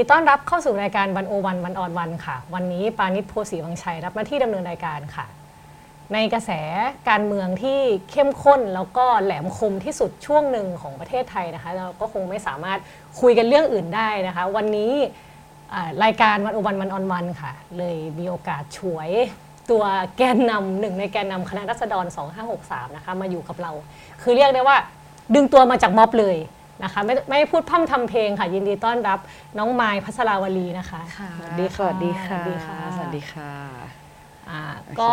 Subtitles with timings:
[0.00, 5.26] ดีต้อนรับเข้าสู่รายการวันโอวันวันออนวันค่ะ วันนี้ปานิชโพสีวังชัยรับหน้าที่ดำเนินรายการค่ะ
[6.12, 6.50] ในกระแส
[7.08, 7.80] การเมืองที่
[8.10, 12.78] เข้มข้นแล้วก็แหลมคมที่สุดช่วงหนึ่งของประเทศไทยนะคะ เราก็คงไม่สามารถ
[13.20, 14.92] คุยกันเรื่องอื่นได้นะคะ วันนี้
[15.74, 19.10] อ่ารายการวันโอวันวันออนวันค่ะ เลยมีโอกาสฉวย
[19.70, 19.84] ตัว
[20.16, 22.04] แกนนำหนึ่งในแกนนำคณะรัษฎร
[22.50, 23.72] 2563 นะคะมาอยู่กับเรา
[24.22, 24.76] คือเรียกได้ว่า
[25.34, 26.36] ดึงตัวมาจากม็อบเลย
[26.82, 29.18] นะคะไม่ไม่พูดพร่ำทำเพลงค่ะ ยินดีต้อนรับ
[29.58, 33.52] น้องไม้พัชราวลีนะคะค่ะสวัสดีค่ะสวัสดีค่ะ สวัสดีค่ะสวัสดีค่ะ
[34.50, 35.12] อ่าโอเคก็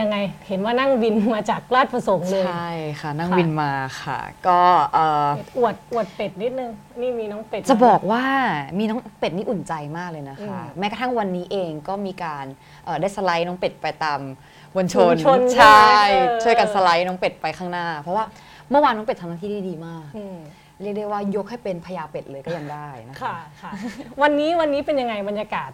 [0.00, 0.16] ยังไง
[0.48, 3.72] เห็นว่านั่งวินมาจากราชประสงค์เลย ใช่ค่ะ นั่งค่ะวินมา
[4.02, 4.18] ค่ะ
[4.48, 4.60] ก็
[4.94, 8.24] เอ่ออวดอวดเป็ดนิดนึง นี่มีน้องเป็ด จะบอกว่า
[8.78, 12.44] มีน้องเป็ดนี่อุ่นใจมากเลยนะคะอืมแม้กระทั่งวันนี้เองก็มีการ
[12.84, 14.20] เอ่อได้สไลด์น้องเป็ดไปตาม
[14.74, 18.24] มวลชนมวลชนใช่ใช่ไหมเออช่วยกันสไลด์น้องเป็ดไปข้างหน้า เพราะว่า
[18.70, 20.38] เมื่อวานน้องเป็ดทำหน้าที่ได้ดีมากอืม
[20.82, 23.72] เรียกได้ว่ายกให้เป็นพญาเป็ดเลยก็ยังได้นะคะ ค่ะค่ะ
[24.22, 25.70] วันนี้วันนี้เป็นยังไงบรรยากาศ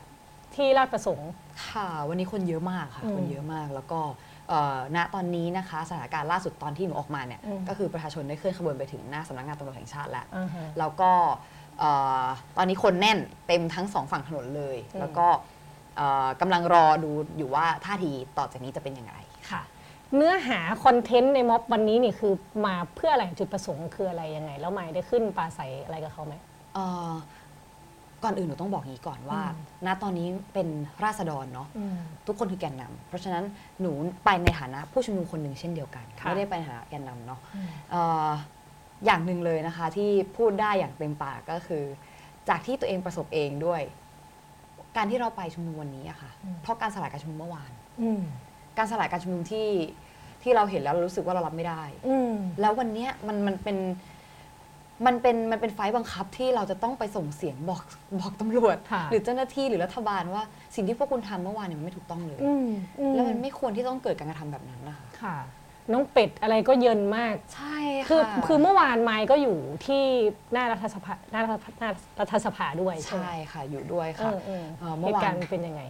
[0.54, 1.30] ที่ราชประสงค์
[1.68, 4.00] ค่ะ วันนี้คนเยอะมากค่ะ อืมคนเยอะมากแล้วก็
[4.48, 11.10] เอ่อณตอนนี้นะคะ สถานการณ์ล่าสุดตอนที่หนูออกมาเนี่ยอืม ก็คือประชาชนได้เคลื่อนขบวนไปถึงหน้าสำนักงานตำรวจแห่งชาติแล้ว อ่าฮะ แล้วก็
[11.78, 11.90] เอ่
[12.22, 15.26] อตอนนี้คนแน่นเต็มทั้งสองฝั่งถนนเลย อืม แล้วก็
[15.96, 19.21] เอ่อกำลังรอดูอยู่ว่าท่าทีต่อจากนี้จะเป็นยังไงค่ะ
[20.16, 22.34] เนื้อหาคอนเทนต์ในม็อบวันนี้นี่คือ
[22.66, 26.34] มาเพื่ออะไรจุดประสงค์คืออะไรยังไง แล้วไม้ได้ขึ้นปลาใสอะไรกับเขาไหม
[26.74, 27.12] เอ่อ
[28.24, 30.68] ก่อนอื่นหนูต้องบอกงี้ก่อนว่าอืมณตอนนี้เป็น
[31.04, 33.44] ราษฎรเนาะอืมทุกคนคือแกนนำเพราะฉะนั้น
[33.80, 33.92] หนู
[34.24, 38.30] ไปในฐานะผู้ชุมนุมคนหนึ่งเช่นเดียวกันค่ะไม่ได้ไปในฐานะแกนนำเนาะอืมเอ่อ
[39.04, 41.84] อย่างหนึ่งเลยนะคะ ที่พูดได้อย่างเต็มปากก็คือ
[42.48, 43.82] จากที่ตัวเองประสบเองด้วย
[44.96, 48.22] การที่เราไปชุมนุมวันนี้อะค่ะอืมเพราะการสลายการชุมนุมเมื่อวานอืม
[48.78, 49.68] การสลายการชุมนุมที่
[50.42, 53.78] ที่เราเห็นแล้วเรารู้สึกว่าเรารับไม่ได้ อืม แล้ววันเนี้ยมันมันเป็น
[55.06, 57.82] มันเป็นมันเป็นไฟล์บังคับที่เราจะต้องไปส่งเสียงบอก
[58.20, 60.42] บอกตำรวจ ค่ะ หรือเจ้าหน้าที่หรือรัฐบาลว่า
[60.74, 62.68] สิ่งที่พวกคุณทำเมื่อวานเนี่ยมันไม่ถูกต้องเลย อืม
[63.00, 65.36] อืแล้วมันไม่ควรที่ต้องเกิดการกระทำแบบนั้นนะคะค่ะ
[65.92, 70.02] น้องเป็ดอะไรก็เยินมาก ใช่คือค่ะคือเมื่อวานไม้ก็อยู่ที่
[70.52, 71.50] หน้ารัฐสภาหน้ารัฐ
[71.80, 75.82] หน้ารัฐสภาด้วยใช่ไหมใช่ค่ะ อยู่ด้วยเอค่ะ อเออเอ่อเหเมื่อตุวาน การณ์เป็นยังไง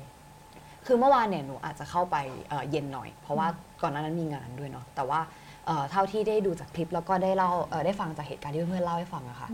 [0.87, 2.17] คือเมื่อวานเนี่ยหนูอาจจะเข้าไป
[2.49, 3.49] เอ่อเย็นหน่อย เพราะว่า
[3.82, 5.20] ก่อนหน้านั้นมีงานด้วยเนาะแต่ว่า
[5.66, 9.48] เอ่อเท่าที่ได้ดูจากคลิปแล้วก็ได้เล่าเอ่อได้ฟังจากเหตุการณ์ที่เพื่อนๆเล่าให้ฟังอะค่ะ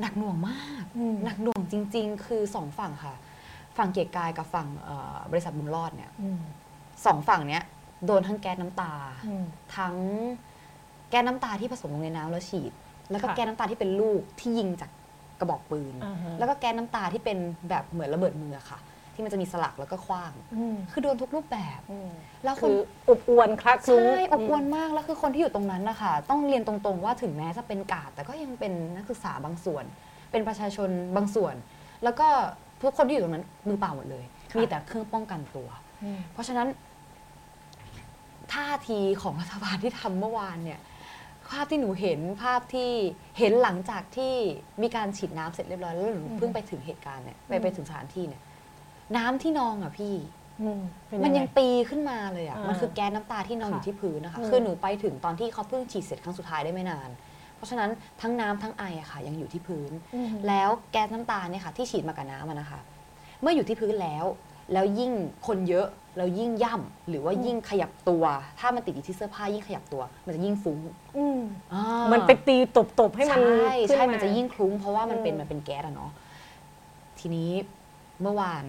[0.00, 3.14] หนักหน่วงมาก อืม หนักหน่วงจริง ๆ คือสองฝั่งค่ะ
[3.76, 6.40] ฝั่งเกียรติกายกับฝั่งเอ่อบริษัทบุญรอดเนี่ยอืม
[7.06, 7.62] สองฝั่งเนี้ย
[8.06, 8.92] โดนทั้งแก๊สน้ำตา
[9.26, 9.44] อืม
[9.76, 9.96] ทั้ง
[11.10, 12.72] แก๊สน้ำตาที่ผสมลงในน้ำแล้วฉีด
[13.10, 14.90] แล้วก็ค่ะ แก๊สน้ำตาที่เป็นลูกที่ยิงจาก
[15.40, 17.38] กระบอกปืน อ่าฮะ แล้วก็แก๊สน้ำตาที่เป็น
[17.68, 18.78] แบบเหมือนระเบิดมือค่ะ
[19.14, 22.10] ที่มันจะมีสลักแล้วก็คว้างอืมคือโดนทุกรูปแบบอืม
[22.44, 22.72] แล้วคคืน
[23.08, 29.84] ออบอวนคลักคลุ้ง ใช่อบอวลมากแล้วคือคนที่อยู่ตรงนั้นนะคะต้องเรียนตรงๆว่าถึงแม้จะเป็นกาดแต่ก็ยังเป็นนักศึกษาบางส่วน
[30.30, 31.54] เป็นประชาชนบางส่วน
[32.04, 32.28] แล้วก็
[32.82, 35.68] ทุกคนที่อยู่ตรงนั้นมือเปล่าหมดเลย ค่ะ มีแต่เครื่องป้องกันตัว
[36.02, 36.68] อืม เพราะฉะนั้น
[38.52, 40.80] ท่าทีของรัฐบาลที่ทำเมื่อวานเนี่ย
[41.50, 42.92] ภาพที่หนูเห็นภาพที่
[43.38, 44.34] เห็นหลังจากที่
[44.82, 48.42] มีการฉีดน้ำเสร็จเรียบร้อยแล้วหนูเพิ่งไปถึงเหตุการณ์เนี่ยไปไปถึงสถานที่เนี่ย
[49.16, 50.14] น้ำที่นองอะพี่
[50.60, 57.10] อืมเป็มันไยังปีขึ้นมาเลยอะอ่ามัมันคือแก๊สน้ำตาที่นอนอค่ะยู่ที่พื้นนะคะอืมคือหนูไปถึงตอนที่เขาเพิ่งฉีดเสร็จครั้งสุดท้ายได้ไม่นาน
[57.56, 57.90] เพราะฉะนั้น
[58.20, 62.80] ทั้งน้ำทั้งไออะค่ะ ยังอยู่ที่พื้นอืมแล้วแก๊สน้ำตาเนี่ยค่ะที่ฉีดมากับน้ำอะนะคะ
[63.40, 64.24] เมื่ออยู่ที่พื้นแล้ว
[64.72, 65.12] แล้วยิ่ง
[65.46, 65.86] คนเยอะ
[66.16, 68.24] แล้วยิ่งย่ำหรือว่ายิ่งขยับตัว
[68.60, 70.78] ถ้ามันติดอยู่ที่เสื้อผ้ายิ่งขยับตัว มันจะยิ่งฟุ้ง
[71.18, 71.40] อืม
[71.72, 72.56] อ่ามันไปตี
[73.00, 76.10] ตบๆให้มันใช่ขึ้ใช่มันจะยิ่งคลุ้งเพราะว่ามันเป็นอืมมันเป็นแก๊สอะเนาะ
[77.18, 77.50] ทีนี้
[78.22, 78.64] เมื่อวาน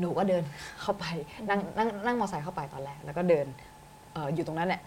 [0.00, 0.42] หนูก็เดิน
[0.80, 1.04] เข้าไป
[1.48, 3.46] นั่งนั่งนั่งมอเตอร์ไซค์เข้าไปตอนแรกแล้วก็เดิน
[4.12, 4.82] เอออยู่ตรงนั้นแหละ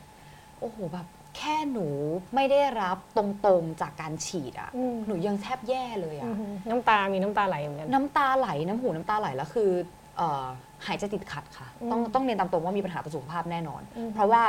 [0.60, 1.08] โอ้โหแบบ
[1.38, 1.88] แค่หนู
[2.36, 9.70] ไม่ได้รับตรงๆจากการฉีดอะอืมหนูยังแทบแย่เลยอือะมน้ำตามีน้ำตาไหลเหมือนกันน้ำตาไหลน้ำหูน้ำตาไหลแล้วคือ
[10.18, 10.46] เอ่อ
[10.88, 14.44] หายใจติดขัดค่ะอืมต้องต้องเรียนตามตรงว่ามีปัญหาต่อสุขภาพแน่นอนอืมเพราะว่า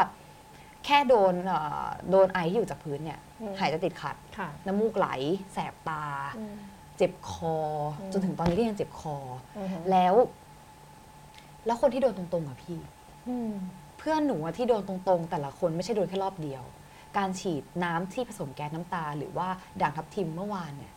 [0.84, 5.08] แค่โดนเอ่อโดนไอที่อยู่จากพื้นเนี่ยอืมหายใจติดขัดค่ะน้ำมูกไหล
[5.52, 6.04] แสบตา
[6.38, 6.54] อืม
[6.98, 7.56] เจ็บคอ
[8.02, 9.16] อมจนถึงตอนนี้ก็ยังเจ็บคอ
[9.56, 10.14] อืมแล้ว
[11.66, 12.78] แล้วคนที่โดนตรงๆอะพี่
[13.28, 13.52] อืม
[13.98, 16.62] เพื่อนหนูอะที่โดนตรงๆ แต่ละคนไม่ใช่โดนแค่รอบเดียว
[17.18, 19.48] การฉีดน้ำที่ผสมแก๊สน้ำตา หรือว่า
[19.80, 20.92] ด่างทับทิมเมื่อวานเนี่ย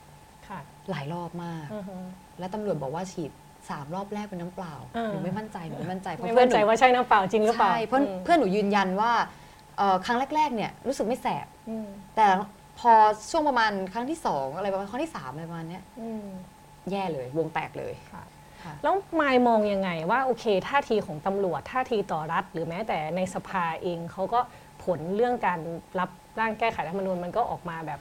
[0.48, 1.96] ค่ะหลายรอบมาก อือฮึ
[2.40, 3.32] และตำรวจบอกว่าฉีด
[3.70, 9.12] สามรอบแรกเป็นน้ำเปล่าอ่าหนูไม่มั่นใจหนูไม่มั่นใจเพราะไม่เพื่อมั่นนหใจนูว่าใช่น้ำเปล่าจริงหรือเปล่าใช่เพื่อนมเพื่อนหนูยืนยันว่า
[9.78, 12.28] เอ่อครั้งแรก ๆ เนี่ยรู้สึกไม่แสบ อืมแต่
[12.80, 12.92] พอ
[13.32, 16.28] ช่วงประมาณครั้งที่สองอะไรประมาณครั้งที่สามอะไรประมาณเนี้ยอืม
[16.92, 18.39] แย่เลยวงแตกเลย ค่ะค่ะ
[18.84, 24.40] แล้วมายมองยังไงว่าโอเคท่าทีของตำรวจท่าทีต่อรัฐ หรือแม้แต่ในสภาเองเขาก็
[24.84, 25.60] ผลเรื่องการ
[26.00, 26.10] รับ
[26.40, 28.00] ร่างแก้ไขรัฐธรรมนูญมันก็ออกมาแบบ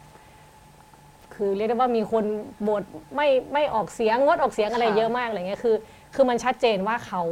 [1.34, 2.24] คคือเรียกได้ว่ามีคน
[2.68, 2.82] บท
[3.16, 5.76] ไม่ไม่ออกเสียงงดออกเสียงอะไรค่ะเยอะมากอะไรเงี้ยคือ
[6.14, 7.22] คือมันชัดเจนว่าเขา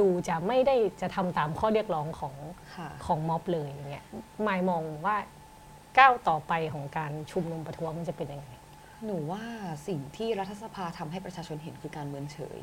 [0.00, 2.34] ดูจะไม่ได้จะทำตามข้อเรียกร้องของ
[2.74, 4.04] ค่ะของม็อบเลยอย่างเงี้ย
[4.42, 5.16] หมายมองว่า
[5.98, 8.48] ก้าวต่อไปของการชุมนุมประท้วงมันจะเป็นยังไง
[9.06, 9.44] หนูว่า
[9.88, 12.58] สิ่งที่รัฐสภาทำให้ประชาชนเห็นคือการเมินเฉย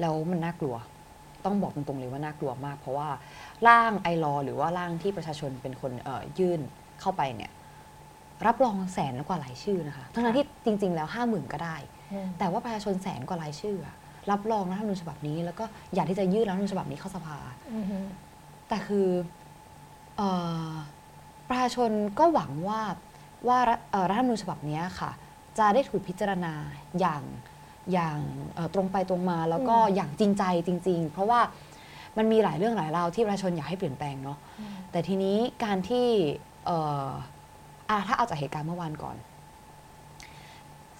[0.00, 0.76] แล้วมันน่ากลัว
[1.44, 3.08] ต้องบอกตรงๆเลยว่าน่ากลัวมาก เพราะว่า
[3.68, 6.60] ร่างไอรอหรือว่าร่างที่ประชาชนเป็นคนเอ่อยื่น
[7.00, 7.50] เข้าไปเนี่ย
[8.46, 11.76] รับรองแสนกว่ารายชื่อนะคะทั้งนั้นที่จริง ๆ แล้วห้าหมื่นก็ได้
[12.38, 13.96] แต่ว่าประชาชนแสนกว่ารายชื่ออะ
[14.30, 15.64] รับรองรัฐธรรมนูญฉบับนี้ แล้วก็
[15.94, 17.38] อยากที่จะยื่นรัฐธรรมนูญฉบับนี้เข้าสภา
[18.68, 19.08] แต่คือ
[20.16, 20.22] เอ
[20.68, 20.70] อ
[21.48, 22.80] ประชาชนก็หวังว่า
[23.48, 25.10] ว่ารัฐเอ่อรัฐธรรมนูญฉบับเนี้ยค่ะ
[25.58, 26.54] จะได้ถูกพิจารณา
[27.00, 27.22] อย่าง
[27.92, 28.18] อย่าง
[28.54, 31.40] เอ่อตรงไปตรงมาแล้วก็อืมอย่างจริงใจจริง ๆ เพราะว่า
[32.18, 34.38] มันมีหลายเรื่องหลายราวที่ประชาชนอยากให้เปลี่ยนแปลงเนาะ
[34.90, 36.06] แต่ทีนี้การที่
[36.66, 37.08] เอ่อ
[37.88, 39.16] อะถ้าเอาจากเหตุการณ์เมื่อวานก่อน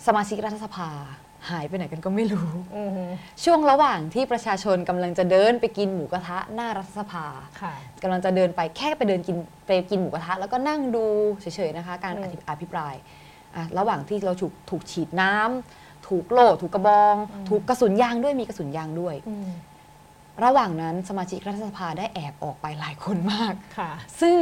[0.06, 0.88] สมาชิกรัฐสภา
[1.50, 3.04] หายไปไหนกันก็ไม่รู้อือฮึ
[3.44, 7.26] ช่วงระหว่างที่ประชาชนกำลังจะเดินไปกินหมูกระทะหน้ารัฐสภา
[7.62, 11.04] ค่ะกำลังจะเดินไปแค่ไปเดินกินไปกินหมูกระทะ แล้วก็นั่งดู
[11.40, 12.94] เฉยๆนะคะ การอืมอภิอภิปราย
[13.56, 17.14] อะระหว่างที่เราถูกถูกฉีดน้ำถูกโล่ถูกกระบอง
[17.48, 19.50] ถูกกระสุนยางด้วยมีกระสุนยางด้วยอืม
[20.44, 23.90] ระหว่างนั้นสมาชิกรัฐสภาได้แอบออกไปหลายคนมากค่ะ
[24.20, 24.36] ซึ่ง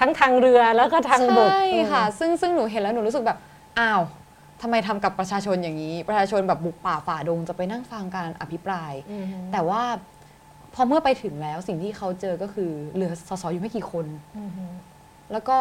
[0.00, 3.38] ทั้งทางเรือแล้วก็ทางบกใช่ค่ะ ซึ่งซึ่งหนูเห็นแล้วหนูรู้สึกแบบ
[3.78, 4.02] อ้าว
[4.62, 9.82] ทำไมทำกับประชาชนอย่างนี้ ประชาชนแบบบุกป่าฝ่าดงจะไปนั่งฟังการอภิปรายอืมแต่ว่า
[10.74, 14.06] พอเมื่อไปถึงแล้วสิ่งที่เขาเจอก็คือเหลือสสอยู่ไม่กี่คน
[14.36, 14.72] อืมอืม
[15.32, 15.58] แล้วก็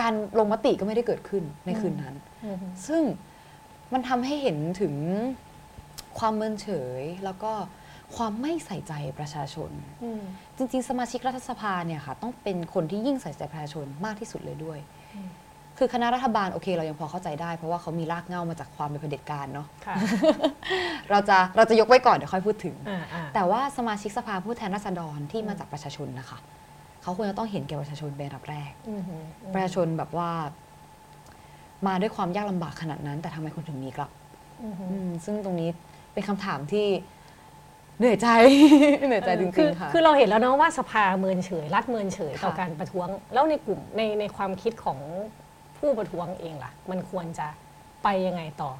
[0.00, 2.14] การลงมติก็ไม่ได้เกิดขึ้นในคืนนั้น
[2.44, 3.02] อืมซึ่ง
[3.92, 4.94] มันทำให้เห็นถึง
[6.18, 6.68] ความเมินเฉ
[7.00, 7.52] ยแล้วก็
[8.16, 9.70] ความไม่ใส่ใจประชาชน
[10.02, 10.22] อืม
[10.56, 14.78] จริง ๆ สมาชิกรัฐสภาเนี่ยค่ะ ต้องเป็นคนที่ยิ่งใส่ใจประชาชนมากที่สุดเลยด้วย
[15.16, 15.30] อืม
[15.78, 19.96] คือคณะรัฐบาลโอเค เรายังพอเข้าใจได้ เพราะว่าเขามีรากเหง้ามาจากความเป็นเผด็จการเนาะค่ะ
[21.10, 26.38] เราจะเราจะยกไว้ก่อนเดี๋ยวค่อยพูดถึงอ่าอ่าแต่ว่าสมาชิกสภาผู้แทนราษฎรที่มาจากประชาชนนะคะ
[27.08, 29.24] เขาควรจะต้องเห็นแก่ประชาชนเป็นอันดับแรกอืมอืม
[29.54, 30.30] ประชาชนแบบว่า
[31.86, 34.10] มาด้วยความยากลำบากขนาดนั้น แต่ทำไมคุณถึงมีกลับ
[34.62, 35.70] อืมอืมซึ่งตรงนี้
[36.12, 36.86] เป็นคำถามที่
[37.98, 38.28] เหนื่อยใจ
[39.06, 44.98] เหนื่อยใจจคืริองๆค่ะ คือเราเห็นแล้วเนาะว่าสภาเมินเฉย รัฐเมินเฉยค่ะ ต่อการประท้วง แล้วในกลุ่มในในความคิดของ
[45.78, 47.46] ผู้ประท้วงเองล่ะ มันควรจะ
[48.02, 48.70] ไปยังไงต่อ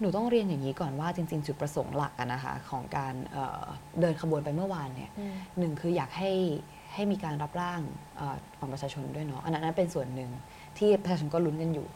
[0.00, 3.64] หนูต้องเรียนอย่างนี้ก่อนว่าจริง ๆ จุดประสงค์หลักอะนะคะ ของการเอ่อ
[4.00, 5.10] เดินขบวนไปเมื่อวานเนี่ย
[5.58, 6.30] หนึ่งคืออยากให้
[6.98, 7.80] ให้มีการรับร่าง
[8.16, 10.30] เออของประชาชนด้วยเนาะอันนั้นเป็นส่วนหนึ่ง
[10.78, 11.88] ที่ประชาชนก็ลุ้นกันอยู่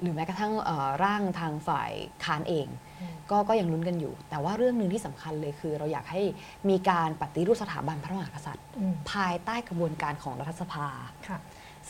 [0.00, 1.90] หรือแม้กระทั่งเอ่อร่างทางฝ่าย
[2.24, 2.66] ค้านเอง
[3.00, 6.22] อืมก็ก็ยังลุ้นกันอยู่ แต่ว่าเรื่องหนึ่งที่สำคัญเลยคือ เราอยากให้
[6.68, 10.86] มีการปฏิรูปสถาบันพระมหากษัตริย์อืมภายใต้กระบวนการของรัฐสภา
[11.28, 11.38] ค่ะ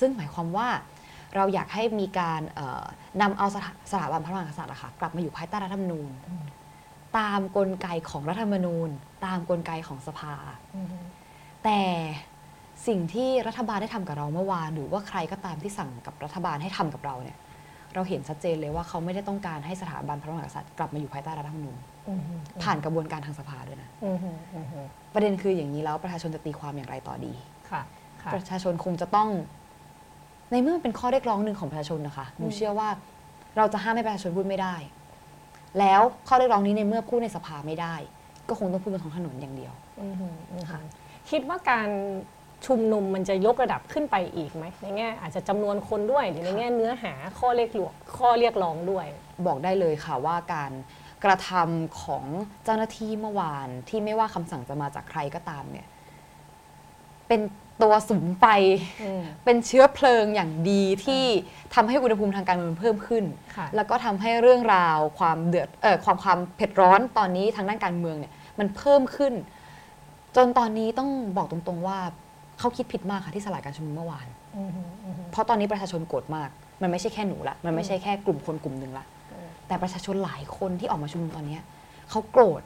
[0.00, 0.68] ซึ่งหมายความว่า
[1.36, 2.84] เราอยากให้มีการเอ่อ
[3.20, 6.44] นำเอาสถาสถาบันพระมหากษัตริย์อะค่ะกลับมาอยู่ภายใต้รัฐธรรมนูญอืม
[7.18, 8.88] ตามกลไกของรัฐธรรมนูญ
[9.26, 10.34] ตามกลไกของสภา
[10.74, 10.86] อืม
[11.64, 11.80] แต่
[12.86, 17.36] สิ่งที่รัฐบาลได้ทำกับเราเมื่อวาน หรือว่าใครก็ตามที่สั่งกับรัฐบาลให้ทำกับเราเนี่ย
[17.94, 21.78] เราเห็นชัดเจนเลยว่าเขาไม่ได้ต้องการให้สถาบันพระมหากษัตริย์กลับมาอยู่ภายใต้รัฐธรรมนูญ
[22.08, 22.20] อืม
[22.62, 24.36] ผ่านกระบวนการทางสภาด้วยนะอืมอืม
[24.72, 27.32] อืมประเด็นคืออย่างนี้แล้วประชาชนจะตีความอย่างไรต่อดี
[27.70, 27.82] ค่ะ
[28.22, 29.28] ค่ะ ประชาชนคงจะต้อง
[30.52, 32.88] ในเมื่อมันเป็นข้อเรียกร้องหนึ่งของประชาชนนะคะหนูอืมเชื่อว่า
[33.56, 34.74] เราจะห้ามให้ประชาชนพูดไม่ได้
[35.78, 37.94] แล้วข้อเรียกร้องนี้ในเมื่อพูดในสภาไม่ได้
[38.48, 40.80] ก็คงต้องพูดบนท้องถนนอย่างเดียวอืมอืมค่ะ
[41.30, 41.88] คิดว่าการ
[42.66, 49.06] ชุมนุมมันจะยกระดับขึ้นไปอีกไหมในแง่อาจจะจำนวนคนด้วยหรือในแง่เนื้อหาข้อเรียกร้องข้อเรียกร้องด้วย
[49.46, 50.72] บอกได้เลยค่ะว่าการ
[51.24, 52.24] กระทำของ
[52.64, 55.86] เจ้าหน้าที่เมื่อวานที่ไม่ว่าคำสั่งจะมาจากใครก็ตามเนี่ย
[57.28, 57.40] เป็น
[57.82, 58.44] ตัวสุมไฟ
[59.02, 61.24] อืมเป็นเชื้อเพลิงอย่างดีที่
[61.74, 63.24] ทำให้อุณหภูมิทางการเมืองเพิ่มขึ้น
[63.56, 69.32] ค่ะแล้วก็ทำให้เรื่องราวความเดือดเอ่อความความเผ็ดร้อนตอนนี้ทางด้านการเมืองเนี่ย มันเพิ่มขึ้น
[70.36, 71.98] จนตอนนี้ต้องบอกตรงๆว่า
[72.58, 76.50] เขาคิดผิดมากค่ะที่สลายการชุมนุมเมื่อวานอืมอืมเพราะตอนนี้ประชาชนโกรธมาก
[76.82, 81.62] มันไม่ใช่แค่หนูละ มันไม่ใช่แค่กลุ่มคนกลุ่มหนึ่งละอืมแต่ประชาชนหลายคนที่ออกมาชุมนุมตอนเนี้ย
[82.10, 82.62] เขาโกรธ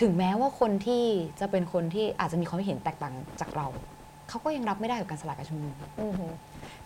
[0.00, 1.04] ถึงแม้ว่าคนที่
[1.40, 3.66] จะเป็นคนที่อาจจะมีความคิดเห็นแตกต่างจากเรา
[4.28, 6.12] เขาก็ยังรับไม่ได้กับการสลายการชุมนุมอืม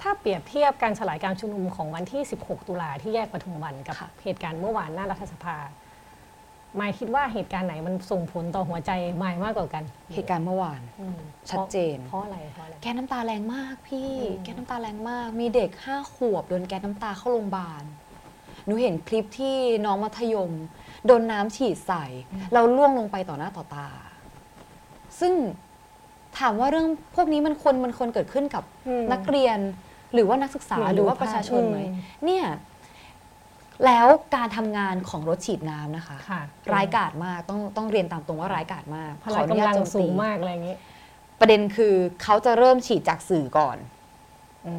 [0.00, 5.62] ถ้าเปรียบเทียบการสลายการชุมนุมของวันที่ 16 ตุลาที่แยกปทุมวันกับค่ะเหตุการณ์เมื่อวานหน้ารัฐสภาห
[6.80, 11.18] มายคิดว่าเหตุการณ์ไหนมันส่งผลต่อหัวใจหมายมากกว่ากันเหตุการณ์เมื่อวาน อืม
[11.50, 17.84] ชัดเจน เพราะอะไรเพราะอะไร แก๊สน้ำตาแรงมากพี่ อืม แก๊สน้ำตาแรงมาก มีเด็กห้าขวบโดนแก๊สน้ำตาเข้าโรงพยาบาล
[18.66, 19.56] หนูเห็นคลิปที่
[19.86, 20.52] น้องมัธยม
[21.06, 22.04] โดนน้ำฉีดใส่
[22.52, 23.88] แล้วล่วงลงไปต่อหน้าต่อตา
[25.20, 25.32] ซึ่ง
[26.38, 29.58] ถามว่าเรื่องพวกนี้มันควรมันควรเกิดขึ้นกับอืม นักเรียน
[30.14, 31.94] หรือว่านักศึกษาหรือหรือว่าดูประชาชนไหม อืม
[32.24, 32.44] เนี่ย
[33.84, 34.06] แล้ว
[34.36, 36.42] การทำงานของรถฉีดน้ำนะคะ ค่ะ
[36.72, 40.76] ร้ายกาจมากต้องต้องเรียนตามตรงว่าร้ายกาจมากพละอนุญกำตลังโจมตีสูงมากอะไรอย่างนี้
[41.40, 43.76] ประเด็นคือเขาจะเริ่มฉีดจากสื่อก่อน
[44.66, 44.74] อื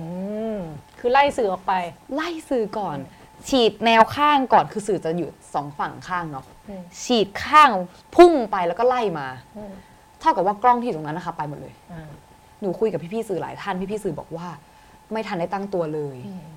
[0.53, 0.57] ม
[0.99, 1.73] คือไล่สื่อออกไป
[2.15, 2.97] ไล่สื่อก่อน
[3.49, 7.71] ฉีดแนวข้างก่อนคือสื่อจะอยู่สองฝั่งข้างเนาะอืม ฉีดข้าง
[8.15, 9.27] พุ่งไปแล้วก็ไล่มา
[9.57, 9.73] อืม
[10.19, 12.09] เท่ากับว่ากล้องที่อยู่ตรงนั้นนะคะไปหมดเลย อ่า
[12.61, 14.47] หนูคุยกับพี่ๆสื่อหลายท่านพี่ๆสื่อบอกว่า
[15.11, 16.47] ไม่ทันได้ตั้งตัวเลย อืม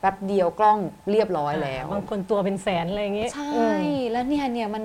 [0.00, 0.78] แป๊บเดียวกล้อง
[1.10, 4.84] เรียบร้อยแล้ว บางคนตัวเป็นแสนอะไรอย่างนี้ใช่อืมแล้วเนี่ยเนี่ยมัน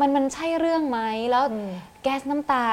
[0.00, 1.70] มันมันใช่เรื่องไหมแล้วอืม
[2.02, 2.64] แก๊สน้ำตา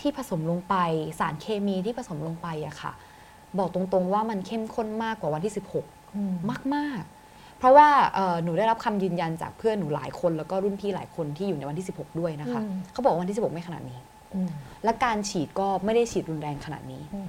[0.00, 0.74] ที่ผสมลงไป
[1.18, 2.92] สารเคมีที่ผสมลงไปอะค่ะ
[3.58, 5.52] บอกตรงๆว่ามันเข้มข้นมากกว่าวันที่
[5.84, 6.34] 16อืม
[6.74, 13.98] มากๆ เพราะว่าเอ่อหนูได้รับคำยืนยันจากเพื่อนหนูหลายคนแล้วก็รุ่นพี่หลายคนที่อยู่ในวันที่ 16 ด้วยนะคะอืมเขาบอกว่าวันที่ 16 ไม่ขนาดนี้
[14.34, 14.50] อืม
[14.84, 17.26] และการฉีดก็ไม่ได้ฉีดรุนแรงขนาดนี้อืม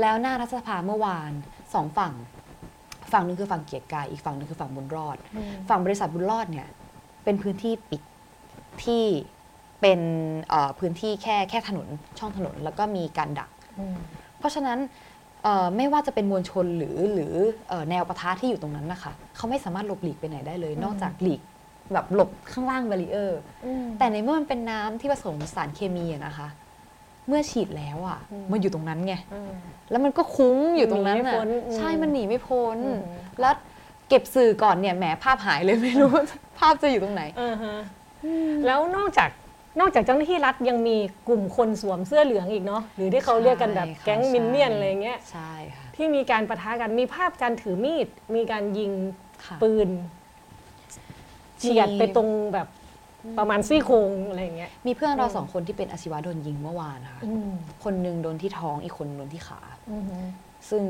[0.00, 1.30] แล้วหน้ารัฐสภาเมื่อวาน
[1.74, 2.12] สองฝั่ง
[3.12, 6.68] ฝั่งหนึ่งคือฝั่งเกียรติกาย อีกฝั่งหนึ่งคือฝั่งบุญรอดอืมฝั่งบริษัทบุญรอดเนี่ย
[7.24, 8.02] เป็นพื้นที่ปิด
[8.84, 9.04] ที่
[9.80, 10.00] เป็น
[10.48, 11.88] เอ่อพื้นที่แค่แค่ถนน
[12.18, 13.96] ช่องถนนแล้วก็มีการดักอืม
[14.38, 14.78] เพราะฉะนั้น
[15.42, 17.34] เอ่อไม่ว่าจะเป็นมวลชนหรือหรือ
[17.68, 21.40] เอ่อแนวปะทะที่อยู่ตรงนั้นนะคะเขาไม่สามารถหลบหลีกไปไหนได้เลย นอกจากหลีก
[21.92, 26.48] แบบหลบข้างล่างบารีเออร์อืมแต่ในเมื่อมันเป็นน้ำที่ผสมสารเคมีอะนะคะ
[27.30, 29.52] เมื่อฉีดแล้วอะอืมมันอยู่ตรงนั้นไงอืม
[29.90, 33.00] แล้วมันก็คุ้งอยู่ตรงนั้นหนีไม่อะพ้นอืมใช่มันหนีไม่พ้นอืม
[33.40, 33.54] แล้ว
[34.08, 36.10] เก็บสื่อก่อนเนี่ยแหมภาพหายเลยไม่รู้
[36.58, 37.76] ภาพจะอยู่ตรงไหนอ่าฮะ
[38.66, 39.30] แล้วนอกจาก
[39.80, 40.96] นอกจากเจ้าหน้าที่รัฐยังมี
[41.28, 48.92] กลุ่มคนสวมเสื้อเหลืองอีกเนาะหรือที่เขาเรียกกันแบบใช่ค่ะแก๊งใช่มินเนี่ยนอะไรเงี้ยใช่ค่ะที่มีการประทะกันมีภาพการถือมีด มีการยิง
[49.44, 49.88] ค่ะปืน
[51.60, 52.68] เฉียดมีไปตรงแบบ
[53.38, 57.52] ประมาณซี่โครงอะไรอย่างเงี้ย มีเพื่อนเราอืมสองคนที่เป็นอาชีวะโดนยิงเมื่อวานค่ะอืม
[57.84, 59.60] คนหนึ่งโดนที่ท้องอีกคนโดนที่ขา
[59.90, 60.04] อืม
[60.70, 60.84] ซึ่ง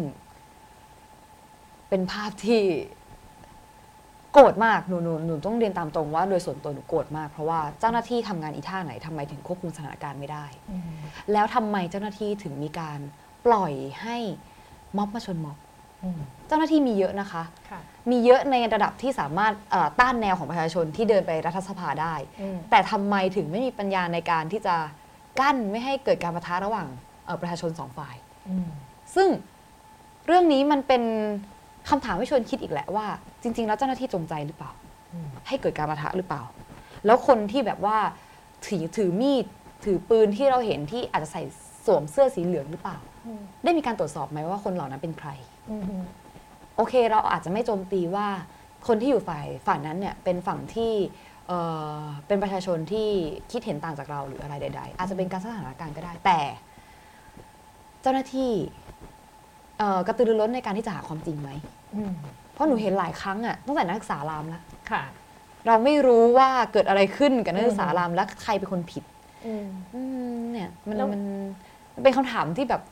[1.89, 2.63] เป็นภาพที่
[4.33, 10.83] โกรธมากหนูหนูหนูต้องเรียนตามตรงว่าโดยส่วนตัวหนูโกรธมาก เพราะว่าเจ้าหน้าที่ทำงานอีท่าไหนทำไมถึงควบคุมสถานการณ์ไม่ได้อืม
[11.33, 12.99] แล้วทำไมเจ้าหน้าที่ถึงมีการ
[13.47, 13.73] ปล่อย
[14.03, 14.17] ให้
[14.97, 15.59] ม็อบมาชนม็อบ
[16.05, 17.81] อืมเจ้าหน้าที่มีเยอะนะคะค่ะ
[18.11, 24.77] มีเยอะในระดับที่สามารถเอ่อต้านแนวของประชาชนที่เดินไปรัฐสภาได้อืมแต่ทำไมถึงไม่มีปัญญาในการที่จะ
[25.41, 26.89] กั้นไม่ให้เกิดการประทะระหว่าง
[27.25, 28.17] เอ่อประชาชนสองฝ่าย
[28.49, 28.69] อืม
[29.15, 29.29] ซึ่ง
[30.27, 31.03] เรื่องนี้มันเป็น
[31.89, 33.07] คำถามให้ชวนคิดอีกแหละว่า
[33.43, 34.73] จริง ๆ แล้วเจ้าหน้าที่จงใจหรือเปล่า
[35.13, 36.43] อืมให้เกิดการประทะหรือเปล่า
[37.07, 37.99] แล้วคนที่แบบว่า
[38.67, 39.45] ถือถือมีด
[39.85, 41.43] ถือปืนที่เราเห็นที่อาจจะใส่
[41.87, 45.29] สวมเสื้อสีเหลืองหรือเปล่าอืมได้มีการตรวจสอบไหมว่าคนเหล่านั้นเป็นใคร
[45.71, 45.83] อืม
[46.81, 48.27] โอเคเราอาจจะไม่โจมตีว่า
[48.87, 50.93] คนที่อยู่ฝ่ายฝั่งนั้นเนี่ยเป็นฝั่งที่
[51.47, 51.59] เอ่
[51.99, 53.09] อเป็นประชาชนที่
[53.53, 56.41] คิดเห็นต่างจากเราหรืออะไรใด ๆ อาจจะเป็นการสร้างสถานการณ์ก็ได้ แต่
[58.03, 58.53] เจ้าหน้าที่
[59.79, 61.51] เอ่อกระตือรือร้นในการที่จะหาความจริงไหม
[61.97, 62.15] อืม
[62.53, 65.03] เพราะหนูเห็นหลายครั้งอะตั้งแต่นักศึกษารามแล้วค่ะ
[65.67, 69.05] เราไม่รู้ว่าเกิดอะไรขึ้นกับนักศึกษารามและใครเป็นคนผิด
[69.47, 71.23] อืมอืมเนี่ยมันแล้วมัน
[71.95, 72.83] มันเป็นคำถามที่แบบ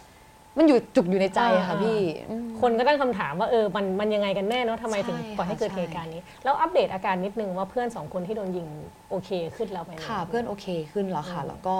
[0.59, 2.00] มันอยู่จุกอยู่ในใจอะค่ะอ่าพี่
[2.31, 8.67] อืม คนก็ตั้งคำถามว่าเออมันมันยังไงกันแน่เนาะทำไมถึงใช่ปล่อยให้เกิดค่ะ เหตุการณ์นี้ แล้วอัปเดตอาการนิดนึงว่าเพื่อนสองคนที่โดนยิง
[9.11, 11.77] โอเคขึ้นแล้วไหม ค่ะเพื่อนโอเคขึ้นแล้วค่ะอืมแล้วก็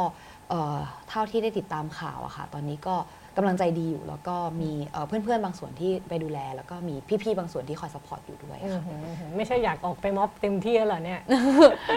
[0.49, 2.97] เอ่อเท่าที่ได้ติดตามข่าวอะค่ะ ตอนนี้ก็
[3.37, 11.21] กำลังใจดีอยู่ แล้วก็มีเอ่อเพื่อนๆบางส่วนที่ไปดูแล แล้วก็มีพี่ๆบางส่วนที่คอย support อยู่ด้วยอืมค่ะหืมหืมไม่ใช่อยากออกไปม็อบเต็มที่แล้วเหรอเนี่ย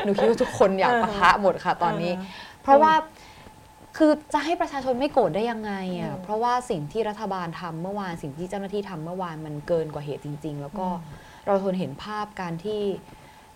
[0.03, 2.25] หนูคิดว่าทุกคนอยากปะทะหมดค่ะตอนนี้อ่า
[2.63, 2.93] เพราะว่า
[3.97, 12.81] คือจะให้ประชาชนไม่โกรธได้ยังไงอะอืมเพราะว่าสิ่งที่รัฐบาลทำเมื่อวานสิ่งที่เจ้าหน้าที่ทำเมื่อวานมันเกินกว่าเหตุจริง ๆ แล้วก็อืมเราทนเห็นภาพการที่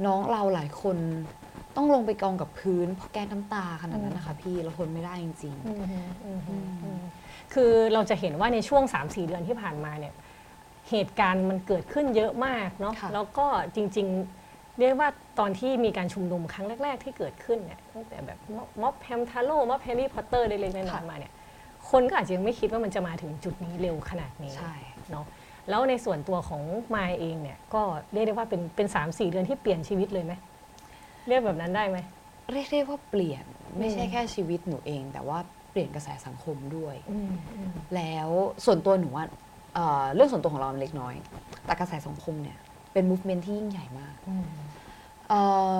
[0.05, 0.97] น้องเราหลายคน
[1.75, 7.01] ต้องลงไปกองกับพื้นเพราะแก๊สน้ำตาขนาดนั้นนะคะพี่เราทนไม่ได้จริงอืมหืมอืมหืมอืมอืม
[7.53, 10.13] คือเราจะเห็นว่าในช่วง 3-4 เดือนที่ผ่านมาเนี่ย
[10.89, 14.07] เหตุการณ์มันเกิดขึ้นเยอะมากเนาะค่ะแล้วก็จริง
[14.43, 18.39] ๆ เรียกว่าตอนที่มีการชุมนุมครั้งแรก ๆ ที่เกิดขึ้นเนี่ย ตั้งแต่แบบ
[18.81, 21.33] ม็อบแฮมทาโร่ม็อบแฮร์รี่พอตเตอร์เล็กๆน้อยๆมาเนี่ย
[21.89, 24.75] คนก็อาจจะยังไม่คิดว่ามันจะมาถึงจุดนี้เร็วขนาดนี้ๆใช่
[25.11, 25.25] เนาะ
[25.69, 26.61] แล้วในส่วนตัวของ
[26.95, 27.81] มายเองเนี่ยก็
[28.13, 30.33] เรียกได้ว่าเป็นเป็นสามสี่เดือนที่เปลี่ยนชีวิตเลยไหม
[31.27, 31.97] เรียกแบบนั้นได้ไหม
[32.53, 33.43] เรียกได้ว่าเปลี่ยน
[33.79, 35.37] ไม่ใช่อืมแค่ชีวิตหนูเอง แต่ว่า
[35.71, 38.29] เปลี่ยนกระแสสังคมด้วยอืมอืมแล้ว
[38.65, 39.25] ส่วนตัวหนูว่า
[39.73, 41.13] เอ่อเรื่องส่วนตัวของเรามันเล็กน้อย
[41.65, 42.57] แต่กระแสสังคมเนี่ย
[42.93, 44.45] เป็น movement ที่ยิ่งใหญ่มากอืม
[45.29, 45.41] เอ่
[45.77, 45.79] อ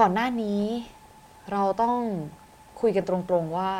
[0.00, 0.62] ก่อนหน้านี้
[1.52, 1.96] เราต้อง
[2.80, 3.70] คุยกันตรงๆว่า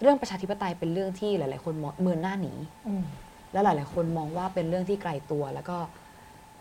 [0.00, 2.52] เรื่องประชาธิปไตยเป็นเรื่องที่หลาย ๆ คนมองเมินหน้าหนี
[2.86, 3.04] อืม
[3.52, 5.76] และหลาย ๆ คนมองว่าเป็นเรื่องที่ไกลตัว แล้วก็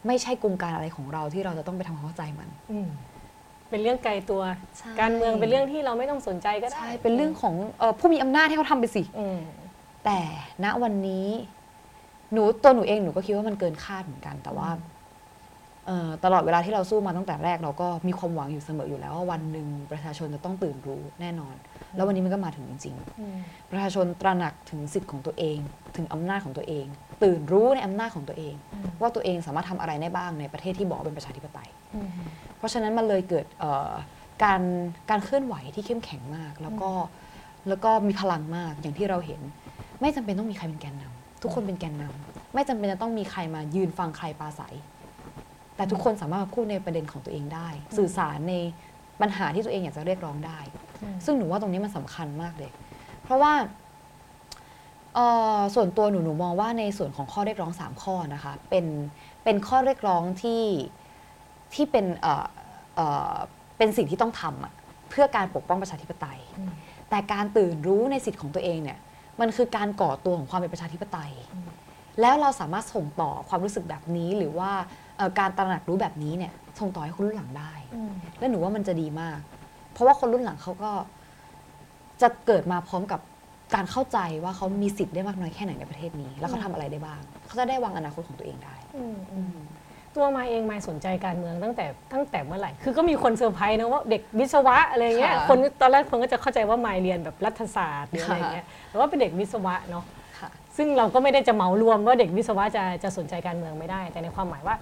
[0.07, 2.87] ไม่ใช่กลุ่มการอะไรของเราที่เราจะต้องไปทำความเข้าใจมันอืม
[3.69, 4.41] เป็นเรื่องไกลตัว
[4.77, 9.39] ใช่การเมืองเป็นเรื่องที่เราไม่ต้องสนใจก็ได้ใช่เป็นเรื่องของเอ่อผู้มีอำนาจให้เขาทำไปสิอืม
[10.05, 10.19] แต่
[10.63, 11.27] ณวันนี้
[12.33, 14.79] หนูตัวหนูเองหนูก็คิดว่ามันเกินคาดเหมือนกัน แต่ว่าเอ่อ
[16.23, 21.55] ตลอดเวลาที่เราสู้มาตั้งแต่แรกเราก็มีความหวังอยู่เสมออยู่แล้วว่าวันหนึ่งประชาชนจะต้องตื่นรู้แน่นอน
[21.95, 25.57] แล้ววันนี้มันก็มาถึงจริงๆประชาชนตระหนักถึงสิทธิ์ของตัวเอง
[25.95, 26.85] ถึงอำนาจของตัวเอง
[27.23, 28.55] ตื่นรู้ในอำนาจของตัวเอง
[29.01, 31.69] ว่าตัวเองสามารถทำอะไรได้บ้างในประเทศที่บอกว่าเป็นประชาธิปไตย
[32.57, 33.91] เพราะฉะนั้นมันเลยเกิดเอ่อ
[34.43, 34.61] การ
[35.09, 36.89] การเคลื่อนไหวที่เข้มแข็งมาก แล้วก็
[37.69, 39.41] แล้วก็มีพลังมากอย่างที่เราเห็น
[40.01, 44.75] ไม่จำเป็นต้องมีใครเป็นแกนนำทุกคนเป็นแกนนำไม่จำเป็นจะต้องมีใครมายืนฟังใครปราศัย
[45.81, 48.55] แต่ทุกคนสามารถมาพูดในประเด็นของตัวเองได้ สื่อสารใน
[49.21, 50.59] ปัญหาที่ตัวเองอยากจะเรียกร้องได้
[51.25, 52.71] ซึ่งหนูว่าตรงนี้มันสำคัญมากเลย
[53.23, 53.53] เพราะว่า
[55.15, 55.25] เอ่
[55.57, 58.85] อส่วนตัวหนูหนูมองว่าในส่วนของข้อเรียกร้อง 3 ข้อนะคะเป็น
[59.43, 60.63] เป็นข้อเรียกร้องที่
[61.73, 62.45] ที่เป็นเอ่อ
[62.95, 63.35] เอ่อ
[63.77, 64.73] เป็นสิ่งที่ต้องทำอะ
[65.09, 66.39] เพื่อการปกป้องประชาธิปไตย
[67.09, 68.99] แต่การตื่นรู้ในสิทธิ์ของตัวเองเนี่ย
[69.41, 71.31] มันคือการก่อตัวของความเป็นประชาธิปไตย
[72.21, 74.99] แล้วเราสามารถส่งต่อความรู้สึกแบบนี้หรือว่าเอ่อ
[75.39, 77.71] การตระหนักรู้แบบนี้เนี่ยส่งต่อให้คนรุ่นหลังได้
[78.39, 79.39] และหนูว่ามันจะดีมาก
[79.93, 80.91] เพราะว่าคนรุ่นหลังเขาก็
[82.21, 83.19] จะเกิดมาพร้อมกับ
[83.75, 88.75] การเข้าใจว่าเขามีสิทธิ์ได้มากน้อยแค่ไหนในประเทศนี้ แล้วเขาทำอะไรได้บ้าง เขาจะได้วางอนาคตของตัวเองได้
[90.15, 100.03] ตัวมายเองมาสนใจการเมืองตั้งแต่ตั้งแต่เมื่อไหร่ คือก็มีคนเซอร์ไพรส์นะว่าเด็กวิศวะอะไรเงี้ย ค่ะคนตอนแรกคนก็จะเข้าใจว่ามายเรียนแบบรัฐศาสตร์หรืออะไรเงี้ย แต่ว่าเป็นเด็กวิศวะเนาะ
[100.39, 104.75] ค่ะ ซึ่งเราก็ไม่ได้จะเหมารวมว่าเด็กวิศวะจะจะสนใจการเมืองไม่ได้ แต่ในความหมายว่า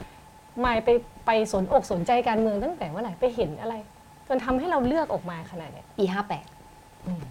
[0.66, 0.90] มายไป
[1.26, 3.76] ไปสนอกสนใจการเมืองตั้งแต่เมื่อไหร่ไปเห็นอะไร
[4.28, 6.06] จนทำให้เราเลือกออกมาขนาดเนี้ยปี
[7.08, 7.24] อืม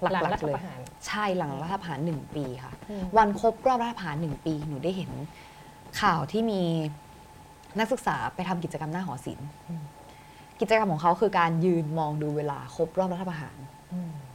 [0.00, 5.10] 58 หลัหลังรักฐๆเลยประหารใช่หลังรัฐประหารหนึ่งปีค่ะอืมวันครบรอบรัฐประหารหนึ่งปีหนูได้เห็น
[6.00, 6.60] ข่าวที่มี
[7.78, 9.48] นักศึกษาไปทำกิจกรรมหน้าหอศิลป์
[10.60, 13.58] กิจกรรมของเขาคือการยืนมองดูเวลาครบรอบรัฐประหาร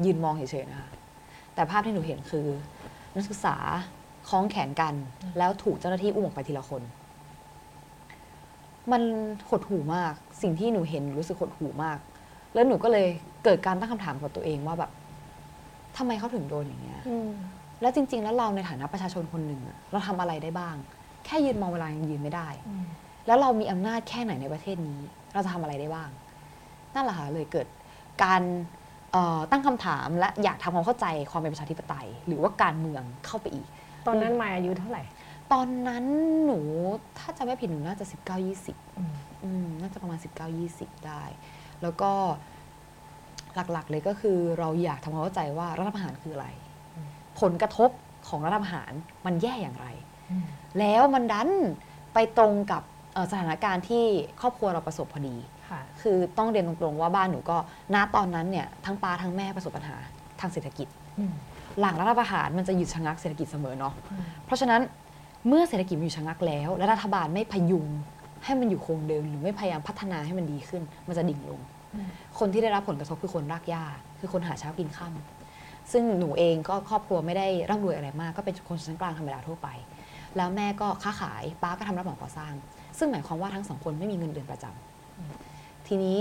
[0.06, 0.90] ยืนมองเฉยๆนะคะ
[1.54, 2.46] แต่ภาพที่หนูเห็นคือ
[3.16, 3.56] นักศึกษา
[4.30, 4.94] คล้องแขนกัน
[5.38, 6.82] แล้วถูกเจ้าหน้าที่อุ้มออกไปทีละคน
[8.92, 9.04] มัน
[9.50, 11.98] หดหู่มาก สิ่งที่หนูเห็นหนูรู้สึกหดหู่มาก
[12.54, 13.08] แล้วหนูก็เลย
[13.44, 14.92] เกิดการตั้งคำถามกับตัวเองว่าแบบ
[15.98, 17.30] ทำไมเขาถึงโดนอย่างเงี้ยอืม
[17.82, 20.76] แล้วจริง ๆ แล้วเราในฐานะประชาชนคนหนึ่งอะเราทำอะไรได้บ้าง
[21.26, 22.86] แค่ยืนมองเวลายังยืนไม่ได้อืม
[23.28, 25.00] แล้วเรามีอำนาจแค่ไหนในประเทศนี้
[25.34, 26.10] เราจะทำอะไรได้บ้าง
[26.94, 27.68] นั่นแหละค่ะเลยเกิด
[28.24, 28.42] การ
[29.12, 33.68] เอ่อตั้งคำถามและอยากทำความเข้าใจความเป็นประชาธิปไตย หรือว่าการเมืองเข้าไปอีก
[34.08, 35.04] ตอนนั้นมายอายุเท่าไหร่
[35.52, 36.06] ตอนนั้น
[36.46, 36.60] หนู
[37.18, 38.36] ถ้าจะไม่ผิดหนูน่าจะ 19
[38.68, 41.24] 20อืมอืมน่าจะประมาณ 19 20 ได้
[41.82, 42.12] แล้วก็
[43.56, 46.48] หลักๆเลยก็คือเราอยากทำความเข้าใจว่ารัฐประหารคืออะไร
[47.42, 47.90] ผลกระทบ
[48.28, 48.92] ของรัฐประหาร
[49.26, 49.88] มันแย่อย่างไร
[50.80, 51.50] แล้วมันดัน
[52.14, 52.84] ไปตรงกับ
[53.14, 54.04] เอ่อสถานการณ์ที่
[54.42, 55.36] ครอบครัวเราประสบพอดี
[55.70, 57.58] ค่ะคือต้องเรียนตรงๆว่าบ้านหนูก็
[57.96, 59.98] ณตอนนั้นเนี่ยทั้งป้าทั้งแม่ประสบปัญหา
[60.40, 60.88] ทางเศรษฐกิจ
[61.20, 61.34] อืม
[61.80, 63.94] หลังรัฐประหารมันจะหยุดชะงักเศรษฐกิจเสมอเนาะ
[64.46, 64.82] เพราะฉะนั้น
[65.48, 67.88] เมื่อเศรษฐกิจมันหยุดชะงักแล้ว และรัฐบาลไม่พยุง
[68.44, 71.62] ให้มันอยู่คงเดิมหรือไม่พยายามพัฒนาให้มันดีขึ้น มันจะดิ่งลง
[71.96, 72.08] อืม
[72.40, 73.84] คนที่ได้รับผลกระทบคือคนรากหญ้า
[74.20, 79.68] คือคนหาเช้ากินค่ำซึ่งหนูเองก็ครอบครัวไม่ได้ร่ำรวยอะไรมาก ก็เป็นคนชั้นกลางธรรมดาทั่วไป
[80.38, 82.54] แล้วแม่ก็ค้าขายป้าก็ทำรับเหมาก่อสร้าง
[82.98, 86.18] ซึ่งหมายความว่าทั้งสองคนไม่มีเงินเดือนประจำทีนี้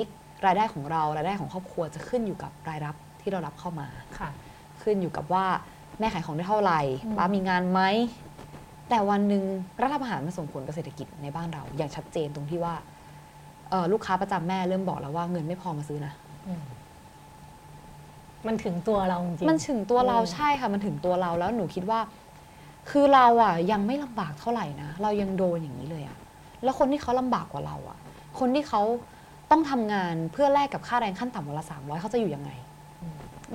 [0.46, 4.28] รายได้ของเรารายได้ของครอบครัวจะขึ้นอยู่กับรายรับที่เรารับเข้ามาค่ะ
[4.82, 5.44] ขึ้นอยู่กับว่า
[5.98, 7.80] แม่ขายของได้เท่าไหร่อืมป้ามีงานไหม
[8.88, 9.44] แต่วันหนึ่ง
[9.82, 12.74] รัฐประหารมันส่งผลกับเศรษฐกิจในบ้านเรา อย่างชัดเจนตรงที่ว่า
[13.70, 16.12] เอ่อลูกค้าประจำแม่เริ่มบอกแล้วว่าเงินไม่พอมาซื้อนะ
[16.48, 16.62] อืม
[18.46, 22.00] มันถึงตัวเราจริงๆมันถึงตัวเราอืมใช่ค่ะมันถึงตัวเราแล้วหนูคิดว่า
[22.90, 26.18] คือเราอะ ยังไม่ลำบากเท่าไหร่นะเรายังโดนอย่างนี้เลยอะ
[26.62, 27.98] แล้วคนที่เขาลำบากกว่าเราอะ
[28.38, 28.82] คนที่เขา
[29.50, 32.50] ต้องทำงานเพื่อแลกกับค่าแรงขั้นต่ำวันละสามร้อยเขาจะอยู่ยังไง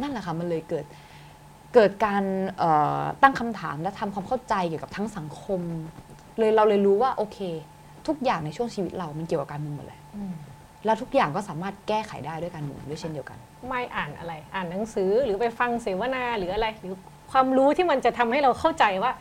[0.02, 0.86] นั่นแหละค่ะมันเลยเกิด
[1.74, 2.24] เกิดการ
[2.58, 5.62] เอ่อตั้งคำถามและทำความเข้าใจเกี่ยวกับทั้งสังคม
[6.40, 7.40] เลยเราเลยรู้ว่าโอเค
[8.08, 10.34] ทุกอย่างในช่วงชีวิตเรามันเกี่ยวกับการเมืองหมดเลยอืม
[10.86, 16.94] แล้วทุกอย่างก็สามารถแก้ไขได้ด้วยการเมืองด้วยเช่นเดียวกัน ไม่อ่านอะไร อ่านหนังสือหรือไปฟังเสวนาหรืออะไรหรือ
[17.32, 19.12] ความรู้ที่มันจะทำให้เราเข้าใจว่า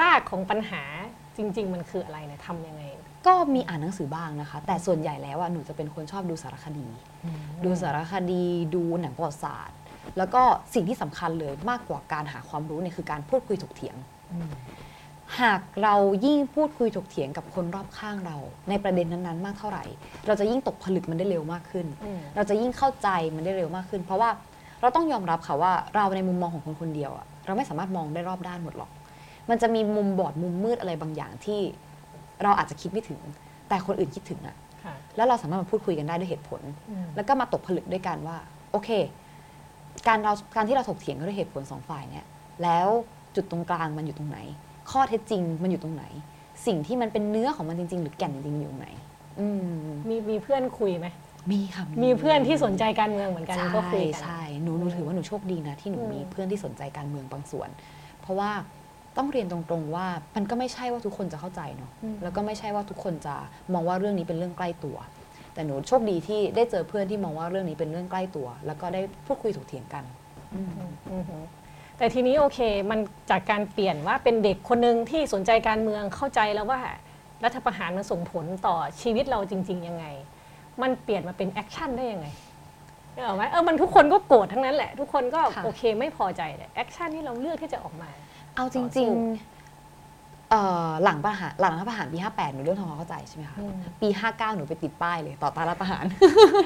[0.00, 0.82] รากของปัญหา
[1.36, 2.82] จริง ๆ มันคืออะไรเนี่ยทำยังไง
[3.26, 6.86] ก็มีอ่านหนังสือบ้างนะคะ แต่ส่วนใหญ่แล้วอะหนูจะเป็นคนชอบดูสารคดี
[7.64, 9.75] ดูสารคดีดูหนังประวัติศาสตร์
[10.18, 10.42] แล้วก็
[10.74, 13.96] สิ่งที่สำคัญเลยมากกว่าการหาความรู้เนี่ยคือการพูดคุยถกเถียง
[14.32, 14.50] อืม
[15.40, 15.94] หากเรา
[16.26, 18.36] ยิ่งพูดคุยถกเถียงกับคนรอบข้างเรา
[18.68, 19.84] ในประเด็นนั้นๆ มากเท่าไหร่
[20.26, 24.30] เราจะยิ่งตกผลึกมันได้เร็วมากขึ้นอืมเราจะยิ่งเข้าใจมันได้เร็วมากขึ้น เพราะว่า
[24.80, 28.90] เราต้องยอมรับค่ะว่าเราในมุมมองของคนคนเดียวอะเราไม่สามารถมองได้รอบด้านหมดหรอก
[29.50, 31.60] มันจะมีมุมบอดมุมมืดอะไรบางอย่างที่
[32.42, 33.20] เราอาจจะคิดไม่ถึง
[33.68, 38.36] แต่คนอื่นคิดถึงอะค่ะแล้วเราสามารถมาพูดคุยกันได้ด้วยเหตุผลอืมแล้วก็มาตกผลึกด้วยกันว่า
[38.72, 38.90] โอเค
[40.08, 42.24] การเราการที่เราถกเถียงกันด้วยเหตุผลสองฝ่ายเนี่ย
[42.62, 42.88] แล้ว
[43.34, 44.38] จุดตรงกลางมันอยู่ตรงไหน
[44.90, 46.04] ข้อเท็จจริงมันอยู่ตรงไหน
[46.66, 48.86] สิ่งที่มันเป็นเนื้อของมันจริง ๆ หรือแก่นจริงๆอยู่ไหน
[49.40, 49.46] อื
[49.84, 51.06] มมีมีเพื่อนคุยไหม
[51.52, 57.68] มีค่ะมีเพื่อนที่สนใจการเมืองเหมือนกันใช่ก็คุยกันใช่หนูหนูถือว่าหนูโชคดีนะที่หนูอืมมีเพื่อนที่สนใจการเมืองบางส่วน
[58.22, 58.50] เพราะว่า
[59.16, 60.06] ต้องเรียนตรงๆว่า
[60.36, 61.90] มันก็ไม่ใช่ว่าทุกคนจะเข้าใจเนาะ
[62.22, 63.34] แล้วก็ไม่ใช่ว่าทุกคนจะ
[63.72, 64.96] มองว่าเรื่องนี้เป็นเรื่องใกล้ตัว
[65.56, 70.04] แต่หนูโชคดีที่ได้เจอเพื่อนที่มองว่าเรื่องนี้เป็นเรื่องใกล้ตัว แล้วก็ได้พูดคุยถกเถียงกัน
[71.98, 72.58] แต่ทีนี้โอเค
[72.90, 76.80] มันจากการเปลี่ยนว่าเป็นเด็กคนหนึ่งที่สนใจการเมืองเข้าใจแล้วว่า
[77.44, 80.06] รัฐประหารมันส่งผลต่อชีวิตเราจริง ๆ ยังไง
[80.82, 82.26] มันเปลี่ยนมาเป็น action ได้ยังไง
[83.14, 88.10] เออไหมเออมันทุกคนก็โกรธทั้งนั้นแหละ ทุกคนก็โอเคไม่พอใจแต่ action ที่เราเลือกที่จะออกมา
[88.56, 89.08] เอาจริง
[89.40, 89.55] ๆ
[91.04, 96.04] หลังประหารหลังรัฐประหารปี58หนูเรื่องทำความเข้าใจใช่ไหมคะอืมปี59หนูไปติดป้ายเลยต่อต้านรัฐประหาร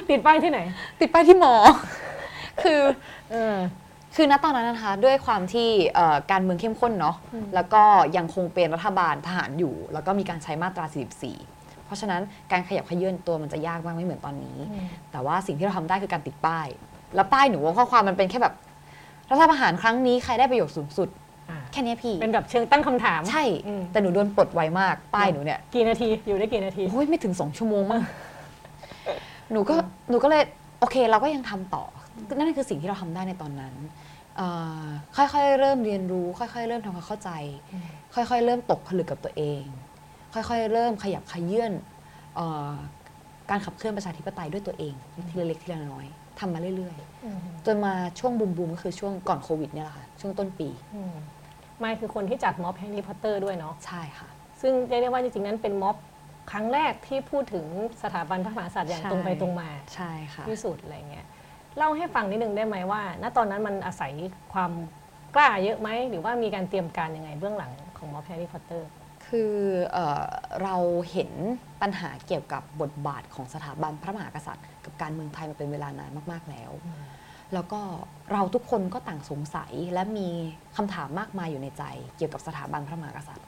[0.09, 0.59] ติดป้ายที่ไหน
[0.99, 1.53] ติดป้ายที่หมอ
[2.63, 2.81] คือ
[3.31, 3.55] เออ
[4.15, 7.83] คือณตอนนั้นนะคะด้วยความที่เอ่อการเมืองเข้มข้นเนาะอืมแล้วก็
[8.17, 10.85] ยังคงเป็นรัฐบาลทหารอยู่ แล้วก็มีการใช้มาตรา
[11.35, 14.57] 44 เพราะฉะนั้นการขยับขยื่นตัวมันจะยากมากไม่เหมือนตอนนี้
[15.11, 16.67] แต่ว่าสิ่งที่เราทำได้คือการติดป้าย
[17.15, 18.53] แล้วป้ายหนูว่าข้อความมันเป็นแค่แบบ
[19.29, 21.20] รัฐประหารครั้งนี้ใครได้ประโยชน์สูงสุดอ่า
[21.71, 28.01] แค่เนี้ยพี่ เป็นแบบเชิงตั้งคำถาม ใช่ อืม แต่หนูโดนปลดไวมาก ป้ายหนูเนี่ย กี่นาทีอยู่ได้กี่นาที โอ้ยไม่ถึงสองชั่วโมงมั้ง
[29.51, 29.75] หนูก็
[30.09, 30.43] หนูก็เลย
[30.79, 31.83] โอเคเราก็ยังทำต่อ
[32.35, 33.73] นั่นคือสิ่งที่เราทำได้ในตอนนั้น
[34.37, 34.47] เอ่
[34.83, 34.85] อ
[35.17, 37.31] ค่อยๆ เริ่มเรียนรู้ ค่อยๆ เริ่มทำความเข้าใจ
[37.71, 37.83] อืม
[38.15, 39.63] ค่อยๆ เริ่มตกผลึกกับตัวเอง
[40.33, 41.71] ค่อยๆ เริ่มขยับขยื่น
[42.35, 42.71] เอ่อ
[43.49, 44.93] การขับเคลื่อนประชาธิปไตยด้วยตัวเอง
[45.29, 46.05] ทีละเล็กทีละน้อย
[46.39, 51.13] ทำมาเรื่อยๆ จนมาช่วงบูมบูมก็คือช่วงก่อนโควิดเนี่ยแหละค่ะช่วงต้นปี อืม
[51.81, 54.29] ไม่คือคนที่จัดม็อบแฮร์รี่พอตเตอร์ด้วยเนาะ ใช่ค่ะ
[54.61, 55.95] ซึ่งเรียกได้ว่าจริงๆ นั้นเป็นม็อบ
[56.51, 57.65] ครั้งแรกที่พูดถึง
[58.03, 61.25] สถาบันพระมหากษัตริย์อย่างใช่ ตรงไปตรงมาใช่ค่ะ ที่สุดอะไรเงี้ย
[61.77, 64.11] เล่าให้ฟังนิดนึงได้ไหมว่า ณ ตอนนั้นมันอาศัย
[64.53, 64.71] ความ
[65.35, 68.89] กล้าเยอะไหม หรือว่ามีการเตรียมการยังไงเบื้องหลังของม็อบแฮร์รี่พอตเตอร์
[69.27, 69.55] คือ
[69.91, 70.25] เออ
[70.63, 70.75] เรา
[71.11, 71.31] เห็น
[71.81, 76.71] ปัญหาเกี่ยวกับบทบาทของสถาบันพระมหากษัตริย์ กับการเมืองไทยมาเป็นเวลานานมาก ๆ แล้ว
[77.53, 77.81] แล้วก็
[78.31, 80.27] เราทุกคนก็ต่างสงสัยและมี
[80.77, 81.83] คำถามมากมายอยู่ในใจ
[82.17, 83.47] เกี่ยวกับสถาบันพระมหากษัตริย์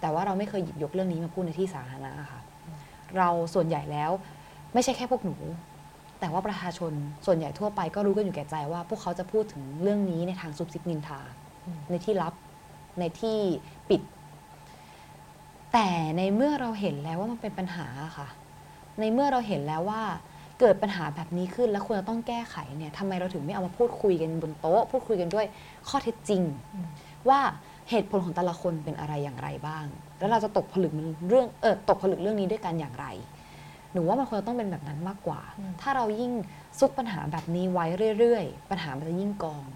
[0.00, 2.40] แต่ว่าเราไม่เคยหยิบยกเรื่องนี้มาพูดในที่สาธารณะค่ะ
[3.16, 4.10] เราส่วนใหญ่แล้ว
[4.74, 5.36] ไม่ใช่แค่พวกหนู
[6.20, 6.92] แต่ว่าประชาชน
[7.26, 11.20] ส่วนใหญ่ทั่วไปก็รู้กันอยู่แก่ใจว่า พวกเขาจะพูดถึงเรื่องนี้ในทางซุบซิบนินทา
[11.90, 12.34] ในที่ลับ
[13.00, 13.38] ในที่
[13.90, 14.02] ปิด
[15.72, 17.86] แต่ในเมื่อเราเห็นแล้วว่ามันเป็นปัญหา
[18.18, 18.28] ค่ะ
[19.00, 20.02] ในเมื่อเราเห็นแล้วว่า
[20.60, 25.46] เกิดปัญหาแบบนี้ขึ้นแล้วควรจะต้องแก้ไขเนี่ยทำไมเราถึงไม่เอามาพูดคุยกันบนโต๊ะ พูดคุยกันด้วย
[25.88, 26.42] ข้อเท็จจริง
[26.74, 26.86] อืม
[27.28, 27.40] ว่า
[27.90, 29.84] เหตุผลของแต่ละคนเป็นอะไรอย่างไรบ้าง
[30.18, 33.06] แล้วเราจะตกผลึกมันเรื่องเออตกผลึกเรื่องนี้ด้วยกันอย่างไร
[33.92, 35.40] หนูว่ามันควรจะต้องเป็นแบบนั้นมากกว่า
[35.80, 36.32] ถ้าเรายิ่ง
[36.78, 37.86] ซุกปัญหาแบบนี้ไว้
[38.18, 39.66] เรื่อยๆ ปัญหามันจะยิ่งกอง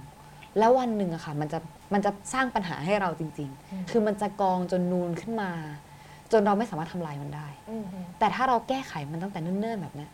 [0.58, 1.58] แล้ววันหนึ่งอะค่ะมันจะ
[1.94, 5.50] มันจะสร้างปัญหาให้เราจริงอืมๆคือมันจะกองจนนูนขึ้นมา
[6.32, 7.48] จนเราไม่สามารถทำลายมันได้
[8.18, 10.10] แต่ถ้าเราแก้ไขมันตั้งแต่เนิ่นๆแบบเนี้ย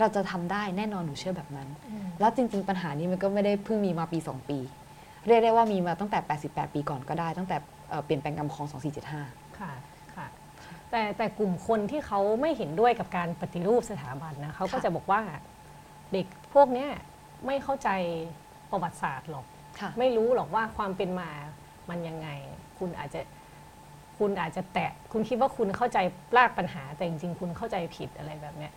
[0.00, 1.68] เราจะทำได้แน่นอนหนูเชื่อแบบนั้น
[2.20, 4.58] แล้วจริง ๆ ปัญหานี้มันก็ไม่ได้เพิ่งมีมาปี 2 ปี
[5.26, 7.56] เรียกได้ว่ามีมาตั้งแต่ 88 ปีก่อนก็ได้ ตั้งแต่
[7.88, 8.66] เอ่อเปลี่ยนแปลงกรรมครอง
[9.12, 9.72] 2475 ค่ะ
[10.14, 10.26] ค่ะ
[10.90, 15.20] แต่แต่กลุ่มคนที่เขาไม่เห็นด้วยกับการปฏิรูปสถาบันนะเขาก็ค่ะจะบอกว่า
[16.12, 16.90] เด็กพวกเนี้ย
[17.46, 17.88] ไม่เข้าใจ
[18.70, 19.46] ประวัติศาสตร์หรอก
[19.80, 21.30] ค่ะไม่รู้หรอกว่าความเป็นมา
[21.90, 22.28] มันยังไง
[22.78, 23.20] คุณอาจจะ
[24.18, 25.98] คุณอาจจะแตะ คุณคิดว่าคุณเข้าใจ
[26.36, 28.72] รากปัญหาแต่จริงๆ คุณเข้าใจผิดอะไรแบบเนี้ย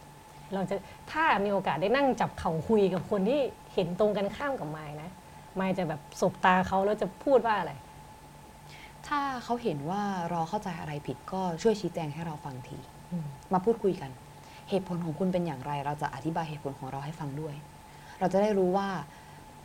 [0.53, 0.75] เราจะ
[1.11, 3.41] ถ้ามีโอกาสได้นั่งจับเข่าคุยกับคนที่
[3.73, 5.09] เห็นตรงกันข้ามกับไม้นะ
[5.55, 7.73] ไม้จะแบบสบตาเขาแล้วจะพูดว่าอะไร
[9.07, 12.77] ถ้าเขาเห็นว่าเราเข้าใจอะไรผิดก็ช่วยชี้แจงให้เราฟังที
[13.53, 14.11] มาพูดคุยกัน
[14.69, 17.55] เหตุผลของคุณเป็นอย่างไร เราจะอธิบายเหตุผลของเราให้ฟังด้วย
[18.19, 18.89] เราจะได้รู้ว่า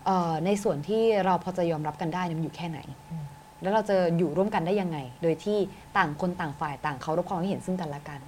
[0.07, 2.79] เอ่อในส่วนที่เราพอจะยอมรับกันได้เนี่ยมันอยู่แค่ไหน
[3.11, 3.25] อืม
[3.63, 5.59] แล้วเราจะอยู่ร่วมกันได้ยังไง โดยที่
[5.97, 8.21] ต่างคนต่างฝ่ายต่างเคารพความคิดเห็นซึ่งกันและกัน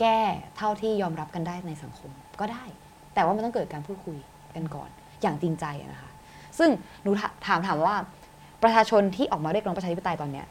[0.00, 0.18] แก้
[0.56, 2.64] เท่าที่ยอมรับกันได้ในสังคมก็ได้
[3.14, 4.18] แต่ว่ามันต้องเกิดการพูดคุย
[4.54, 4.90] กันก่อน
[5.22, 6.10] อย่างจริงใจอะนะคะ
[6.58, 6.70] ซึ่ง
[7.02, 7.96] หนูถาถามถามว่า
[8.62, 10.46] ประชาชนที่ออกมาเรียกร้องประชาธิปไตยตอนเนี้ย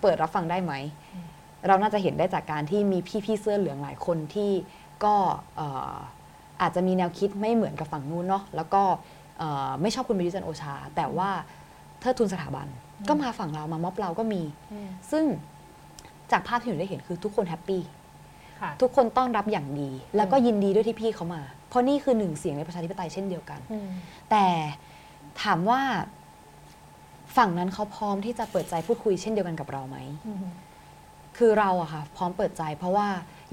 [0.00, 0.72] เปิดรับฟังได้ไหม
[1.66, 4.50] เราน่าจะเห็นได้จากการที่มีพี่ๆเสื้อเหลืองหลายคนที่
[5.04, 5.14] ก็
[5.56, 5.94] เอ่อ
[6.62, 8.82] อาจจะมีแนวคิดไม่เหมือนกับฝั่งนู้นเนาะแล้วก็
[9.38, 11.30] เอ่อไม่ชอบคุณประยุทธ์จันทร์โอชา แต่ว่า
[12.00, 12.66] เทิดทูนสถาบัน
[13.08, 14.42] ก็มาฝั่งเรามาม็อบเราก็มี
[15.10, 15.24] ซึ่ง
[16.32, 17.99] จากภาพที่หนูได้เห็นคือทุกคนแฮปปี้ค่ะ
[18.82, 23.60] ทุกคนต้อนรับอย่างดี แล้วก็ยินดีด้วยที่พี่เขามา เพราะนี่คือหนึ่งเสียงในประชาธิปไตยเช่นเดียวกัน
[24.30, 24.46] แต่
[25.42, 25.80] ถามว่า
[27.36, 29.98] ฝั่งนั้นเขาพร้อมที่จะเปิดใจพูดคุยเช่นเดียวกันกับเราไหม
[31.38, 33.08] คือเราอะค่ะพร้อมเปิดใจ เพราะว่า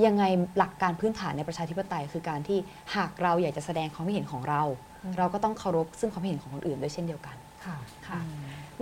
[0.05, 0.23] ยังไง
[0.57, 2.57] หลักการพื้นฐานในประชาธิปไตย คือการที่
[2.95, 4.61] หากเราอยากจะแสดงความคิดเห็นของเรา
[5.03, 7.75] อืมเราก็ต้องเคารพซึ่งความคิดเห็นของคนอื่นด้วยเช่นเดียวกันค่ะ
[8.07, 8.19] ค่ะ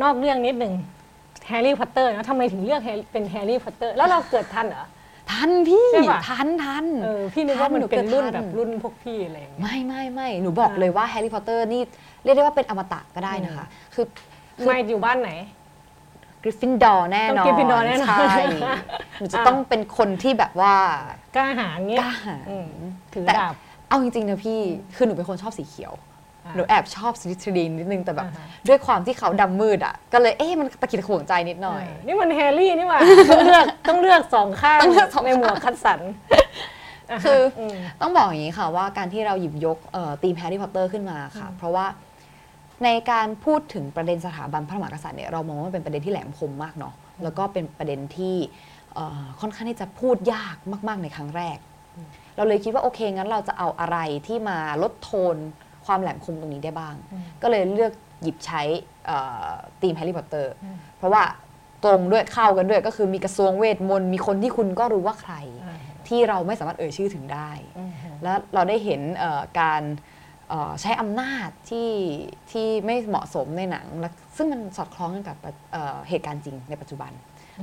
[0.01, 0.73] นอกเรื่องนิดหนึ่ง
[1.47, 4.85] แฮร์รี่พอตเตอร์นะทำไมถึงเลือก Harry- เป็นแฮร์รี่พอตเตอร์แล้วเราเกิดทันเหรอ
[5.31, 11.81] ทันพี่ใช่ปะ ทันทันเออพี่นึกว่ามันหนูเป็นเกิดรุ่นทันแบบรุ่นพวกพี่อะไรอย่างเงี้ย ไม่ไม่ไม่หนูบอกเลยว่าแฮร์รี่พอตเตอร์นี่
[12.23, 14.05] เรียกได้ว่าเป็นอมตะก็ได้นะคะ คือ
[14.57, 15.31] คือไม่อยู่บ้านไหน
[16.41, 18.43] Gryffindor แน่นอนต้อง Gryffindor แน่นอนใช่
[19.19, 20.73] หนูจะต้องเป็นคนที่แบบว่า
[21.35, 22.67] กล้าหาญเงี้ย กล้าหาญ อืม
[23.13, 23.55] ถือแต่ดาบ
[23.89, 24.59] เอาจริงๆนะพี่
[24.95, 26.14] คือหนูเป็นคนชอบสีเขียวอะ
[26.55, 35.99] หนูแอบชอบสลิทรีนนิดนึงแต่แบบอ่าฮะด้วยความที่เขาดำมืดอะ ก็เลยเอ๊ะมันตะขิดตะขวงใจนิดหน่อยเออนี่มันแฮร์รี่นี่หว่า ต้องเลือกต้องเลือกสองข้างต้องเลือกสองในหมวกคัดสรร
[37.23, 39.77] คืออืมต้องบอกอย่างนี้ค่ะว่าการที่เราหยิบยก
[40.23, 41.85] ธีมแฮร์รี่พอตเตอร์ขึ้นมาค่ะ เพราะว่า
[42.83, 48.35] ในการพูดถึงประเด็นสถาบันพระมหากษัตริย์เนี่ยเรามองว่ามันเป็นประเด็นที่แหลมคมมากเนาะแล้วก็เป็นประเด็นที่
[48.93, 50.55] เอ่อค่อนข้างที่จะพูดยาก
[50.87, 51.57] มาก ๆ ในครั้งแรก
[52.35, 55.35] เราเลยคิดว่าโอเคงั้นเราจะเอาอะไรที่มาลดโทน
[55.85, 57.93] ความแหลมคมตรงนี้ได้บ้างอืมก็เลยเลือก
[58.23, 58.61] หยิบใช้
[59.81, 61.23] ธีมแฮร์รี่พอตเตอร์อืมเพราะว่า
[61.83, 65.33] ตรงด้วยเข้ากันด้วยก็คือมีกระทรวงเวทมนต์มีคนที่คุณก็รู้ว่าใคร
[65.65, 67.91] อ่าที่เราไม่สามารถเอ่ยชื่อถึงได้อืม
[68.23, 69.81] แล้วเราได้เห็นเอ่อการ
[70.49, 71.89] เอ่อใช้อำนาจที่
[72.51, 75.37] ที่ไม่เหมาะสมในหนังและซึ่งมันสอดคล้องกันกับ
[75.71, 77.11] เอ่อเหตุการณ์จริงในปัจจุบัน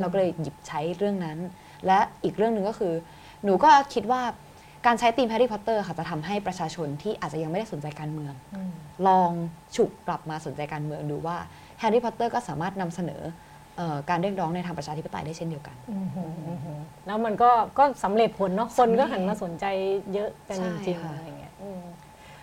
[0.00, 1.38] เราก็เลยหยิบใช้เรื่องนั้น
[1.86, 2.94] และอีกเรื่องหนึ่งก็คือ
[3.44, 4.22] หนูก็คิดว่า
[4.86, 8.72] การใช้ธีมแฮร์รี่พอตเตอร์ค่ะจะทำให้ประชาชนที่อาจจะยังไม่ได้สนใจการเมืองอืม
[9.06, 9.30] ลอง
[9.76, 11.36] ฉุกกลับมาสนใจการเมืองดูว่า
[11.78, 13.22] แฮร์รี่พอตเตอร์ก็สามารถนำเสนอ
[13.76, 19.64] เอ่อการเรียกร้องในทางประชาธิปไตยได้เช่นเดียวกันอืมอืมอืมอืมแล้วมันก็ก็สำเร็จผลเนาะคนก็หันมาสนใจ
[20.14, 21.82] เยอะกันใช่จริงๆค่ะอะไรเงี้ยอืม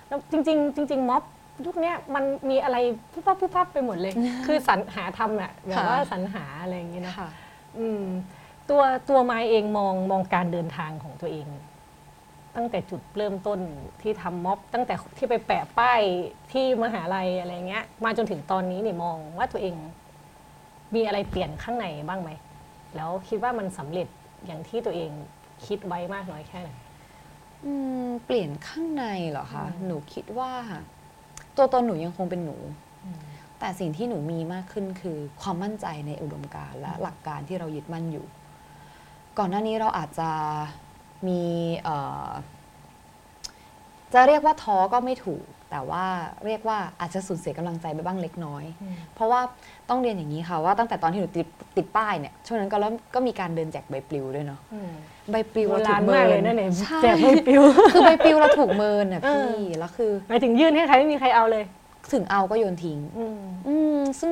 [0.08, 1.23] แล้วจริง ๆ จริง ๆ ม็อบ
[1.65, 2.78] ยุคเนี้ยมันมีอะไร
[3.13, 4.13] ปุ๊บปั๊บปุ๊บปั๊บไปหมดเลย
[4.45, 7.30] คือสรรหาทำอะแบบว่าสรรหาอะไรอย่างเงี้ยเนอะค่ะ
[7.80, 8.04] อืม
[8.69, 11.47] ตัวตัวไม้เองมองมองการเดินทางของตัวเอง
[12.60, 13.60] ตั้งแต่จุดเริ่มต้น
[14.02, 16.02] ที่ทำม็อบ ตั้งแต่ที่ไปแปะป้าย
[16.52, 19.76] ที่มหาลัยอะไรเงี้ย มาจนถึงตอนนี้เนี่ยมองว่าตัวเอง
[20.95, 22.30] มีอะไรเปลี่ยนข้างในบ้างไหม
[22.95, 24.08] แล้วคิดว่ามันสำเร็จ
[24.45, 25.12] อย่างที่ตัวเอง
[25.65, 26.69] คิดไว้มากน้อยแค่ไหน
[27.65, 27.74] อื
[28.06, 30.52] มเปลี่ยนข้างในเหรอคะหนูคิดว่า
[31.58, 32.58] ตัวตนหนูยังคงเป็นหนู
[33.60, 38.26] แต่สิ่งที่หนูมีมากขึ้นคือ ความมั่นใจในอุดมการณ์และหลักการที่เรายึดมั่นอยู่
[39.38, 40.30] ก่อนหน้านี้เราอาจจะ
[41.27, 41.41] มี
[41.84, 42.29] เอ่อ
[44.13, 46.05] จะเรียกว่าท้อก็ไม่ถูก แต่ว่า
[46.45, 48.63] เรียกว่าอาจจะสูญเสียกำลังใจไปบ้างเล็กน้อย
[49.15, 49.41] เพราะว่า
[49.89, 54.60] ต้องเรียนอย่างนี้ค่ะว่าตั้งแต่ตอนที่หนูติดติดป้ายเนี่ยช่วงนั้นก็เริ่มก็มีการเดินแจกใบปลิวด้วยเนาะ
[55.32, 57.62] ใบปลิวโบเราถูรากณเมิมากนเลยนะเนี่ยใช่แจกไม่ปิว
[57.93, 61.63] คือใบปลิวเราถูกเมินอะเออพี่แล้วคือหมายถึงยื่นให้ใครไม่มีใครเอาเลย
[62.13, 64.32] ถึงเอาก็โยนทิ้งอืมอืมซึ่ง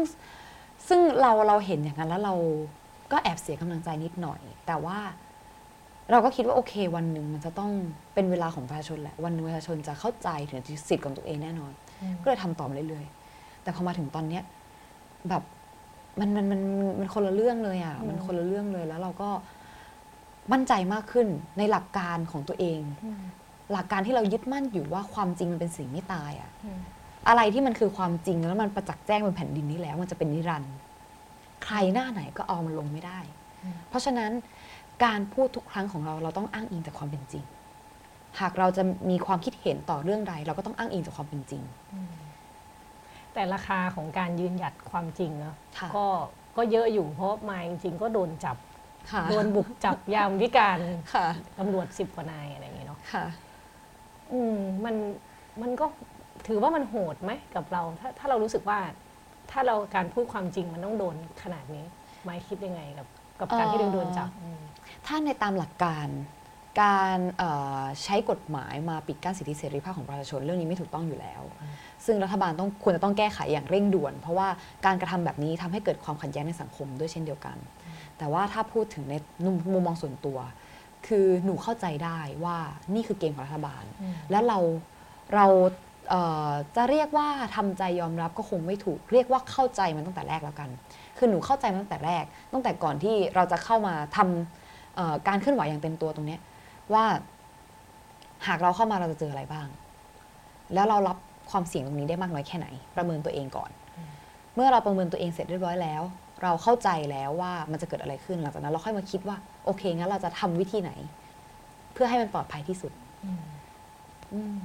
[0.88, 2.36] ซึ่งเราเราเห็นอย่างนั้นแล้วเรา
[3.12, 4.97] ก็แอบเสียกำลังใจนิดหน่อย แต่ว่า
[6.12, 7.72] เราก็คิดว่าโอเค วันหนึ่งมันจะต้อง
[8.13, 14.43] เป็นเวลาของประชาชนแหละวันหนึ่งประชาชนจะเข้าใจถึงสิทธิ์ของตัวเองแน่นอนอืมก็เลยทำต่อมาเรื่อยๆ แต่พอมาถึงตอนเนี้ย
[15.30, 15.43] แบบ
[16.20, 16.62] มันมันมัน
[17.00, 19.30] มันคนละเรื่องเลยอะอืมมันคนละเรื่องเลยแล้วเราก็
[20.52, 22.82] มั่นใจมากขึ้นในหลักการของตัวเอง
[23.72, 26.80] หลักการที่เรายึดมั่นอยู่ว่าความจริงมันเป็นสิ่งไม่ตายอะอืม
[27.28, 30.74] อะไรที่มันคือความจริงแล้วมันประจักษ์แจ้งบนแผ่นดินนี้แล้ว มันจะเป็นนิรันดร์
[31.65, 33.20] ใครหน้าไหนก็เอามันลงไม่ได้
[33.63, 34.32] อืมเพราะฉะนั้น
[35.03, 37.43] การพูดทุกครั้งของเราเราต้องอ้างอิงจากความเป็นจริง
[38.39, 41.63] หากเราจะมีความคิดเห็นต่อเรื่องใด เราก็ต้องอ้างอิงจากความเป็นจริง
[43.33, 46.05] แต่ราคาของการยืนหยัดความจริงเนาะค่ะก็
[46.57, 48.57] ก็เยอะอยู่เพราะมาจริงๆก็โดนจับ
[49.12, 50.79] ค่ะโดนบุกจับยามวิการ
[51.13, 51.27] ค่ะ
[51.60, 53.25] ตำรวจสิบกว่านายอะไรอย่างเงี้ยเนาะค่ะ
[54.33, 54.95] อืมมัน
[55.62, 55.86] มันก็
[56.47, 58.79] ถือว่ามันโหดไหมกับเรา ถ้าถ้าเรารู้สึกว่า
[59.51, 61.86] ถ้าเราการพูดความจริงมันต้องโดนขนาดนี้
[62.23, 63.07] ไม่คิดยังไงกับ
[63.39, 64.60] กับการที่เอ่อโดนจับอืม
[65.06, 66.08] ถ้าในตามหลักการ
[66.82, 71.41] การเอ่อใช้กฎหมายมาปิดกั้นสิทธิเสรีภาพของประชาชนเรื่องนี้ไม่ถูกต้องอยู่แล้ว
[72.06, 74.47] ซึ่งรัฐบาลต้องควรจะต้องแก้ไขอย่างเร่งด่วน เพราะว่า
[74.86, 77.58] การกระทำแบบนี้ทำให้เกิดความขัดแย้งในสังคมด้วยเช่นเดียวกัน
[78.17, 79.13] แต่ว่าถ้าพูดถึงใน
[79.73, 80.38] มุมมองส่วนตัว
[81.08, 82.58] คือหนูเข้าใจได้ว่า
[82.95, 84.60] นี่คือเกมของรัฐบาลอืมแล้วเรา
[85.36, 85.45] เรา
[86.10, 90.69] เอ่อจะเรียกว่าทำใจยอมรับก็คงไม่ถูก เรียกว่าเข้าใจมันตั้งแต่แรกแล้วกัน
[91.17, 96.41] คือหนูเข้าใจมันตั้งแต่แรก ตั้งแต่ก่อนที่เราจะเข้ามาทำเอ่อการเคลื่อนไหวอย่างเต็มตัวตรงเนี้ย
[96.93, 97.06] ว่า
[98.47, 99.67] หากเราเข้ามาเราจะเจออะไรบ้าง
[100.73, 101.17] แล้วเรารับ
[101.51, 103.69] ความเสี่ยงตรงนี้ได้มากน้อยแค่ไหน ประเมินตัวเองก่อน
[104.56, 106.01] เมื่อเราประเมินตัวเองเสร็จเรียบร้อยแล้ว
[106.43, 110.91] เราเข้าใจแล้วว่ามันจะเกิดอะไรขึ้นหลังจากนั้นเราค่อยมาคิดว่า โอเคงั้นเราจะทำวิธีไหน
[111.93, 112.91] เพื่อให้มันปลอดภัยที่สุด
[113.25, 113.43] อืม
[114.34, 114.60] อืม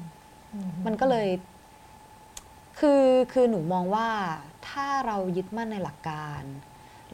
[0.52, 1.28] อืมมันก็เลย
[2.78, 4.08] คือคือหนูมองว่า
[4.68, 6.42] ถ้าเรายึดมั่นในหลักการ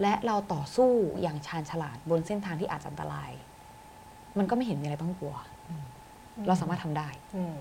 [0.03, 0.91] และเราต่อสู้
[1.23, 3.31] อย่างชาญฉลาดบนเส้นทางที่อาจจะอันตราย
[4.39, 5.37] มันก็ไม่เห็นมีอะไรต้องกลัว
[6.47, 7.57] เราสามารถทำได้ อืม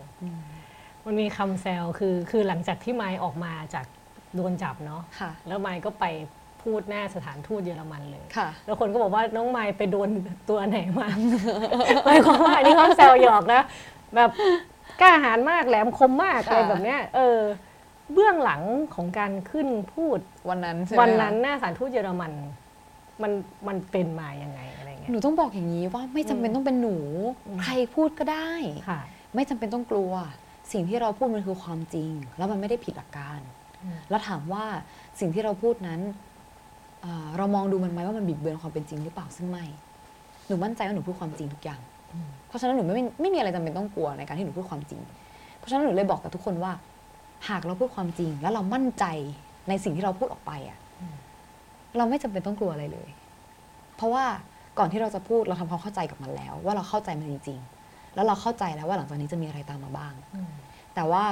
[1.05, 3.85] มันมีคำแซวคือคือหลังจากที่ไมค์ออกมาจาก
[4.35, 6.05] โดนจับเนาะค่ะ แล้วไมค์ก็ไป
[6.61, 10.09] พูทูตหน้าสถานทูตเยอรมันเลย ค่ะ แล้วคนก็บอกว่าน้องไมค์ไปโดน
[10.49, 11.07] ตัวไหนมา
[12.05, 13.61] หมายความว่าอันนี้เขาแซวหยอกนะ
[14.15, 14.29] แบบ
[15.01, 17.39] กล้าหาญมากแหลมคมมากค่ะอะไรแบบเนี้ยเออ
[18.13, 18.61] เบื้องหลัง
[18.95, 22.31] ของการขึ้นพูดวันนั้นใช่ไหมวันนั้นคะหน้าสถานทูตเยอรมัน
[23.21, 23.31] มัน
[23.67, 26.95] มันเป็นมายังไงอะไรเงี้หยนูต้องบอกอย่างนี้ว่าไม่จำเป็นต้องเป็นหนู
[27.47, 28.51] อืมใครพูดก็ได้
[28.89, 29.01] ค่ะ
[29.35, 30.11] ไม่จำเป็นต้องกลัว
[30.71, 33.39] สิ่งที่เราพูดมันคือความจริง แล้วมันไม่ได้ผิดหลักการ
[33.83, 34.63] อืมแล้วถามว่า
[35.19, 36.01] สิ่งที่เราพูดนั้น
[37.01, 39.65] เอ่อเรามองดูมันไหมว่ามันบิดเบือนความเป็นจริงหรือเปล่าซึ่งไม่
[40.47, 41.79] หนูมั่นใจว่าหนูพูดความจริงทุกอย่าง
[42.13, 45.01] อืมเพราะฉะนั้นหนูไม่ไม่มีอะไรจำเป็นต้องกลัวในการที่หนูพูดความจริง
[45.57, 46.71] เพราะฉะนั้นหนูเลยบอกกับทุกคนว่า
[47.49, 49.05] หากเราพูดความจริง แล้วเรามั่นใจ
[49.69, 50.79] ในสิ่งที่เราพูดออกไปอะ
[51.97, 53.09] เราไม่จำเป็นต้องกลัวอะไรเลย
[53.95, 54.25] เพราะว่า
[54.79, 60.51] ก่อนที่เราจะพูดเราทำความเข้าใจกับมันแล้ว ว่าเราเข้าใจมันจริง ๆ แล้วเราเข้าใจแล้วว่าหลังจากนี้จะมีอะไรตามมาบ้างอืม
[60.95, 61.23] แต่ว่า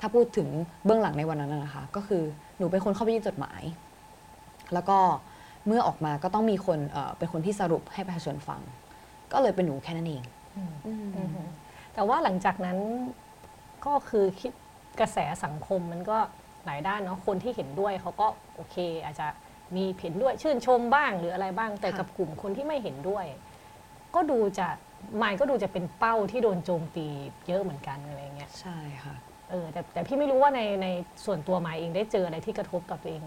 [0.00, 0.48] ถ้าพูดถึง
[0.84, 2.22] เบื้องหลังในวันนั้นนะนะคะ ก็คือ
[2.58, 3.62] หนูเป็นคนเข้าไปยื่นจดหมาย
[4.74, 4.98] แล้วก็
[5.66, 8.60] เมื่อออกมาก็ต้องมีคนเอ่อเป็นคนที่สรุปให้ประชาชนฟัง
[9.32, 10.22] ก็เลยเป็นหนูแค่นั้นเอง
[10.56, 11.28] อืมอืม
[11.94, 12.78] แต่ว่าหลังจากนั้น
[13.86, 14.52] ก็คือคิด
[15.00, 16.18] กระแสสังคมมันก็
[16.66, 19.26] หลายด้านเนาะคนที่เห็นด้วยเขาก็โอเค อาจจะ
[19.74, 23.26] มีเห็นด้วยชื่นชมบ้างหรืออะไรบ้าง แต่ค่ะกับกลุ่มคนที่ไม่เห็นด้วย
[24.14, 24.68] ก็ดูจะ
[25.22, 27.06] มายก็ดูจะเป็นเป้าที่โดนโจมตี
[27.48, 29.16] เยอะเหมือนกันอะไรเงี้ยใช่ค่ะ
[29.50, 30.86] เออแต่แต่พี่ไม่รู้ว่าในใน
[31.24, 33.24] ส่วนตัวมายเองได้เจออะไรที่กระทบกับตัวเอง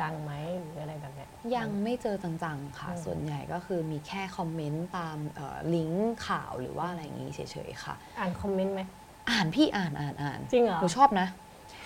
[0.00, 8.82] จังๆไหมหรืออะไรแบบเนี้ยยังไม่เจอจังๆค่ะอืมส่วนใหญ่ก็คือมีแค่คอมเมนต์ตามเอ่อลิงก์ข่าวหรือว่าอะไรอย่างนี้เฉยๆค่ะ อ่านคอมเมนต์ไหม
[9.30, 11.28] อ่านพี่อ่านอ่านอ่านจริงเหรอ หนูชอบนะ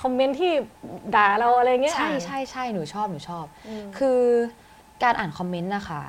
[0.02, 0.52] คอมเมนต์ที่
[1.14, 4.20] ด่าเราอะไรเงี้ยใช่อ่านใช่ใช่หนูชอบหนูชอบอืมคือ
[5.02, 6.02] การอ่านคอมเมนต์นะคะ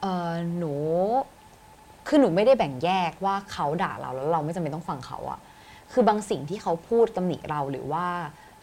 [0.00, 0.74] เอ่อหนู
[2.08, 5.38] คือหนูไม่ได้แบ่งแยกว่าเขาด่าเราแล้วเราไม่จำเป็นต้องฟังเขาอะ
[5.92, 8.06] คือบางสิ่งที่เขาพูดตำหนิเราหรือว่า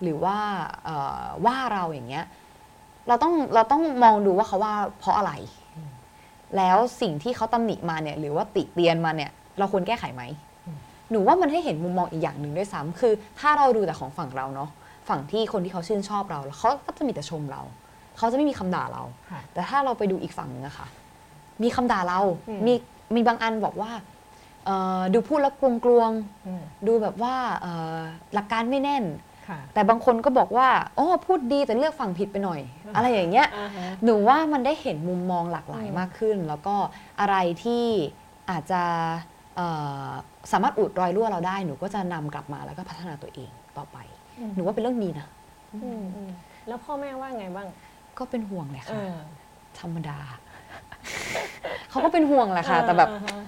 [0.04, 0.38] หรือว่า
[0.86, 2.26] เอ่อว่าเราอย่างเงี้ย
[3.08, 5.32] เราต้องเราต้องมองดูว่าเขาว่าเพราะอะไร
[6.58, 10.24] แล้วสิ่งที่เขาตำหนิมาเนี่ย หรือว่าติเตียนมาเนี่ย เราควรแก้ไขไหม
[11.12, 14.70] หนูว่ามันให้เห็นมุมมองอีกอย่างหนึ่งด้วยซ้ำคือ ถ้าเราดูแต่ของฝั่งเราเนาะ
[15.10, 17.62] ฝั่งที่คนที่เขาชื่นชอบเราแล้วเขาก็จะมีแต่ชมเรา
[18.18, 20.88] เขาจะไม่มีคำด่าเราค่ะแต่ถ้าเราไปดูอีกฝั่งหนึงอะค่ะ
[21.64, 22.20] มีคำด่าเรา
[22.50, 22.74] อืมมี
[23.16, 23.92] มีบางอันบอกว่า
[24.66, 26.12] เอ่อดูพูดแล้วกลวงกลวง
[26.48, 28.00] อืมๆดูแบบว่าเอ่อ
[28.34, 29.04] หลักการไม่แน่น
[29.48, 30.68] ค่ะแต่บางคนก็บอกว่า
[30.98, 32.62] อ๋อพูดดีแต่เลือกฝั่งผิดไปหน่อย
[32.96, 36.76] อะไรอย่างเงี้ยอ่าฮะหนูว่ามันได้เห็นมุมมองหลากหลายอืมมากขึ้น แล้วก็
[37.20, 37.86] อะไรที่
[38.50, 39.39] อาจจะเอ่อ
[40.52, 43.98] สามารถอุดรอยรั่วเราได้หนูก็จะนำกลับมาแล้วก็พัฒนาตัวเองต่อไป
[44.56, 45.28] หนูว่าเป็นเรื่องดีนะ
[45.84, 46.32] อืมอืม
[46.68, 47.68] แล้วพ่อแม่ว่าไงบ้าง
[48.18, 49.16] ก็เป็นห่วงแหละเอค่ะอ
[49.80, 50.20] ธรรมดา
[51.90, 53.40] เขาก็เป็นห่วงแหละค่ะ แต่แบบอ่าฮะ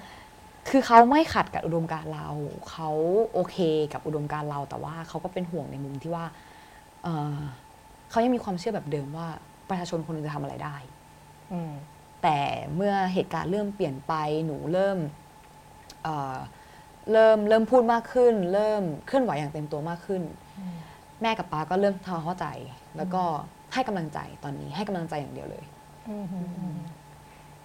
[0.69, 2.27] คือเขาไม่ขัดกับอุดมการณ์เรา
[2.69, 2.89] เขา
[3.33, 3.57] โอเค
[3.93, 6.25] กับอุดมการณ์เรา แต่ว่าเขาก็เป็นห่วงในมุมที่ว่า
[7.03, 7.37] เอ่อ
[8.09, 9.27] เขายังมีความเชื่อแบบเดิมว่า
[9.69, 10.75] ประชาชนคนหนึงจะทำอะไรได้
[11.53, 11.71] อืม
[12.23, 12.37] แต่
[12.75, 14.13] เมื่อเหตุการณ์เริ่มเปลี่ยนไป
[14.45, 14.97] หนูเริ่ม
[16.03, 16.37] เอ่อ
[17.11, 20.21] เริ่มเริ่มพูดมากขึ้น เริ่มเคลื่อนไหวอย่างเต็มตัวมากขึ้น
[20.59, 20.75] อืม
[21.21, 22.47] แม่กับป้าก็เริ่มทำความเข้าใจ
[22.97, 23.23] แล้วก็
[23.73, 25.63] ให้กำลังใจตอนนี้ให้กำลังใจอย่างเดียวเลย
[26.09, 26.77] อืมอืมอืม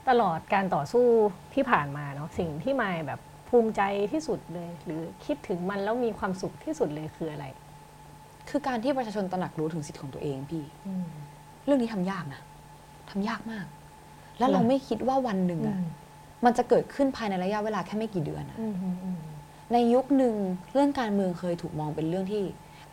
[0.09, 1.07] ตลอดการต่อสู้
[1.55, 7.47] ที่ผ่านมาเนาะสิ่งที่มายแบบภูมิใจที่สุดเลย หรือคิดถึงมันแล้วมีความสุขที่สุดเลยคืออะไร
[8.49, 11.07] คือการที่ประชาชนตระหนักรู้ถึงสิทธิของตัวเองพี่อืม
[11.65, 12.41] เรื่องนี้ทำยากนะ
[13.11, 13.67] ทำยากมาก
[14.39, 15.79] แล้วเราเหรอไม่คิดว่าวันหนึ่งอือะ
[16.47, 19.19] มมันจะเกิดขึ้นภายในระยะเวลาแค่ไม่กี่เดือนอะอืมอืมอืม
[19.73, 20.35] ในยุคหนึ่ง
[20.73, 22.43] เรื่องการเมืองเคยถูกมองเป็นเรื่องที่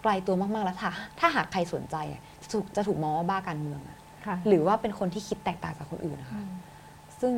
[0.02, 6.48] ไกลตัวมากๆแล้วถ้าถ้าหากใครสนใจอะจะถูกจะถูกมองว่าบ้าการเมืองอะค่ะหรือว่าเป็นคนที่คิดแตกต่างจากคนอื่นนะอืคะม
[7.22, 7.34] ซึ่ง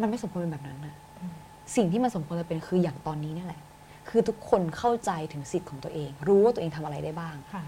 [0.00, 1.32] มันไม่สมควรเป็นแบบนั้นนะอืม
[1.76, 3.60] สิ่งที่มันสมควรจะเป็นคืออย่างตอนนี้นี่แหละ
[4.08, 7.62] คือทุกคนเข้าใจถึงสิทธิ์ของตัวเอง รู้ว่าตัวเองทำอะไรได้บ้างค่ะ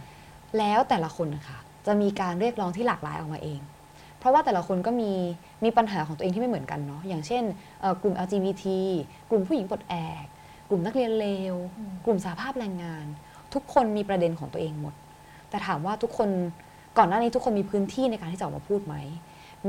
[0.58, 3.75] แล้วแต่ละคนนะคะจะมีการเรียกร้องที่หลากหลายออกมาเองเพ
[4.26, 5.12] ราะว่าแต่ละคนก็มี
[5.64, 7.44] มีปัญหาของตัวเองที่ไม่เหมือนกันเนาะอย่างเช่น
[7.80, 8.64] เอ่อกลุ่ม LGBT
[9.30, 10.26] กลุ่มผู้หญิงปลดแอก
[10.68, 13.06] กลุ่มนักเรียนเลวอืมกลุ่มสาภาพแรงงาน
[13.54, 14.94] ทุกคนมีประเด็นของตัวเองหมด
[15.50, 16.28] แต่ถามว่าทุกคน
[16.98, 18.96] ก่อนหน้านี้ทุกคนมีพื้นที่ในการที่จะออกมาพูดไหม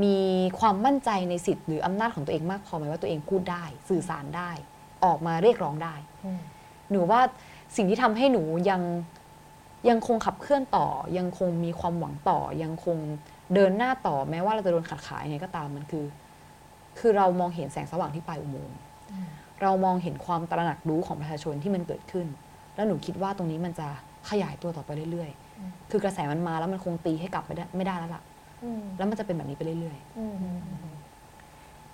[0.02, 0.16] มี
[0.60, 4.50] ความมั่นใจในสิทธิ์หรืออำนาจของตัวเองมากพอไหมว่าตัวเองพูดได้ สื่อสารได้
[5.04, 5.94] ออกมาเรียกร้องได้
[6.24, 6.40] อืม
[6.90, 7.20] หนูว่า
[7.76, 8.82] สิ่งที่ทำให้หนูยัง
[9.88, 10.86] ยังคงขับเคลื่อนต่อ
[11.18, 12.98] ยังคงมีความหวังต่อ ยังคง
[13.54, 16.04] เดินหน้าต่อแม้ว่าเราจะโดนขัดขายยังไงก็ตามมันคือ
[16.98, 18.76] คือเรามองเห็นแสงสว่างที่ปลายอุโมงค์
[19.12, 19.28] อืม
[19.62, 22.26] เรามองเห็นความตระหนักรู้ของประชาชนที่มันเกิดขึ้น
[22.74, 23.88] แล้วหนูคิดว่าตรงนี้มันจะ
[24.30, 28.22] ขยายตัวต่อไปเรื่อยอืมๆคือกระแสมันมาแล้วมันคงตีให้กลับไม่ได้ไม่ได้แล้วล่ะ
[28.64, 30.96] อืมแล้วมันจะเป็นแบบนี้ไปเรื่อยอืมอืมอืม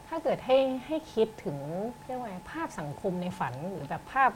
[0.09, 1.57] ถ้าเกิดให้ให้คิดถึง
[2.07, 4.31] เรียกว่าไงภาพสังคมในฝันหรือแบบภาพ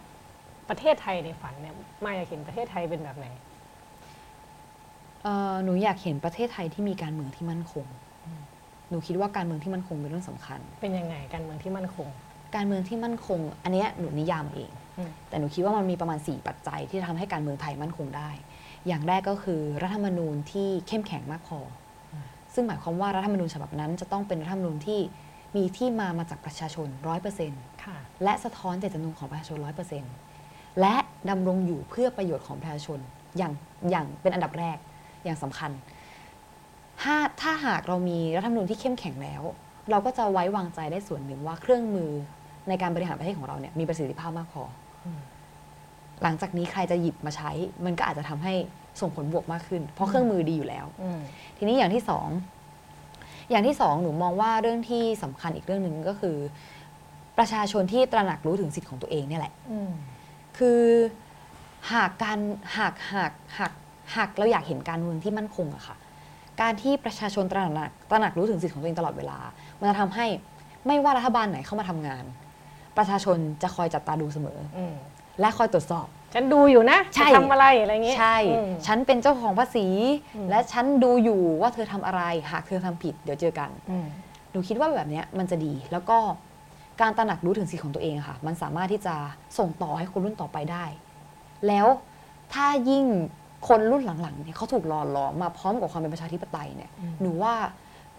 [0.69, 3.58] ประเทศไทยในฝันเนี่ยมายอยากเห็นประเทศไทยเป็นแบบไหนเอ่อ
[5.65, 7.87] หนูอยากเห็นประเทศไทยที่มีการเมืองที่มั่นคง
[8.91, 12.09] หนูคิดว่าการเมืองที่มั่นคงเป็นเรื่องสำคัญ เป็นยังไงการเมืองที่มั่นคง
[12.57, 18.31] การเมืองที่มั่นคง อันเนี้ยหนูนิยามเองอืมแต่หนูคิดว่ามันมีประมาณ 4 ปัจจัยที่ทำให้การเมืองไทยมั่นคงได้
[18.87, 21.61] อย่างแรกก็คือรัฐธรรมนูญที่เข้มแข็งมากพอ
[22.13, 22.15] อ
[22.55, 25.01] ซึ่งหมายความว่ารัฐธรรมนูญฉบับนั้น จะต้องเป็นรัฐธรรมนูญที่
[25.57, 26.89] มีที่มามาจากประชาชน
[27.37, 29.59] 100%ค่ะและสะท้อนเจตจำนงของประชาชน
[30.21, 30.95] 100%และ
[31.31, 32.99] ดำรงอยู่เพื่อประโยชน์ของประชาชน
[33.39, 33.53] อย่าง
[33.91, 34.77] อย่างเป็นอันดับแรก
[35.25, 35.71] อย่างสำคัญ
[37.01, 39.43] ถ้าถ้าหากเรามีรัฐธรรมนูญที่เข้มแข็งแล้ว
[39.91, 42.11] เราก็จะไว้วางใจได้ส่วนหนึ่งว่าเครื่องมือ
[42.69, 44.63] ในการบริหารประเทศของเราเนี่ยมีประสิทธิภาพมากพอ
[45.05, 45.21] อม
[46.23, 47.51] หลังจากนี้ใครจะหยิบมาใช้
[47.85, 48.55] มันก็อาจจะทำให้
[49.01, 51.21] ส่งผลบวกมากขึ้น เพราะเครื่องมือดีอยู่แล้วอืม
[51.57, 52.29] ทีนี้อย่างที่สอง
[53.51, 56.37] อย่างที่สองหนูมองว่าเรื่องที่สำคัญอีกเรื่องหนึ่งก็คือ
[57.39, 59.91] ประชาชนที่ตระหนักรู้ถึงสิทธิ์ของตัวเองเนี่ยแหละอืม
[60.59, 60.83] คือ
[61.93, 62.39] หากการ
[62.77, 63.73] หากหากหาก
[64.17, 65.97] หากเราอยากเห็นการเมืองที่มั่นคงอะค่ะ
[66.61, 69.39] การที่ประชาชนตระหนักตระหนักรู้ถึงสิทธิของตัวเองตลอดเวลา
[69.79, 70.27] มันจะทำให้
[70.87, 72.25] ไม่ว่ารัฐบาลไหนเข้ามาทำงาน
[72.97, 74.95] ประชาชนจะคอยจับตาดูเสมออืม
[75.41, 79.87] และคอยตรวจสอบ ฉันดูอยู่นะใช่จะทำอะไรอะไรเงี้ยใช่อืมฉันเป็นเจ้าของภาษี
[80.37, 84.07] อืมและฉันดูอยู่ว่าเธอทำอะไร หากเธอทำผิด เดี๋ยวเจอกันอืม
[84.51, 86.19] หนูคิดว่าแบบเนี้ยมันจะดี แล้วก็
[87.01, 89.15] การตระหนักรู้ถึงสิทธิของตัวเองอะค่ะ มันสามารถที่จะ
[89.59, 90.85] ส่งต่อให้คนรุ่นต่อไปได้
[91.67, 91.87] แล้ว
[92.53, 93.05] ถ้ายิ่ง
[93.67, 97.55] คนรุ่นหลังๆเนี่ยเขาถูกหล่อหลอมมาพร้อมกับความเป็นประชาธิปไตยเนี่ยอืมหนูว่า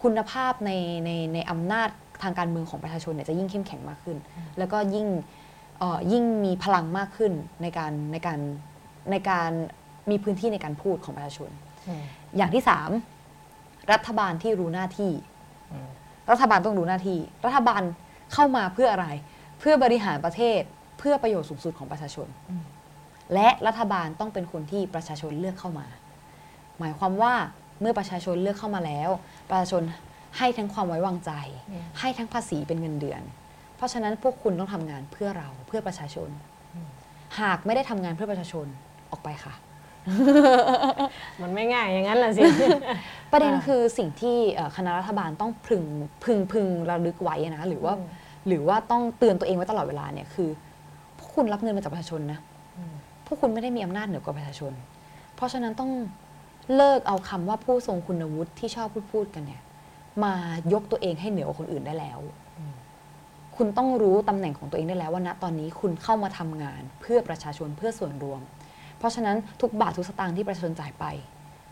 [0.04, 0.72] คุณภาพใน
[1.06, 1.90] ในในอำนาจ
[2.24, 4.18] ทางการเมืองของประชาชนเนี่ยจะยิ่งเข้มแข็งมากขึ้น
[4.58, 5.08] แล้วก็ยิ่ง
[5.80, 8.40] เอ่อยิ่งมีพลังมากขึ้นในการในการ
[9.12, 9.52] ในการ
[10.10, 11.50] มีพื้นที่ในการพูดของประชาชน
[11.88, 12.04] อืม
[12.38, 12.90] อย่างที่สาม
[13.92, 15.12] รัฐบาลที่รู้หน้าที่
[15.72, 15.90] อืม
[16.32, 17.82] รัฐบาลต้องรู้หน้าที่ รัฐบาล
[18.34, 19.08] เข้ามาเพื่ออะไร
[19.60, 20.62] เพื่อบริหารประเทศ
[21.00, 22.64] เพื่อประโยชน์สูงสุดของประชาชนอืม
[23.34, 25.88] และรัฐบาลต้องเป็นคนที่ประชาชนเลือกเข้ามา
[26.80, 27.34] หมายความว่า
[27.82, 29.10] เมื่อประชาชนเลือกเข้ามาแล้ว
[29.50, 29.82] ประชาชน
[30.38, 31.32] ให้ทั้งความไว้วางใจ
[31.70, 33.22] อืมให้ทั้งภาษีเป็นเงินเดือน
[33.76, 36.30] เพราะฉะนั้นพวกคุณต้องทำงานเพื่อเราเพื่อประชาชน
[37.40, 38.66] หากไม่ได้ทำงานเพื่อประชาชน
[39.12, 39.54] ออกไปค่ะ
[41.42, 42.44] มันไม่ง่ายอย่างนั้นแหละสิ
[43.32, 45.84] ประเด็นอ่าคือสิ่งที่เอ่อคณะรัฐบาลต้องพึง
[46.24, 48.08] พึงพึงระลึกไว้นะหรือว่าอืม
[48.48, 50.50] หรือว่าต้องเตือนตัวเองไว้ตลอดเวลาเนี่ยคือ
[51.18, 52.49] พวกคุณรับเงินมาจากประชาชนนะอืม
[53.30, 54.74] พวกคุณไม่ได้มีอำนาจเหนือกว่าประชาชน
[55.36, 55.92] เพราะฉะนั้นต้อง
[56.76, 59.62] เลิกเอาคำว่าผู้ทรงคุณวุฒิที่ชอบพูดพูดกันเนี่ย
[60.24, 60.34] มา
[60.74, 62.20] ยกตัวเองให้เหนือกว่าคนอื่นได้แล้ว
[62.60, 62.74] อืม
[63.56, 68.42] คุณต้องรู้ตำแหน่งของตัวเองได้แล้วว่าณตอนนี้คุณเข้ามาทำงาน เพื่อประชาชนเพื่อส่วนรวม
[68.98, 71.06] เพราะฉะนั้นทุกบาททุกสตางค์ที่ประชาชนจ่ายไป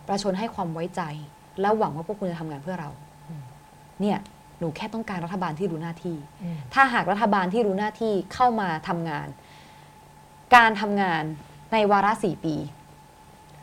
[0.08, 1.02] ประชาชนให้ความไว้ใจ
[1.62, 2.90] แล้วหวังว่าพวกคุณจะทำงานเพื่อเรา
[3.30, 3.44] อืม
[4.02, 4.18] เนี่ย
[4.60, 9.28] หนูแค่ต้องการรัฐบาลที่รู้หน้าที่อืมถ้าหากรัฐบาลที่รู้หน้าที่เข้ามาทำงาน
[10.56, 11.24] การทำงาน
[11.74, 12.56] ในวาระสี่ปี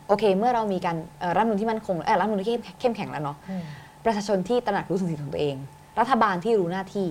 [0.07, 3.63] โอเค เมื่อเรามีการเอ่อรัฐธรรมนูลที่มั่นคงเออรัฐธรรมนูลที่เข้มเข้มแข็งแล้วเนาะอืม
[4.05, 5.55] ประชาชนที่ตระหนักรู้ถึงสิทธิของตัวเอง
[5.99, 7.07] รัฐบาลที่รู้หน้าที่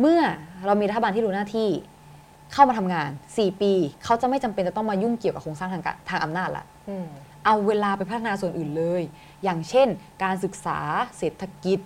[0.00, 0.20] เมื่อ
[0.66, 1.68] เรามีรัฐบาลที่รู้หน้าที่
[2.52, 3.72] เข้ามาทำงาน 4 ปี
[4.04, 7.06] เขาจะไม่จำเป็นจะต้องมายุ่งเกี่ยวกับโครงสร้างทางการทางอำนาจละอืม
[7.44, 9.02] เอาเวลาไปพัฒนาส่วนอื่นเลย
[9.44, 9.88] อย่างเช่น
[10.22, 10.78] การศึกษา
[11.18, 11.78] เศรษฐกิจ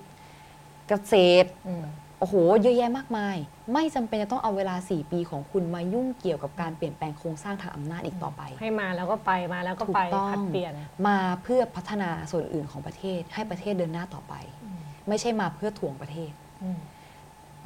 [0.89, 1.85] เกษตรอืม
[2.19, 3.37] โอ้โห เยอะแยะมากมาย
[3.73, 10.73] ไม่จำเป็นจะต้องเอาเวลา 4 ปีของคุณมายุ่งเกี่ยวกับการเปลี่ยนแปลงโครงสร้างทางอำนาจอีกต่อไป ให้มาแล้วก็ไปมาแล้วก็ถูกไปต้องผัดเปลี่ยน
[11.07, 14.35] มาเพื่อพัฒนาส่วนอื่นของประเทศ ให้ประเทศเดินหน้าต่อไป
[15.09, 16.79] ไม่ใช่มาเพื่อถ่วงประเทศอืม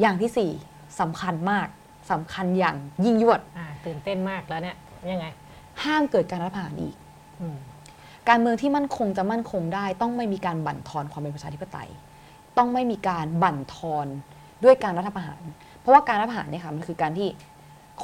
[0.00, 0.50] อย่างที่สี่
[1.00, 1.68] สำคัญมาก
[2.11, 4.76] สำคัญอย่างยิ่งยวดอ่าตื่นเต้นมากแล้วเนี่ย
[5.12, 5.26] ยังไง
[5.84, 6.94] ห้ามเกิดการรัฐประหารอีก
[7.40, 7.57] อืม
[8.28, 11.90] การเมืองที่มั่นคงจะมั่นคงได้ ต้องไม่มีการบั่นทอนความเป็นประชาธิปไตย
[12.59, 14.07] ต้องไม่มีการบั่นทอน
[14.64, 15.42] ด้วยการรัฐประหาร
[15.85, 17.28] เพราะว่าการรัฐประหารเนี่ยค่ะมันคือการที่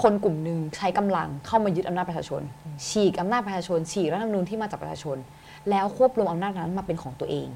[0.02, 2.42] คนกลุ่มหนึ่งใช้กำลังเข้ามายึดอำนาจประชาชน
[2.88, 5.16] ฉีกอำนาจประชาชน ฉีกรัฐธรรมนูญที่มาจากประชาชน
[5.70, 7.48] แล้วควบรวมอำนาจนั้นมาเป็นของตัวเอง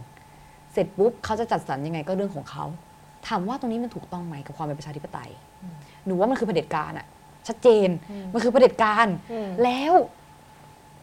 [0.73, 2.65] เสร็จปุ๊บเขาจะจัดสรรยังไงก็เรื่องของเขา
[3.27, 5.31] ถามว่าตรงนี้มันถูกต้องไหมกับความเป็นประชาธิปไตย
[6.07, 7.07] หนูว่ามันคือเผด็จการอะ
[7.49, 9.95] ชัดเจนอืมมันคือเผด็จการอืมแล้ว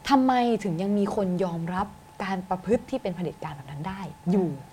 [0.10, 1.88] ทำไมถึงยังมีคนยอมรับ
[2.24, 4.02] การประพฤติที่เป็นเผด็จการแบบนั้นได้
[4.32, 4.71] อยู่อ่าฮะ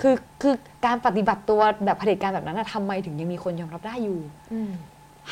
[0.00, 0.54] คือคือ
[0.86, 4.20] การปฏิบัติตัวแบบเผด็จการแบบนั้นนะทำไมถึงยังมีคนยอมรับได้อยู่
[4.52, 4.72] อืม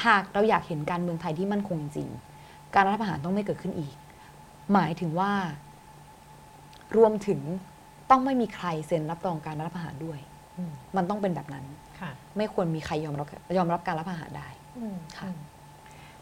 [0.05, 3.95] หากเราอยากเห็นการเมืองไทยที่มั่นคงจริงๆการรัฐประหารต้องไม่เกิดขึ้นอีก
[4.73, 5.33] หมายถึงว่า
[6.97, 7.41] รวมถึง
[8.11, 10.19] ต้องไม่มีใครเซ็นรับรองการรัฐประหารด้วย
[10.59, 11.65] อืมมันต้องเป็นแบบนั้น
[12.01, 13.27] ค่ะไม่ควรมีใครยอมรับ
[13.59, 15.39] ยอมรับการรัฐประหารได้อืมค่ะอืม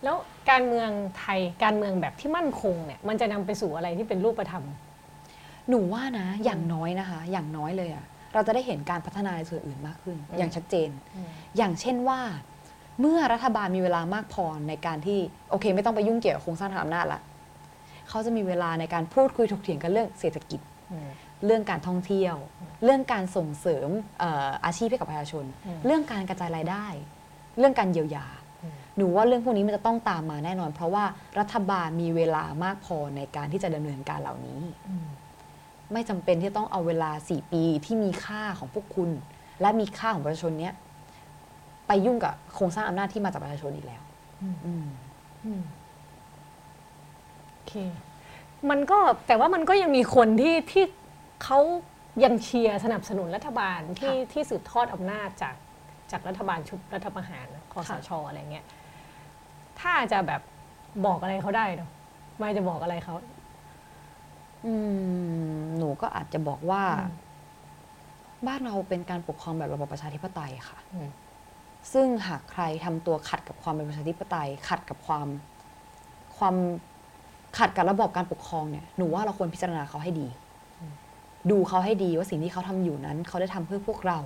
[0.04, 0.16] แล้ว
[0.50, 4.64] การเมืองไทยการเมืองแบบที่มั่นคงเนี่ย มันจะนำไปสู่อะไรที่เป็นรูปธรรม
[5.68, 8.04] หนูว่านะ อย่างน้อยนะคะ อย่างน้อยเลยอะ
[8.34, 12.20] เราจะได้เห็นการพัฒนาในส่วนอื่นมากขึ้นอืมอย่างชัดเจนอืมอย่างเช่นว่า
[13.00, 15.18] เมื่อรัฐบาลมีเวลามากพอในการที่
[15.50, 17.20] โอเค ไม่ต้องไปยุ่งเกี่ยวกับโครงสร้างทางอำนาจละ
[18.08, 20.60] เขาจะมีเวลาในการพูดคุยถกเถียงกันเรื่องเศรษฐกิจ
[20.92, 21.08] อืม
[21.46, 22.36] เรื่องการท่องเที่ยว
[22.84, 23.88] เรื่องการส่งเสริม
[24.18, 26.86] เอ่ออาชีพให้กับประชาชนอืมเรื่องการกระจายรายได้
[27.58, 28.26] เรื่องการเยียวยา
[28.62, 31.04] อืมหนูว่าเรื่องพวกนี้มันจะต้องตามมาแน่นอน เพราะว่า
[31.38, 35.06] รัฐบาลมีเวลามากพอในการที่จะดำเนินการเหล่านี้อืม
[35.92, 39.10] ไม่จำเป็นที่จะต้องเอาเวลา 4 ปีที่มีค่าของพวกคุณ
[39.60, 40.74] และมีค่าของประชาชนเนี้ย
[41.86, 44.02] ไปยุ่งกับโครงสร้างอำนาจที่มาจากประชาชนอีกแล้ว
[44.42, 44.86] อืมอืม
[45.44, 45.62] อืม
[47.50, 47.72] โอเค
[48.70, 50.84] มันก็แต่ว่ามันก็ยังมีคนที่ที่
[51.44, 51.58] เขา
[52.24, 55.54] ยังเชียร์สนับสนุนรัฐบาลที่ที่สืบทอดอำนาจจาก
[56.10, 58.66] จากรัฐบาลชุดรัฐประหารคอสชอะไรเงี้ย
[59.80, 60.40] ถ้าจะแบบ
[61.06, 61.90] บอกอะไรเขาได้เนาะ
[62.38, 63.14] ไม่จะบอกอะไรเขา
[64.66, 64.74] อื
[65.54, 67.30] มหนูก็อาจจะบอกว่าอืม
[68.46, 71.08] บ้านเราเป็นการปกครองแบบระบอบประชาธิปไตยค่ะ อืม
[71.92, 75.26] ซึ่งหากใครทำตัวขัดกับความเป็นประชาธิปไตย ขัดกับความ
[76.38, 76.54] ความ
[77.58, 80.28] ขัดกับระบอบการปกครองเนี่ยหนูว่าเราควรพิจารณาเขาให้ดี
[81.50, 84.18] ดูเขาให้ดีว่าสิ่งที่เขาทำอยู่นั้น เขาได้ทำเพื่อพวกเรา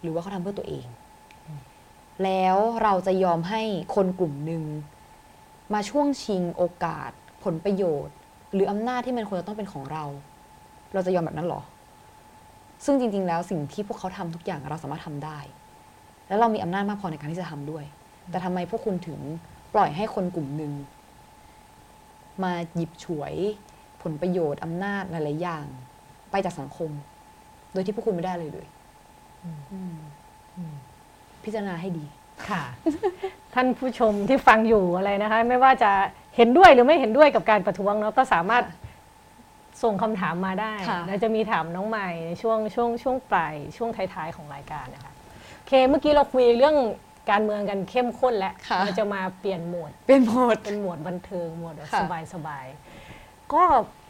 [0.00, 0.86] หรือว่าเขาทำเพื่อตัวเอง
[2.24, 3.62] แล้วเราจะยอมให้
[3.94, 4.62] คนกลุ่มหนึ่ง
[5.74, 7.10] มาช่วงชิงโอกาส
[7.44, 8.16] ผลประโยชน์
[8.54, 10.04] หรืออำนาจที่มันควรจะต้องเป็นของเรา
[10.94, 11.60] เราจะยอมแบบนั้นเหรอ
[12.84, 15.38] ซึ่งจริง ๆ แล้วสิ่งที่พวกเขาทำทุกอย่างเราสามารถทำได้
[16.28, 17.84] แล้วเรามีอำนาจมากพอในการที่จะทำด้วย
[18.30, 19.20] แต่ทำไมพวกคุณถึง
[19.74, 20.72] ปล่อยให้คนกลุ่มหนึ่ง
[22.42, 23.34] มาหยิบฉวย
[24.02, 25.64] ผลประโยชน์อำนาจหลายๆอย่าง
[26.30, 26.90] ไปจากสังคม
[27.72, 28.66] โดยที่พวกคุณไม่ได้เลยเลย
[29.44, 29.96] อืมอืม
[30.56, 30.74] อืม
[31.44, 32.04] พิจารณาให้ดี
[32.48, 32.62] ค่ะ
[33.54, 35.92] ท่านผู้ชมที่ฟังอยู่อะไรนะคะ ไม่ว่าจะ
[36.36, 38.64] เห็นด้วยหรือไม่เห็นด้วยกับการประท้วงเนาะก็สามารถ
[39.82, 45.12] ส่งคำถามมาได้ค่ะแล้วจะมีถามน้องใหม่ในช่วงช่วงช่วงปลายช่วงท้ายๆของรายการนะคะ
[45.56, 46.76] โอเคเมื่อกี้เราคุยเรื่อง
[47.30, 53.62] การเมืองกันเข้มข้นแล้วค่ะเราจะมาเปลี่ยนโหมดเป็นหมดเป็นโหมดบันเทิงโหมดแบบค่ะสบายสบายๆก็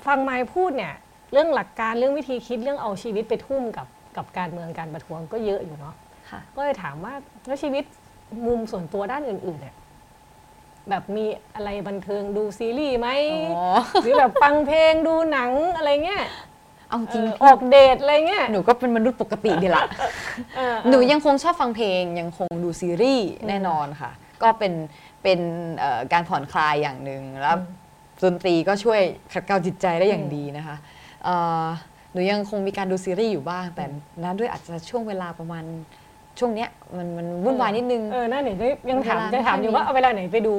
[0.07, 0.95] ฟังไมค์พูดเนี่ย
[1.33, 5.95] เรื่องหลักการเรื่องวิธีคิดเรื่องเอาชีวิตไปทุ่มกับกับการเมืองการประท้วงก็เยอะอยู่เนาะ
[6.31, 7.15] ค่ะก็เลยถามว่า
[7.47, 7.85] แล้วชีวิต
[8.47, 9.75] มุมส่วนตัวด้านอื่นๆเนี่ย
[10.91, 11.25] แบบมี
[11.55, 13.09] อะไรบันเทิงดูซีรีส์ไหม
[13.57, 13.65] อ๋อ
[14.03, 16.25] หรือแบบฟังเพลงดูหนังอะไรเงี้ย
[16.89, 19.85] เอาจเอริงอออกเดทอะไรเงี้ยหนูก็เป็นมนุษย์ปกติดีละ
[20.57, 24.11] เออหนูยังคงชอบฟังเพลง ยังคงดูซีรีส์แน่นอนค่ะ
[24.43, 24.73] ก็เป็น
[25.23, 25.41] เป็น
[25.79, 27.57] เอ่อการผ่อนคลายอย่างหนึ่งแล้ว
[28.25, 29.01] ดนตรีก็ช่วย
[29.33, 30.77] ขัดเกลาจิตใจได้อย่างดีนะคะ
[31.25, 31.65] เอ่อ
[32.13, 33.85] หนูยังคงมีการดูซีรีส์อยู่บ้างแต่
[34.23, 35.65] นั้นด้วยอาจจะช่วงเวลาประมาณ
[36.39, 40.55] ช่วงเนี้ยมันมันวุ่นวายนิดนึง เออนั่นเนี่ยก็ยังถามเวลาจะถามอยู่ไม่ค่อยมีว่าเอาเวลาไหนไปดู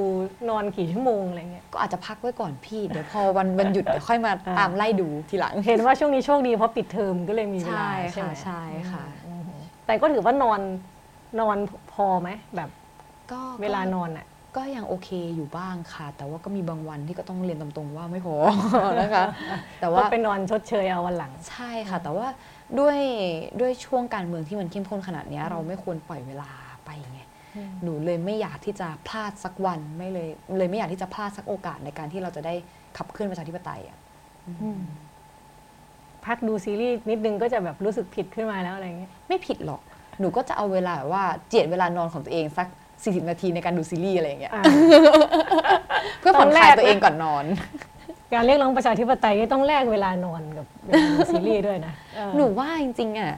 [0.50, 8.62] นอนกี่ชั่วโมงอะไรเงี้ย ก็อาจจะพักไว้ก่อนพี่ เดี๋ยวพอวันวันหยุดเดี๋ยวค่อยมาอ่าตามไล่ดูทีหลัง เห็นว่าช่วงนี้โชคดีเพราะปิดเทอมก็เลยมีเวลาใช่ใช่ไหมค่ะใช่
[8.92, 10.60] ค่ะอืมอืมแต่ก็ถือว่านอน
[11.40, 11.58] นอน
[11.94, 12.70] พอไหมแบบ
[13.32, 18.36] ก็เวลานอนอะก็ยังโอเคอยู่บ้างค่ะ แต่ว่าก็มีบางวันที่ก็ต้องเรียนตรงๆว่าไม่พอ
[19.00, 19.26] นะคะ
[19.80, 22.28] แต่ก็ว่าไปนอนชดเชยเอาวันหลัง ใช่ค่ะ แต่ว่า
[22.80, 22.98] ด้วย
[23.60, 26.50] ด้วยช่วงการเมืองที่มันเข้มข้นขนาดเนี้ยเราไม่ควรปล่อยเวลา
[26.86, 27.22] ไปไง
[27.56, 32.54] อืมหนูเลยไม่อยากที่จะพลาดสักวันไม่เลย เลยไม่อยากที่จะพลาดสักโอกาสในการที่เราจะได้
[32.98, 33.98] ขับเคลื่อนประชาธิปไตยอะ
[36.26, 39.82] พักดูซีรีส์นิดนึงก็จะแบบรู้สึกผิดขึ้นมาแล้วอะไรเงี้ยไม่ผิดหรอก
[40.20, 44.64] หนูก็จะเอาเวลาแบบว่าเจียดเวลานอนของตัวเองสัก 40 นาทีในการดูซีรีส์อะไรอย่างเงี้ยอ่า
[46.20, 47.46] เพื่อผ่อนคลายตอนแรกตัวเองก่อนนอน
[48.34, 53.34] การเรียกร้องประชาธิปไตยนี่ต้องแลกเวลานอนกับเวลาดูซีรีส์ด้วยนะเออหนูว่าจริงๆอะ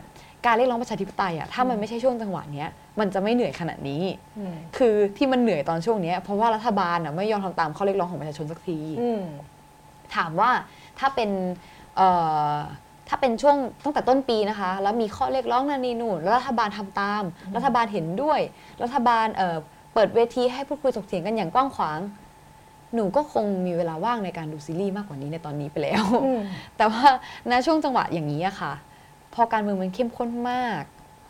[0.45, 2.69] การเรียกร้องประชาธิปไตยอะถ้ามันไม่ใช่ช่วงจังหวะเนี้ย
[2.99, 4.03] มันจะไม่เหนื่อยขนาดนี้
[4.37, 9.23] อืมคือที่มันเหนื่อยตอนช่วงเนี้ยเพราะว่ารัฐบาลอะไม่ยอมทำตามข้อเรียกร้องของประชาชนสักทีอืม
[10.15, 10.49] ถามว่า
[10.99, 11.29] ถ้าเป็น
[11.97, 12.09] เอ่
[12.51, 12.53] อ
[13.09, 17.23] ถ้าเป็นช่วงตั้งแต่ต้นปีนะคะ แล้วมีข้อเรียกร้องนันนีนู่นแล้วรัฐบาลทำตาม
[17.55, 18.39] รัฐบาลเห็นด้วย
[18.83, 19.57] รัฐบาลเอ่อ
[19.93, 21.99] เปิดเวทีให้พูดคุยถกเถียงกันอย่างกว้างขวาง
[22.95, 26.41] หนูก็คงมีเวลาว่างในการดูซีรีส์มากกว่านี้ในตอนนี้ไปแล้วอืม
[26.77, 27.05] แต่ว่า
[27.51, 28.73] ณช่วงจังหวะอย่างนี้อะค่ะ
[29.33, 30.83] พอการเมืองมันเข้มข้นมาก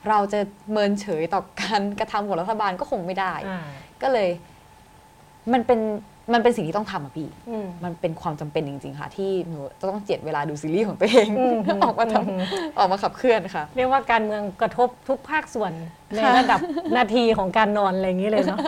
[0.10, 0.40] เราจะ
[0.72, 3.62] เมินเฉยต่อการกระทำของรัฐบาลก็คงไม่ได้อ่า
[4.02, 4.30] ก็เลย
[5.54, 5.80] มันเป็น
[6.34, 15.72] มันเป็นสิ่งที่ต้องทำอะพี่อืมมันเป็นความจำเป็นจริง ๆ ค่ะ ที่หนูจะต้องเจียดเวลาดูซีรีส์ของตัวเองอืมออกมาทอืมำออกมาขับเคลื่อนค่ะ เรียกว่าการเมืองกระทบทุกภาคส่วน
[16.16, 16.60] ในค่ะระดับ
[16.98, 18.60] นาทีของการนอนอะไรอย่างนี้เลยเนาะ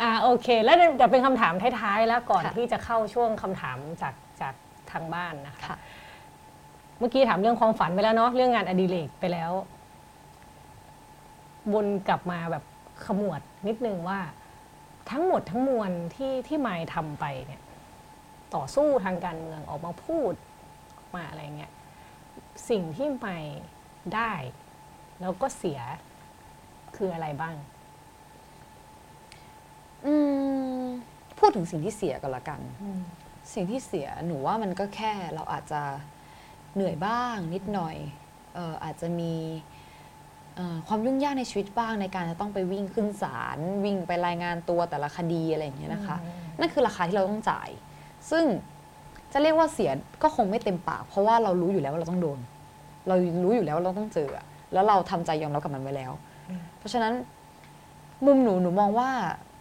[0.00, 4.54] อ่าโอเค แล้วเดี๋ยวเป็นคำถามท้ายๆแล้วก่อนที่จะเข้าช่วงคำถามจากจาก
[4.92, 5.78] ทางบ้านนะคะ ค่ะ
[6.98, 9.52] เมื่อกี้ถามเรื่องความฝันไปแล้วเนาะเรื่องงานอดิเรกไปแล้ว
[11.72, 12.64] วนกลับมาแบบ
[13.04, 14.20] ขมวดนิดนึงว่า
[15.10, 17.62] ทั้งหมดทั้งมวลที่ที่มายทำไปเนี่ย
[18.54, 20.32] ต่อสู้ทางการเมืองออกมาพูด
[20.96, 21.72] ออกมาอะไรเงี้ย
[22.70, 23.44] สิ่งที่มาย
[24.14, 24.32] ได้
[25.20, 25.80] แล้วก็เสีย
[26.96, 27.54] คืออะไรบ้าง
[30.06, 30.14] อื
[30.80, 30.84] ม
[31.38, 32.60] พูดถึงสิ่งที่เสียกันละกัน
[33.54, 35.82] สิ่งที่เสียหนูว่ามันก็แค่เราอาจจะ
[36.74, 37.96] เหนื่อยบ้างนิดหน่อย
[38.54, 39.34] เอ่ออาจจะมี
[40.56, 46.16] เอ่อความยุ่งยากในชีวิตบ้างในการจะต้องไปวิ่งขึ้นศาลวิ่งไปรายงานตัวแต่ละคดีอะไรอย่างเงี้ยนะคะ
[46.58, 47.68] นั่นคือราคาที่เราต้องจ่าย
[48.30, 48.44] ซึ่ง
[49.32, 49.90] จะเรียกว่าเสีย
[50.22, 52.38] ก็คงไม่เต็มปาก เพราะว่าเรารู้อยู่แล้วว่าเราต้องโดน
[53.08, 56.12] เรารู้อยู่แล้วว่าเราต้องเจออะแล้วเราทำใจยอมรับกับมันไว้แล้ว
[56.78, 57.12] เพราะฉะนั้น
[58.26, 59.10] มุมหนูหนูมองว่า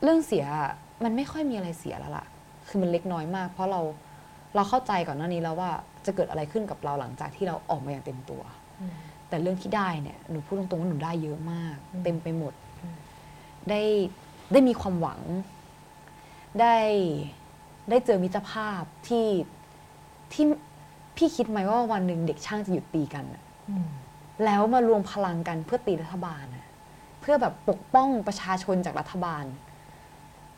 [0.03, 0.71] เรื่องเสียอะ
[1.03, 2.25] มันไม่ค่อยมีอะไรเสียแล้วล่ะ
[2.67, 3.81] คือมันเล็กน้อยมาก เพราะเรา
[4.55, 5.71] เราเข้าใจก่อนหน้านี้แล้วว่า
[6.05, 8.41] จะเกิดอะไรขึ้นกับเราหลังจากที่เราออกมาอย่างเต็มตัว
[9.29, 12.53] แต่เรื่องที่ได้เนี่ยหนูพูดตรงๆว่าหนูได้เยอะมากอืมเต็มไปหมด
[13.69, 13.81] ได้
[14.51, 15.21] ได้มีความหวัง
[16.59, 16.75] ได้
[17.89, 19.27] ได้เจอมิตรภาพที่
[20.33, 20.45] ที่
[21.17, 23.43] พี่คิดไหมว่าวันหนึ่งเด็กช่างจะหยุดตีกันอะ
[24.45, 26.65] แล้วมารวมพลังกันเพื่อตีรัฐบาลอะ
[27.21, 29.45] เพื่อแบบปกป้องประชาชนจากรัฐบาล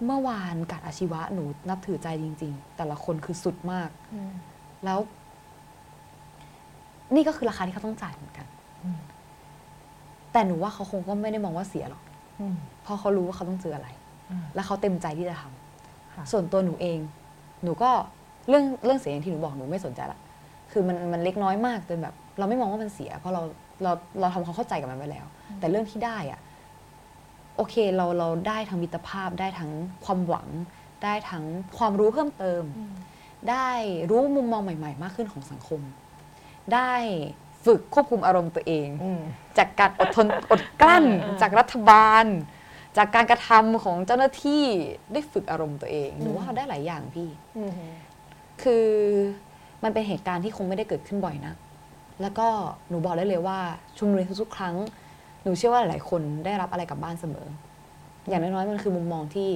[0.05, 3.89] เมื่อวานกาดอาชีวะหนูนับถือใจจริง ๆ แต่ละคนคือสุดมาก
[4.85, 4.99] แล้ว
[7.15, 8.47] นี่ก็คือราคาที่เขาต้องจ่ายเหมือนกัน
[8.83, 8.99] อืม
[10.31, 12.03] แต่หนูว่าเขาคงก็ไม่ได้มองว่าเสียหรอก
[12.83, 13.87] เพราะเขารู้ว่าเขาต้องเจออะไร
[14.55, 16.99] และเขาเต็มใจที่จะทำค่ะส่วนตัวหนูเอง
[17.63, 17.91] หนูก็
[18.49, 20.19] เรื่องเรื่องเสียอย่างที่หนูบอกหนูไม่สนใจละ
[20.71, 23.41] คือมันมันเล็กน้อยมากจนแบบ เราไม่มองว่ามันเสีย เพราะเรา
[23.83, 25.25] เราเราทำความเข้าใจกับมันไว้แล้ว
[25.59, 26.39] แต่เรื่องที่ได้อะ
[27.59, 29.71] โอเคเราเราได้ทั้งมิตรภาพได้ทั้ง
[30.05, 30.47] ความหวัง
[31.03, 31.45] ได้ทั้ง
[31.77, 32.63] ความรู้เพิ่มเติม
[33.49, 33.69] ได้
[34.09, 35.81] รู้มุมมองใหม่ๆ มากขึ้นของสังคม
[36.73, 36.93] ได้
[37.65, 38.87] ฝึกควบคุมอารมณ์ตัวเอง
[39.57, 42.25] จากการอดทนอดกลั้นอ่าจากรัฐบาล
[42.97, 44.63] จากการกระทำของเจ้าหน้าที่
[45.13, 47.29] ได้ฝึกอารมณ์ตัวเองหนูว่าเราได้หลายอย่างพี่
[48.61, 48.87] คือ
[49.83, 51.53] มันเป็นเหตุการณ์ที่คงไม่ได้เกิดขึ้นบ่อยนะ
[52.21, 52.47] แล้วก็
[52.89, 53.59] หนูบอกได้เลยว่า
[53.97, 54.75] ชุมนุมทุกๆครั้ง
[55.43, 57.47] หนูเชื่อว่าหลายๆคนได้รับอะไรกลับบ้านเสมอ
[58.27, 59.49] อย่างน้อยๆมันคือมุมมองที่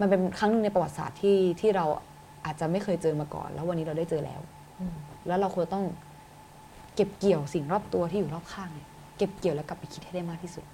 [0.00, 1.86] มันเป็นครั้งหนึ่งในประวัติศาสตร์ที่ที่เรา
[2.44, 4.40] อาจจะไม่เคยเจอมาก่อน แล้ววันนี้เราได้เจอแล้ว
[5.26, 5.84] แล้วเราควรต้อง
[6.94, 10.64] เก็บเกี่ยวสิ่งรอบตัวที่อยู่รอบข้างเนี่ยเก็บเกี่ยวแล้วกลับไปคิดให้ได้มากที่สุด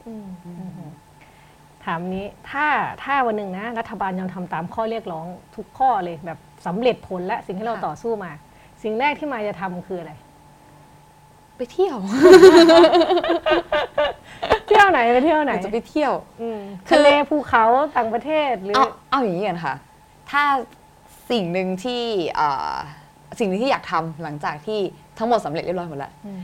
[1.84, 2.66] ถามนี้ถ้า
[3.02, 8.32] ถ้าวันหนึ่งนะรัฐบาลยังทำตามข้อเรียกร้องทุกข้อเลยแบบสำเร็จผลและสิ่งที่เราค่ะต่อสู้มา
[8.82, 10.12] สิ่งแรกที่มายจะทำคืออะไร
[11.62, 11.98] ไปเที่ยว
[14.66, 17.64] เที่ยวไหนไปเที่ยวไหนจะไปเที่ยวอืมคือทะเลภูเขา
[17.96, 19.74] ต่างประเทศหรือเอาเอาอย่างนี้กันค่ะ
[20.30, 20.42] ถ้า
[21.30, 22.02] สิ่งหนึ่งที่
[22.38, 22.76] อ่า
[23.38, 24.80] สิ่งหนึ่งที่อยากทำหลังจากที่
[25.18, 26.40] ทั้งหมดสำเร็จเรียบร้อยหมดแล้วอืม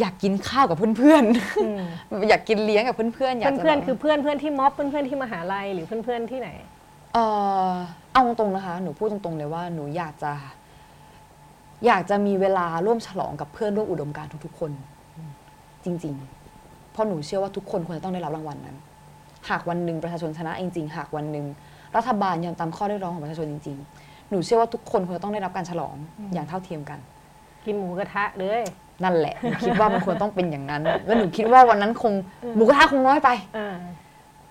[0.00, 1.24] อยากกินข้าวกับเพื่อน
[1.64, 6.50] อืมๆอยากกินเลี้ยงกับเพื่อนๆ อยากจะเพื่อนแบบๆคือเพื่อนเพื่อนที่ม็อบเพื่อนเพื่อนที่มหาลัยหรือเพื่อนเพื่อนที่ไหน
[7.14, 7.18] เอ
[7.68, 7.70] อ
[8.12, 10.32] เอาตรงๆ นะคะ หนูพูดตรงๆ เลยว่าหนูอยากจะ
[11.86, 14.70] อยากจะมีเวลาร่วมฉลองกับเพื่อนร่วมอุดมการณ์ทุกๆ คน
[15.84, 18.76] จริงๆ เพราะหนูเชื่อว่าทุกคนควรจะต้องได้รับรางวัลนั้น
[19.48, 21.46] หากวันหนึ่งประชาชนชนะจริงๆ หากวันหนึ่ง
[21.96, 25.94] รัฐบาลยอมตามข้อเรียกร้องของประชาชนจริงๆ หนูเชื่อว่าทุกคนควรจะต้องได้รับการฉลอง
[26.32, 26.98] อย่างเท่าเทียมกัน
[27.64, 28.62] กินหมูกระทะเลย
[29.04, 32.12] นั่นแหละหนูคิดว่ามันควรต้องเป็นอย่างนั้น แล้วหนูคิดว่าวันนั้นคง
[32.54, 33.76] หมูกระทะคงน้อยไปอ่า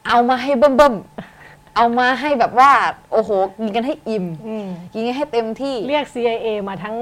[0.08, 1.37] เอามาให้เบิ่มเบิ่มๆ
[1.78, 2.72] เอามาให้แบบว่า
[3.12, 6.96] โอ้โหกินกันให้อิ่มอืมกินกันให้เต็มที่เรียก CIA มาทั้ง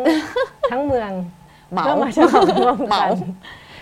[0.72, 1.12] ทั้งเมือง
[1.72, 3.10] เหมาเพื่อมาฉลองร่วมเหกัมาน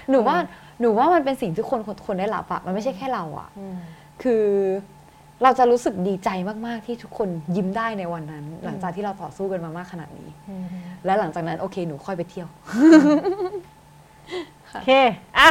[0.10, 0.38] หนูว่า
[0.80, 3.76] หนูว่ามันเป็นสิ่งที่คนคนคนได้รับอะมันไม่ใช่แค่เราอะอืม
[4.24, 4.44] คือ
[5.44, 6.30] เราจะรู้สึกดีใจ
[6.68, 10.66] มาก ๆ ที่ทุกคนยิ้มได้ในวันนั้น หลังจากที่เราต่อสู้กันมามากขนาดนี้อืม
[11.06, 12.50] และหลังจากนั้นโอเค หนูค่อยไปเที่ยว
[14.72, 14.90] โอเค
[15.40, 15.50] อะ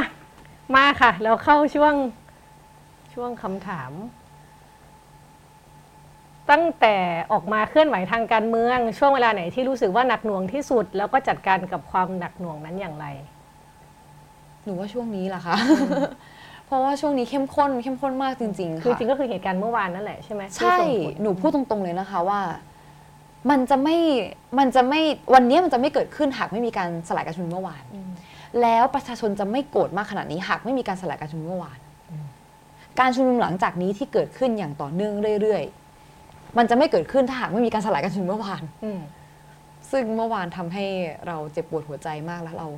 [0.77, 1.95] มาค่ะ เราเข้าช่วง
[3.15, 3.91] ช่วงคำถาม
[6.51, 6.95] ตั้งแต่
[7.33, 13.07] ออกมาเคลื่อนไหวทางการเมือง ช่วงเวลาไหนที่รู้สึกว่าหนักหน่วงที่สุด แล้วก็จัดการกับความหนักหน่วงนั้นอย่างไร
[14.65, 15.57] หนูว่าช่วงนี้แหละค่ะ
[16.67, 22.41] เพราะว่าช่วงนี้เข้มข้นเข้มข้นมากจริงๆคือค่ะจริงก็คือเหตุการณ์เมื่อวานนั่นแหละใช่ไหมที่ใช่ส่งผลหนูพูดตรงๆเลยนะคะว่า
[23.51, 23.97] มันจะไม่
[24.59, 25.01] มันจะไม่
[25.35, 28.11] วันนี้มันจะไม่เกิดขึ้นหากไม่มีการสลายการชุมนุมเมื่อวาน อืม
[28.63, 31.79] แล้วประชาชนจะไม่โกรธมากขนาดนี้หากไม่มีการสลายการชุมนุมเมื่อวาน
[33.01, 35.82] การชุมนุมหลังจากนี้ที่เกิดขึ้นอย่างต่อเนื่องเรื่อยๆ
[36.59, 39.01] มันจะไม่เกิดขึ้นถ้าหากไม่มีการสลายการชุมนุมเมื่อวานอืม
[39.91, 40.85] ซึ่งเมื่อวานทำให้
[41.27, 42.69] เราเจ็บปวดหัวใจมากแล้วเรา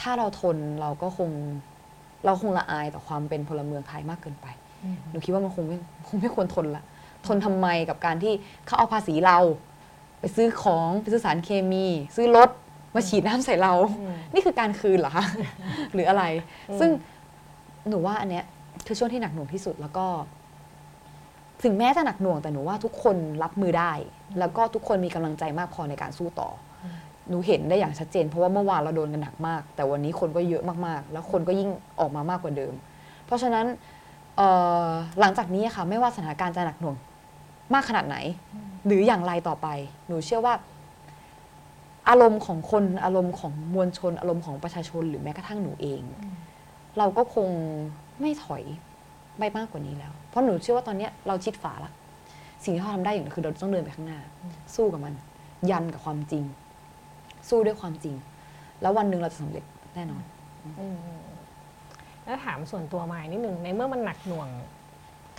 [0.00, 1.30] ถ้าเราทนเราก็คง
[2.24, 4.46] เราคงละอายต่อความเป็นพลเมืองไทยมากเกินไป
[4.84, 5.76] อืมหนูคิดว่ามันคงไม่
[6.08, 6.84] คงไม่ควรทนละ
[7.26, 8.32] ทนทำไมกับการที่
[8.66, 9.38] เขาเอาภาษีเรา
[10.20, 11.86] ไปซื้อของไปซื้อสารเคมี
[12.16, 12.48] ซื้อรถ
[12.94, 15.24] มาฉีดน้ำใส่เราอืมนี่คือการคืนเหรอคะ
[15.92, 16.24] หรืออะไร
[16.70, 16.90] อืมซึ่ง
[17.88, 18.44] หนูว่าอันเนี้ย
[18.86, 20.06] คือช่วงที่หนักหน่วงที่สุดแล้วก็
[21.62, 23.92] ถึงแม้จะหนักหน่วงแต่หนูว่าทุกคนรับมือได้
[24.38, 26.48] แล้วก็ทุกคนมีกำลังใจมากพอในการสู้ต่อ
[26.82, 26.86] อ
[27.28, 32.72] หนูเห็นได้อย่างชัดเจน เพราะว่าเมื่อวานเราโดนกันหนักมาก แต่วันนี้คนก็เยอะมากๆ แล้วคนก็ยิ่งออกมามากกว่าเดิม
[33.26, 33.66] เพราะฉะนั้น
[34.36, 34.48] เอ่
[34.86, 34.88] อ
[35.20, 36.96] หลังจากนี้ค่ะไม่ว่าสถานการณ์จะหนักหน่วง
[37.74, 38.16] มากขนาดไหน
[38.86, 39.66] หรืออย่างไรต่อไป
[40.08, 40.54] หนูเชื่อว่า
[42.08, 46.02] อารมณ์ของคนอารมณ์ของมวลชน อารมณ์ของประชาชนหรือแม้กระทั่งหนูเอง
[46.98, 47.48] เราก็คง
[48.20, 48.62] ไม่ถอย
[49.38, 51.92] ไปมากกว่านี้แล้ว เพราะหนูเชื่อว่าตอนเนี้ยเราชิดฝาละ
[52.64, 54.20] สิ่งที่เราทำได้อย่างเดียวคือเราต้องเดินไปข้างหน้า
[54.74, 55.14] สู้กับมัน
[55.70, 56.44] ยันกับความจริง
[57.48, 58.14] สู้ด้วยความจริง
[58.82, 59.64] แล้ววันหนึ่งเราจะสำเร็จ
[59.94, 60.22] แน่นอน
[60.80, 60.96] อืม
[62.24, 64.48] แล้วถามส่วนตัวมายนิดหนึ่งในเมื่อมันหนักหน่วง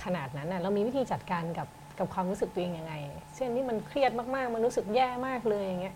[0.04, 1.68] ขนาดนั้นน่ะเรามีวิธีจัดการกับ
[2.00, 2.94] กับความรู้สึกตัวเองยังไง
[3.36, 5.96] เช่นนี่มันเครียดมากๆ มันรู้สึกแย่มากเลยอย่างเงี้ย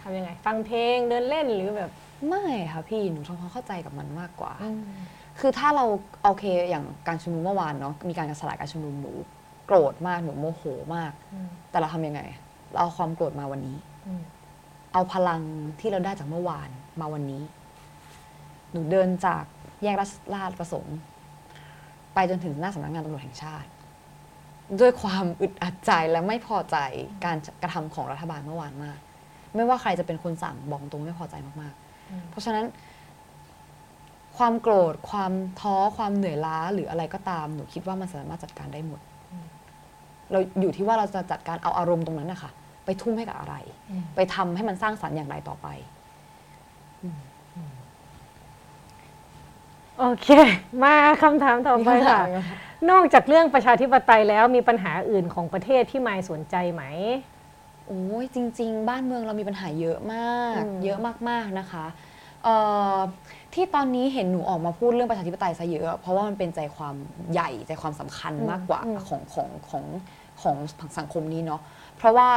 [0.00, 1.90] ทำยังไง ฟังเพลงเดินเล่นหรือแบบ
[2.28, 4.52] ไม่ค่ะพี่หนูทำความเข้าใจกับมันมากกว่า
[5.40, 5.84] คือถ้าเรา
[6.22, 9.12] โอเคอย่างการชุมนุมเมื่อวานเนาะมีการสลายการชุมนุมหนู
[9.66, 10.62] โกรธมากหนูโมโห
[10.96, 12.20] มากอืมแต่เราทำยังไง
[12.70, 13.76] เราเอาความโกรธมาวันนี้
[14.06, 14.22] อืม
[14.92, 15.40] เอาพลัง
[15.80, 16.68] ที่เราได้จากเมื่อวาน
[17.00, 17.42] มาวันนี้
[18.72, 19.44] หนูเดินจาก
[19.82, 20.96] แยกราชลาดประสงค์
[22.14, 23.68] ไปจนถึงหน้าสำนักงานตำรวจแห่งชาติ
[24.80, 26.76] ด้วยความอึดอัดใจและไม่พอใจ
[27.24, 28.98] การกระทำของรัฐบาลเมื่อวานมาก
[29.54, 32.64] ไม่ว่าใครจะเป็นคนสั่งบอกตรงไม่พอใจมากๆ เพราะฉะนั้น
[34.38, 39.00] ความโกรธ ความท้อความเหนื่อยล้าหรืออะไรก็ตามหนูคิดว่ามันสามารถจัดการได้หมด
[40.30, 42.50] เราอยู่ที่ว่าเราจะจัดการเอาอารมณ์ตรงนั้นนะคะ
[42.84, 43.54] ไปทุ่มให้กับอะไร
[43.90, 45.68] อืมไปทำให้มันสร้างสรรค์อย่างไรต่อไป
[49.98, 50.28] โอเค
[50.82, 52.20] มาคำถามต่อไปค่ะ
[52.90, 56.82] นอกจากเรื่องประชาธิปไตยแล้วมีปัญหาอื่นของประเทศที่มายสนใจไหม
[57.86, 61.86] โอ้ยจริง ๆ บ้านเมืองเรามีปัญหาเยอะมากอืมเยอะมากๆนะคะ
[62.44, 62.56] เอ่
[62.96, 62.98] อ
[63.54, 66.94] ที่ตอนนี้เห็นหนูออกมาพูดเรื่องประชาธิปไตยซะเยอะเพราะว่ามันเป็นใจความ
[67.32, 69.84] ใหญ่ใจความสำคัญมากกว่าของของของ
[70.42, 70.56] ของ
[70.98, 71.60] สังคมนี้เนาะ
[71.96, 72.30] เพราะว่า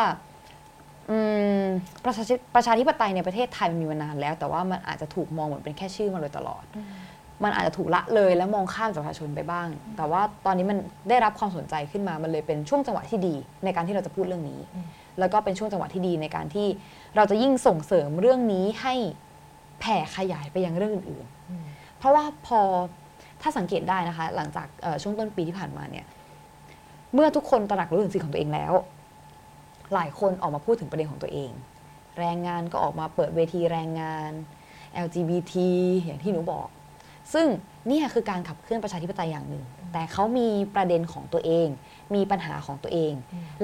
[1.10, 1.18] อื
[1.62, 1.64] ม
[2.06, 6.64] ประชาธิประชาธิปไตยในประเทศไทยมันมีมานานแล้ว แต่ว่ามันอาจจะถูกมองเหมือนเป็นแค่ชื่อมาโดยตลอด
[7.44, 10.78] มันอาจจะถูกละเลยและมองข้ามจากประชาชนไปบ้าง แต่ว่าตอนนี้มัน
[11.10, 14.60] ได้รับความสนใจขึ้นมามันเลยเป็นช่วงจังหวะที่ดี ในการที่เราจะพูดเรื่องนี้
[15.20, 16.68] แล้วก็เป็นช่วงจังหวะที่ดีในการที่
[17.16, 18.96] เราจะยิ่งส่งเสริมเรื่องนี้ให้
[19.80, 22.60] แผ่ขยายไปยังเรื่องอื่นๆ เพราะว่าพอ
[23.42, 26.06] ถ้าสังเกตได้นะคะ หลังจากเอ่อช่วงต้นปีที่ผ่านมาเนี่ย
[27.14, 28.74] เมื่อทุกคนตระหนักรู้ถึงสิทธิของตัวเองแล้ว
[29.94, 31.52] หลายคนออกมาพูดถึงประเด็นของตัวเอง
[32.20, 34.32] แรงงานก็ออกมาเปิดเวทีแรงงาน
[35.06, 35.54] LGBT
[36.06, 36.68] อย่างที่หนูบอก
[37.34, 37.48] ซึ่ง
[37.88, 39.64] เนี่ยคือการขับเคลื่อนประชาธิปไตยอย่างหนึ่ง
[39.94, 41.68] แต่เขามีประเด็นของตัวเอง
[42.16, 43.14] มีปัญหาของตัวเอง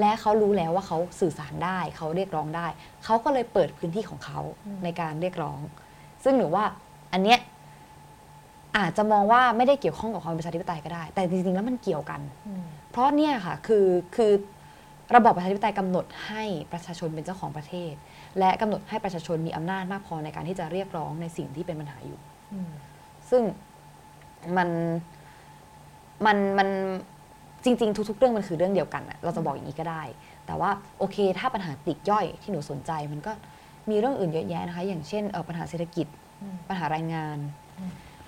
[0.00, 2.66] และเขารู้แล้วว่าเขาสื่อสารได้ เขาเรียกร้องได้
[3.04, 4.40] เขาก็เลยเปิดพื้นที่ของเขา
[4.84, 5.58] ในการเรียกร้อง
[6.24, 6.64] ซึ่งหนูว่า
[7.12, 7.38] อันเนี้ย
[8.76, 12.20] อาจจะมองว่าไม่ได้เกี่ยวข้องกับความเป็นประชาธิปไตยก็ได้ แต่จริงๆแล้วมันเกี่ยวกัน
[12.90, 14.32] เพราะเนี่ยค่ะคือคือ
[15.14, 16.42] ระบอบประชาธิปไตยกำหนดให้
[16.72, 17.92] ประชาชนเป็นเจ้าของประเทศ
[18.38, 22.18] และกำหนดให้ประชาชนมีอำนาจมากพอในการที่จะเรียกร้องในสิ่งที่เป็นปัญหาอยู่
[23.30, 23.42] ซึ่ง
[24.56, 24.68] มัน
[26.26, 26.68] มันมัน
[27.64, 30.02] จริง ๆ ทุก ๆ เรื่องมันคือเรื่องเดียวกันอะเราจะบอกอย่างนี้ก็ได้
[30.46, 33.32] แต่ว่าโอเค ถ้าปัญหาปลีกย่อยที่หนูสนใจมันก็
[33.90, 36.06] มีเรื่องอื่นเยอะแยะนะคะ อย่างเช่นเอ่อปัญหาเศรษฐกิจ
[36.68, 37.38] ปัญหาแรงงาน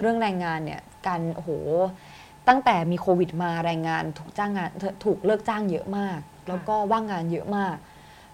[0.00, 1.50] เรื่องแรงงานเนี่ยการโอ้โห
[2.48, 4.68] ตั้งแต่มีโควิดมาแรงงานถูกจ้างงาน
[5.04, 7.76] ถูกเลิกจ้างเยอะมาก แล้วก็ว่างงานเยอะมาก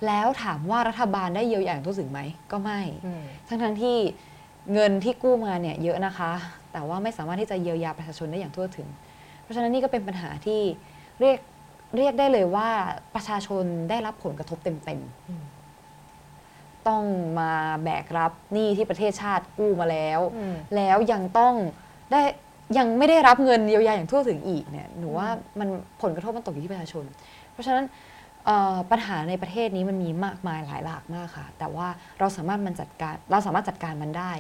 [0.07, 2.81] แล้วถามว่ารัฐบาลได้เยียวยาอย่างทั่วถึงไหมก็ไม่
[3.49, 3.97] ทั้งทั้งๆที่
[4.73, 6.33] เงินที่กู้มาเนี่ยเยอะนะคะ
[6.73, 8.89] แต่ว่าไม่สามารถที่จะเยียวยาประชาชนได้อย่างทั่วถึง
[9.43, 10.61] เพราะฉะนั้นนี่ก็เป็นปัญหาที่
[11.21, 11.39] เรียก
[11.97, 12.69] เรียกได้เลยว่า
[13.15, 15.50] ประชาชนได้รับผลกระทบเต็มๆ
[16.89, 17.05] ต้อง
[17.41, 17.53] มา
[17.85, 21.55] แบกรับหนี้ที่ประเทศชาติกู้มาแล้วอืมแล้วยังต้อง
[22.13, 22.21] ได้
[22.79, 25.29] ยังไม่ได้รับเงินเยียวยาอย่างทั่วถึงอีกเนี่ยหนูว่า
[25.59, 25.69] มัน
[26.03, 27.05] ผลกระทบมันตกอยู่ที่ประชาชน
[27.53, 27.85] เพราะฉะนั้น
[28.47, 34.33] เอ่อปัญหาในประเทศนี้มันมีมากมายหลายหลากมากค่ะ แต่ว่าเราสามารถมันจัดการเราสามารถจัดการมันได้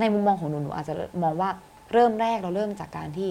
[0.00, 1.50] ในมุมมองของหนูหนูอาจจะมองว่า
[1.92, 3.30] เริ่มแรกเราเริ่มจากการที่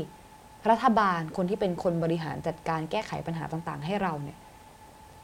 [0.69, 4.37] รัฐบาลคนที่เป็นคนบริหารจัดการแก้ไขปัญหาต่าง ๆ ให้เราเนี่ย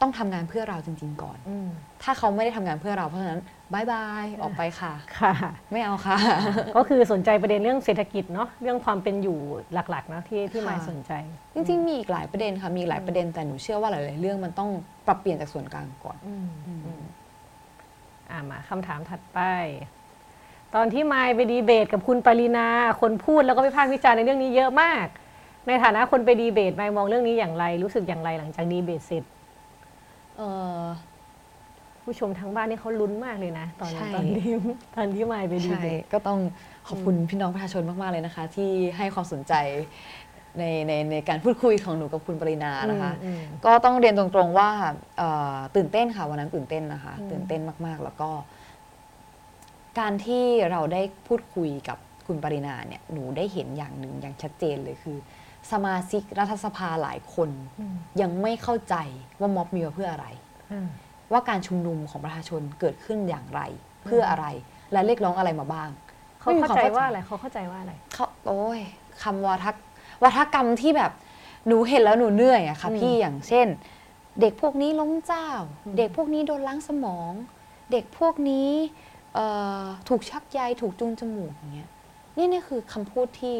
[0.00, 1.38] ต้องทำงานเพื่อเราจริง ๆ ก่อน
[2.02, 3.40] ถ้าเขาไม่ได้ทำงานเพื่อเราเพราะฉะนั้น
[3.72, 5.32] บายบายออกไปค่ะค่ะ
[5.72, 6.18] ไม่เอาค่ะ
[6.76, 9.38] ก็คือสนใจประเด็นเรื่องเศรษฐกิจเนาะเรื่องความเป็นอยู่
[9.72, 11.12] หลักๆเนอะที่ที่ค่ะมายสนใจ
[11.54, 14.70] จริงๆมีอีกหลายประเด็นค่ะมีอีกหลายประเด็นแต่หนูเชื่อว่าหลายๆเรื่องมันต้อง
[15.06, 16.18] ปรับเปลี่ยนจากส่วนกลางก่อน
[18.30, 19.40] อ่ามาคำถามถัดไป
[20.74, 22.68] ตอนที่มายไปดีเบตกับคุณปรินา
[23.00, 25.06] คนพูดแล้วก็ไปพากษ์วิจารณ์ในเรื่องนี้เยอะมาก
[25.66, 29.37] ในฐานะคนไปดีเบตมายมองเรื่องนี้อย่างไร รู้สึกอย่างไรหลังจากดีเบตเสร็จเออ
[32.04, 34.54] ผู้ชมทางบ้านนี่เขาลุ้นมากเลยนะ ตอนใช่ ตอนที่
[34.96, 36.38] ตอนที่มายไปดีใช่ เบต ก็ต้อง
[36.88, 39.54] ขอบคุณพี่น้องประชาชนมาก ๆ เลยนะคะ ที่ให้ความสนใจ
[40.58, 44.70] ในในในการพูดคุยของหนูกับคุณปรินานะคะ อืมก็ต้องเรียนตรงๆว่า
[45.18, 48.30] เอ่อตื่นเต้นค่ะวันนั้นตื่นเต้นนะคะ อืม ตื่นเต้นมากๆ แล้วก็
[49.98, 55.16] การที่เราได้พูดคุยกับคุณปรินาเนี่ยหนูได้เห็นอย่างหนึ่งอย่างชัดเจนเลยคือ
[55.72, 57.50] สมาชิกรัฐสภาหลายคน
[57.80, 58.94] อืมยังไม่เข้าใจ
[59.40, 60.26] ว่าม็อบมีมาเพื่ออะไร
[60.72, 60.88] อืม
[61.32, 63.60] ว่าการชุมนุมของประชาชนเกิดขึ้นอย่างไร
[64.04, 64.46] เพื่ออะไร
[64.92, 65.88] และเรียกร้องอะไรมาบ้าง
[66.40, 68.80] เขาเข้าใจว่าอะไรเขาเข้าใจว่าอะไรเขาโอ้ย
[69.22, 69.76] คำวาทก
[70.22, 71.12] วาทกรรมที่แบบ
[71.66, 73.66] หนูเห็นแล้วหนูเหนื่อยอะค่ะอืมพี่อย่างเช่น
[74.40, 75.48] เด็กพวกนี้ล้มเจ้า
[75.84, 77.32] อืมเด็กพวกนี้โดนล้างสมอง
[77.92, 78.70] เด็กพวกนี้
[79.34, 79.46] เอ่
[79.82, 81.90] อถูกชักใยถูกจูงจมูกอย่างเงี้ย
[82.36, 83.58] นี่นี่คือคำพูดที่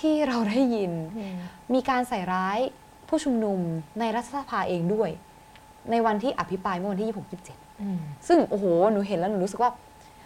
[0.00, 1.36] ที่เราได้ยินอืม
[1.74, 2.58] มีการใส่ร้าย
[3.08, 3.58] ผู้ชุมนุม
[4.00, 5.10] ในรัฐสภาเองด้วย
[5.90, 9.70] ในวันที่อภิปรายเมื่อวันที่26 27อืมซึ่งโอ้โหหนูเห็นแล้วหนูรู้สึกว่า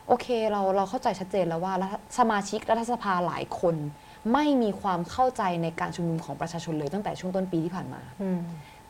[0.08, 3.76] โอเคเราเราเข้าใจชัดเจนแล้วว่ารัฐสมาชิกรัฐสภาหลายคน
[4.32, 8.40] ไม่มีความเข้าใจในการชุมนุมของประชาชนเลยตั้งแต่ช่วงต้นปีที่ผ่านมาอืม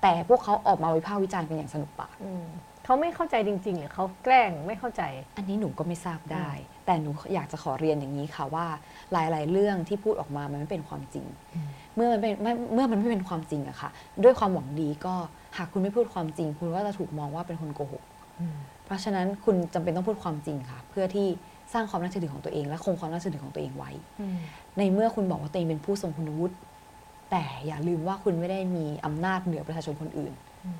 [0.02, 2.44] แต่พวกเขาออกมาวิพากษ์วิจารณ์กันอย่างสนุกปากอืม
[2.84, 5.02] เขาไม่เข้าใจจริงๆหรือเขาแกล้งไม่เข้าใจ
[5.36, 6.48] อันนี้หนูก็ไม่ทราบได้
[6.90, 8.66] แต่หนูอยากจะขอเรียนอย่างนี้ค่ะว่า
[9.12, 13.90] หลาย ๆ เรื่องที่พูดออกมามันไม่เป็นความจริงอืมเมื่อมันเป็นไม่เมื่อมันไม่เป็นความจริงอะค่ะ
[14.24, 15.14] ด้วยความหวังดีก็
[15.56, 18.02] หากคุณไม่พูดความจริง คุณก็จะถูกมองว่าเป็นคนโกหก
[18.40, 21.26] อืมเพราะฉะนั้นคุณจำเป็นต้องพูดความจริงค่ะ เพื่อที่
[21.72, 24.36] สร้างความน่าเชื่อถือของตัวเอง และคงความน่าเชื่อถือของตัวเองไว้อืม
[24.78, 26.56] ในเมื่อคุณบอกว่าตัวเองเป็นผู้ทรงคุณวุฒิ
[27.30, 30.32] แต่อย่าลืมว่าคุณไม่ได้มีอำนาจเหนือประชาชนคนอื่น
[30.64, 30.78] อืม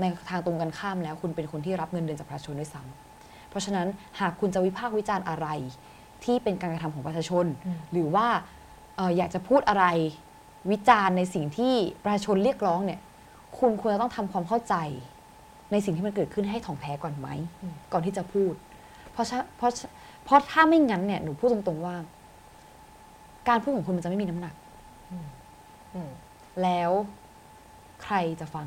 [0.00, 3.05] ในทางตรงกันข้ามแล้ว คุณเป็นคนที่รับเงินเดือนจากประชาชนด้วยซ้ำเพ
[3.56, 3.86] ราะฉะนั้น
[4.20, 5.48] หากคุณจะวิพากษ์วิจารณ์อะไร
[6.24, 8.26] ที่เป็นการกระทำของประชาชนอืมหรือว่า
[8.96, 9.84] เอ่ออยากจะพูดอะไร
[10.70, 13.00] วิจารณ์ในสิ่งที่ประชาชนเรียกร้องเนี่ย
[13.58, 14.74] คุณควรจะต้องทำความเข้าใจ
[15.72, 17.28] ในสิ่งที่มันเกิดขึ้นให้ถ่องแท้ก่อนไหม
[17.62, 18.52] อืมก่อนที่จะพูด
[19.12, 19.70] เพราะฉะเพราะ
[20.24, 21.96] เพราะถ้าไม่งั้นเนี่ยหนูพูดตรงๆว่า
[23.48, 24.54] การพูดของคุณมันจะไม่มีน้ำหนัก
[25.94, 26.10] อืม
[26.62, 26.90] แล้ว
[28.02, 28.66] ใครจะฟัง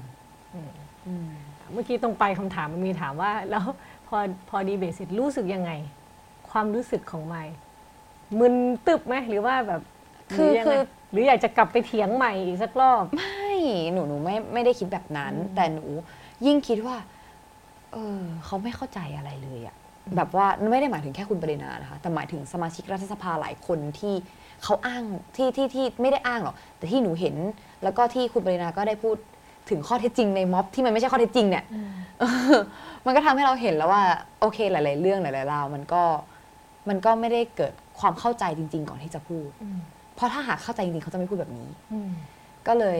[0.56, 0.72] อืม
[1.08, 1.30] อืม
[1.74, 3.64] เมื่อกี้ตรงไปคำถามมันมีถามว่า แล้ว
[4.08, 4.18] พอ
[4.50, 5.72] พอดีเบตเสร็จรู้สึกยังไง
[6.50, 7.44] ความรู้สึกของไม่
[8.40, 8.54] มึน
[8.88, 9.82] ตึบไหมหรือว่าแบบ
[10.34, 13.48] คือหรืยังไงคือหรืออยากจะกลับไปเถียงใหม่อีกสักรอบ ไม่
[13.94, 15.86] หนูหนูไม่ไม่ได้คิดแบบนั้นอืมแต่หนู
[16.46, 16.96] ยิ่งคิดว่า
[17.94, 19.76] เออเขาไม่เข้าใจอะไรเลยอะ
[20.16, 24.14] แบบว่าไม่ได้หมายถึงแค่คุณปรินานะคะ แต่หมายถึงสมาชิกรัฐสภาหลายคนที่
[24.64, 25.04] เขาอ้าง
[25.36, 27.36] ที่ที่ที่ไม่ได้อ้างหรอกแต่ที่หนูเห็น
[27.84, 29.18] แล้วก็ที่คุณปรินาก็ได้พูด
[29.70, 31.64] ถึงข้อเท็จจริงในม็อบที่มันไม่ใช่ข้อเท็จจริงเนี่ย
[32.20, 32.24] เอ
[32.56, 32.58] อ
[33.06, 34.04] มันก็ทำให้เราเห็นแล้วว่า
[34.40, 36.04] โอเคหลาย ๆ เรื่องหลายๆราวมันก็
[36.90, 39.80] มันก็ไม่ได้เกิดความเข้าใจจริง ๆ ก่อนที่จะพูดอืม
[40.16, 42.10] เพราะถ้าหากเข้าใจจริง ๆ เขาจะไม่พูดแบบนี้อืม
[42.68, 43.00] ก็เลย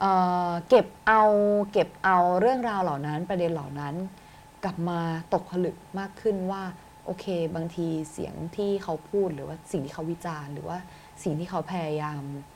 [0.00, 0.12] เอ่
[0.50, 1.22] อเก็บเอา
[1.72, 3.94] เก็บเอาเรื่องราวเหล่านั้นประเด็นเหล่านั้น
[4.64, 5.00] กลับมา
[5.32, 6.62] ตกผลึกมากขึ้นว่า
[7.06, 10.78] โอเค บางทีเสียงที่เขาพูดหรือว่าสิ่งที่เขาวิจารณ์ หรือว่า
[11.22, 12.51] สิ่งที่เขาพยายามเอ่อ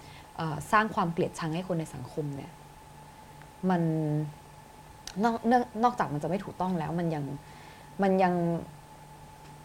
[0.73, 2.53] สร้างความเกลียดชังให้คนในสังคมเนี่ย
[3.71, 3.83] มัน
[5.25, 7.25] นอกนอกนอกจากมันจะไม่ถูกต้องแล้ว มันยัง
[8.03, 8.35] มันยัง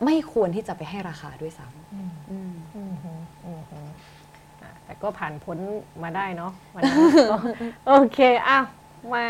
[0.06, 3.12] ไม่ควรที่จะไปให้ราคาด้วยซ้อืมำอืมอืมฮึ
[3.46, 3.80] อืมฮึ
[4.62, 5.58] อะแต่ก็ผ่านพ้น
[6.04, 7.00] มาได้เนาะวันนั้น
[7.32, 7.36] ก็
[7.88, 8.66] โอเคอ้าว
[9.14, 9.26] มา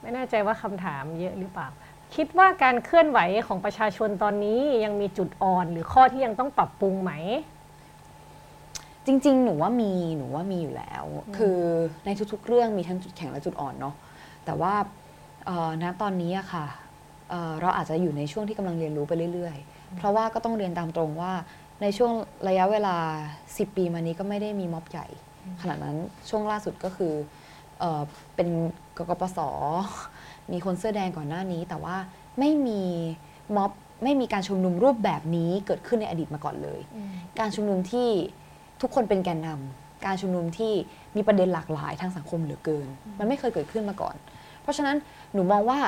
[0.00, 1.68] ไม่แน่ใจว่าคำถามเยอะหรือเปล่า
[2.14, 7.12] คิดว่าการเคลื่อนไหวของประชาชนตอนนี้ยังมีจุดอ่อน หรือข้อที่ยังต้องปรับปรุงไหม
[9.06, 11.04] จริง ๆ หนูว่ามีหนูว่ามีอยู่แล้ว
[11.36, 11.58] คือ
[12.04, 13.94] ในทุกๆ เรื่องมีทั้งจุดแข็งและจุดอ่อนเนาะ
[14.44, 14.74] แต่ว่า
[15.46, 16.66] เอ่อณตอนนี้อะค่ะ
[17.30, 21.32] เอ่อเราอาจจะอยู่ในช่วงที่กำลังเรียนรู้ไปเรื่อย ๆ เพราะว่าก็ต้องเรียนตามตรงว่า
[21.82, 22.12] ในช่วง
[22.48, 22.96] ระยะเวลา
[23.40, 25.06] 10 ปีมานี้ก็ไม่ได้มีม็อบใหญ่
[25.60, 25.96] ขนาดนั้น
[26.28, 27.14] ช่วงล่าสุดก็คือ
[27.78, 28.02] เออ
[28.36, 28.48] เป็น
[28.96, 29.38] กกปส
[30.52, 31.96] มีคนเสื้อแดงก่อนหน้านี้ แต่ว่า
[32.38, 32.82] ไม่มี
[33.56, 33.70] ม็อบ
[34.04, 36.80] ไม่มีการชุมนุมรูปแบบนี้เกิดขึ้นในอดีตมาก่อนเลย
[37.38, 38.08] การชุมนุมที่
[38.82, 40.72] ทุกคนเป็นแกนนำการชุมนุมที่
[41.16, 44.16] มีประเด็นหลากหลายทางสังคมเหลือเกิน มันไม่เคยเกิดขึ้นมาก่อน
[44.62, 44.96] เพราะฉะนั้น
[45.32, 45.80] หนูมองว่า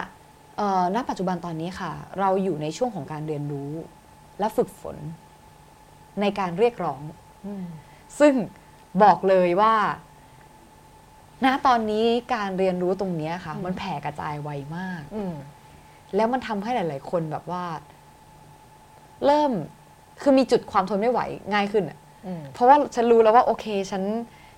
[0.56, 3.72] เอ่อณปัจจุบันตอนนี้ค่ะ เราอยู่ในช่วงของการเรียนรู้
[4.38, 4.96] และฝึกฝน
[6.20, 7.00] ในการเรียกร้อง
[8.18, 8.34] ซึ่ง
[9.02, 9.74] บอกเลยว่า
[11.44, 15.34] ณตอนนี้การเรียนรู้ตรงเนี้ยค่ะอืมมันแผ่กระจายไวมากอืม
[16.16, 17.64] แล้วมันทำให้หลาย ๆ คนแบบว่า
[19.26, 19.52] เริ่ม
[20.22, 21.20] คือมีจุดความทนไม่ไหว
[21.52, 22.03] ง่ายขึ้นอะอืม
[22.54, 24.02] เพราะว่าฉันรู้แล้วว่าโอเคฉัน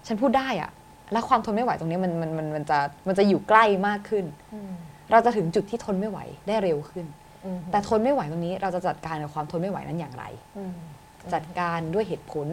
[0.06, 0.70] ฉันพูดได้อะ
[1.12, 4.72] แล้วความทนไม่ไหวตรงนี้มันมันมันมันจะมันจะอยู่ใกล้มากขึ้นอืม
[5.10, 7.06] เราจะถึงจุดที่ทนไม่ไหวได้เร็วขึ้น
[7.44, 10.24] อืมแต่ทนไม่ไหวตรงนี้เราจะจัดการกับความทนไม่ไหวนั้นอย่างไร
[10.58, 10.74] อืม
[11.34, 12.46] จัดการด้วยเหตุผล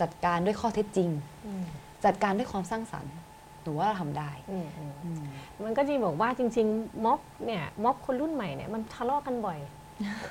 [0.00, 1.08] จัดการด้วยข้อเท็จจริง
[1.46, 1.64] อืม
[2.04, 3.14] จัดการด้วยความสร้างสรรค์
[3.62, 5.22] หนูว่าเราทำได้อืมอืมอืม
[5.64, 9.58] มันก็จริงบอกว่าจริง ๆ ม็อบเนี่ยม็อบคนรุ่นใหม่เนี่ยมันทะเลาะกันบ่อย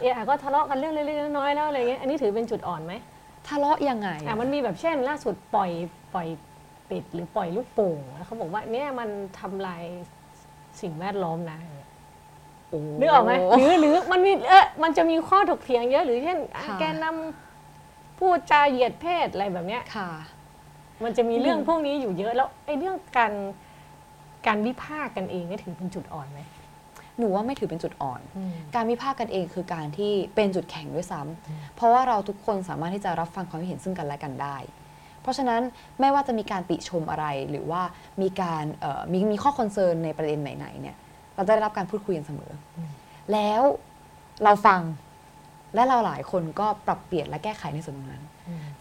[0.02, 2.94] เอะก็ทะเลาะกันเรื่องเล็กๆน้อยๆแล้วอะไรเงี้ยอันนี้ถือเป็นจุดอ่อนไหม
[3.50, 5.72] ทะเลาะยังไงอะมันมีแบบเช่นล่าสุดปล่อย
[6.14, 6.28] ปล่อย
[6.90, 9.84] ปิดหรือปล่อยลูกโป่งแล้วเขาบอกว่าเนี่ยมันทำลาย
[10.82, 11.60] สิ่งแวดล้อมนะ
[12.70, 17.06] โอ้นึกออกไหมหรือหรือมันมีเออมันจะมีข้อถกเถียงเยอะหรือเช่นอะค่ะแกนน
[18.20, 20.10] พูดจาเหยียดเพศอะไรแบบเนี้ยค่ะ
[21.04, 23.34] มันจะมีเรื่องอืมพวกนี้อยู่เยอะแล้วไอ้เรื่องการ
[24.48, 26.40] การวิพากษ์กันเองนี่ถือเป็นจุดอ่อนไหม
[27.18, 28.22] หนูว่าไม่ถือเป็นจุดอ่อน
[28.76, 34.58] การวิพากษ์กันเองคือการที่เป็นจุดแข็งด้วยซ้ำเพราะว่าเราทุกคนสามารถที่จะรับฟังความคิดเห็นซึ่งกันและกันได้
[35.22, 35.62] เพราะฉะนั้น
[36.00, 37.82] ไม่ว่าจะมีการติชมอะไรหรือว่า
[38.22, 40.96] มีการเอ่อมีมีข้อคอนเซิร์นในประเด็นไหนๆเนี่ย
[41.36, 42.90] เราจะได้รับการพูดคุยกันเสมออม
[43.34, 43.62] แล้ว
[44.44, 44.82] เราฟัง
[45.76, 48.24] และเราหลายคนก็ปรับเปลี่ยนและแก้ไขในส่วนตรงนั้น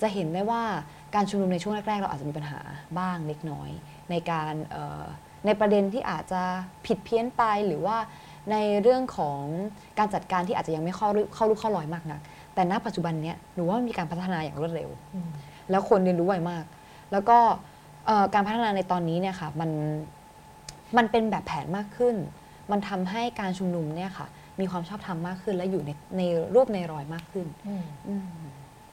[0.01, 0.62] จะเห็นได้ว่า
[1.14, 2.61] การชุมนุมในช่วงแรกๆ เราอาจจะมีปัญหา
[2.99, 3.70] บ้างเล็กน้อย
[4.11, 5.05] ในการเอ่อ
[5.47, 6.43] ในประเด็นที่อาจจะ
[6.87, 7.97] ผิดเพี้ยนไปหรือว่า
[8.51, 9.42] ในเรื่องของ
[9.99, 12.20] การจัดการที่อาจจะยังไม่เข้ารูเข้ารูปเข้ารอยมากนัก
[12.55, 14.88] แต่ณปัจจุบันเนี้ยหนูว่ามันมีการพัฒนาอย่างรวดเร็ว
[15.70, 16.64] แล้วคนเรียนรู้ไวมาก
[17.12, 17.38] แล้วก็
[18.34, 19.70] การพัฒนาในตอนนี้เนี่ยค่ะมัน
[20.97, 22.16] มันเป็นแบบแผนมากขึ้น
[22.70, 24.26] มันทำให้การชุมนุมเนี่ยค่ะ
[24.61, 26.22] มีความชอบธรรมมากขึ้น และอยู่ในใน
[26.55, 28.28] รูปในรอยมากขึ้นอืมอืม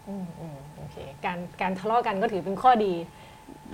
[0.08, 0.95] อืมโอเค
[1.26, 2.93] การการทะเลาะกันก็ถือเป็นข้อดี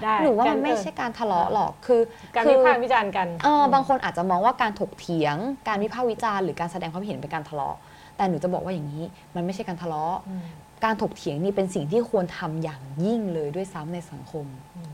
[0.03, 2.01] ได้หนูว่ามันกรไม่เออใช่การทะเลาะหรอกคือ
[2.35, 5.35] การคืวิอพากษ์วิจารณ์กันเออบางคนอาจจะมองว่าการถกเถียง
[5.67, 7.77] การวิพากษ์วิจารณ์หรือการแสดงความเห็นเป็นการทะเลาะ
[8.17, 9.03] แต่หนูจะบอกว่าอย่างนี้
[9.35, 10.43] มันไม่ใช่การทะเลาะอืม
[10.85, 14.91] การถกเถียงนี่เป็นสิ่งที่ควรทำอย่างยิ่งเลยด้วยซ้ำในสังคมอืม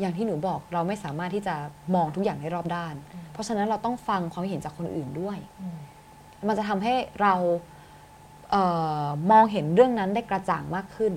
[0.00, 1.54] อย่างที่หนูบอกเราไม่สามารถที่จะ
[1.94, 2.94] มองทุกอย่างให้รอบด้าน
[3.32, 5.78] เพราะฉะนั้นเราต้องฟังความคิดเห็นจากคนอื่นด้วยอืม
[6.48, 7.34] มันจะทำให้เรา
[8.50, 8.56] เอ
[9.04, 11.12] อมองเห็นเรื่องนั้นได้กระจ่างมากขึ้น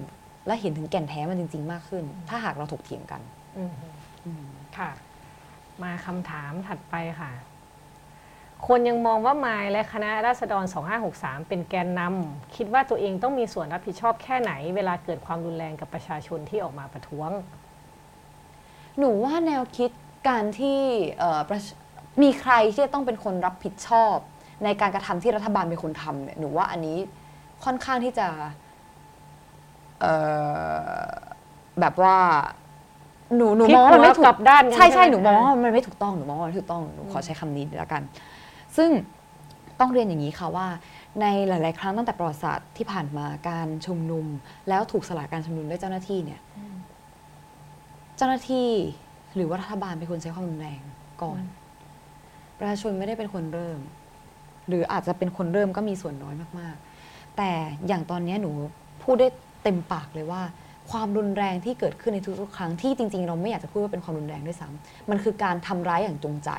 [0.47, 3.21] และเห็นถึงแก่นแท้มันจริง ๆ มากขึ้น ถ้าหากเราถกเถียงกัน
[3.57, 3.73] อืม
[4.25, 4.45] อืม
[4.77, 4.91] ค่ะ
[5.83, 7.31] มาคำถามถัดไปค่ะ
[8.67, 10.63] คนยังมองว่ามายและคณะราษฎร
[11.05, 17.31] 2563 เป็นแกนนำคิดว่าตัวเองต้องมีส่วนรับผิดชอบแค่ไหน เวลาเกิดความรุนแรงกับประชาชนที่ออกมาประท้วง
[18.99, 19.91] หนูว่าแนวคิด
[20.29, 20.79] การที่
[21.19, 21.65] เอ่อประช
[22.21, 24.15] มีใครที่จะต้องเป็นคนรับผิดชอบ
[24.63, 26.97] ในการกระทำที่รัฐบาลเป็นคนทำเนี่ยหนูว่าอันนี้
[27.63, 28.45] ค่อนข้างที่จะเอ่อ
[31.79, 32.17] แบบว่า
[33.35, 38.01] หนูหนูพลิกมองว่ามันไม่หัวถูกลับด้านกันใช่ใช่ใช่ไหมหนูมองว่ามันไม่ถูกต้องหนูมองว่ามันไม่ถูกต้องหนูขอใช้คำนี้แล้วกัน
[38.77, 38.89] ซึ่ง
[39.79, 40.67] ต้องเรียนอย่างนี้ค่ะว่า
[41.21, 44.25] ในหลาย ๆ ครั้งตั้งแต่ประวัติศาสตร์ที่ผ่านมาการชุมนุม
[44.69, 46.41] แล้วถูกสลายการชุมนุมด้วยเจ้าหน้าที่เนี่ย
[48.17, 48.69] เจ้าหน้าที่
[49.35, 50.81] หรือว่ารัฐบาลเป็นคนใช้ความรุนแรง
[51.23, 51.41] ก่อน
[52.59, 53.79] ประชาชนไม่ได้เป็นคนเริ่ม
[54.67, 56.75] หรืออาจจะเป็นคนเริ่มก็มีส่วนน้อยมาก
[57.05, 57.51] ๆ แต่
[57.87, 58.51] อย่างตอนนี้หนู
[59.03, 59.27] พูดได้
[59.67, 60.41] เต็มปากเลยว่า
[60.91, 66.49] ความรุนแรงที่เกิดขึ้นในทุกๆครั้งที่จริง ๆ เราไม่อยากจะพูดว่าเป็นความรุนแรงด้วยซ้ำมันคือการทำร้ายอย่างจงใจ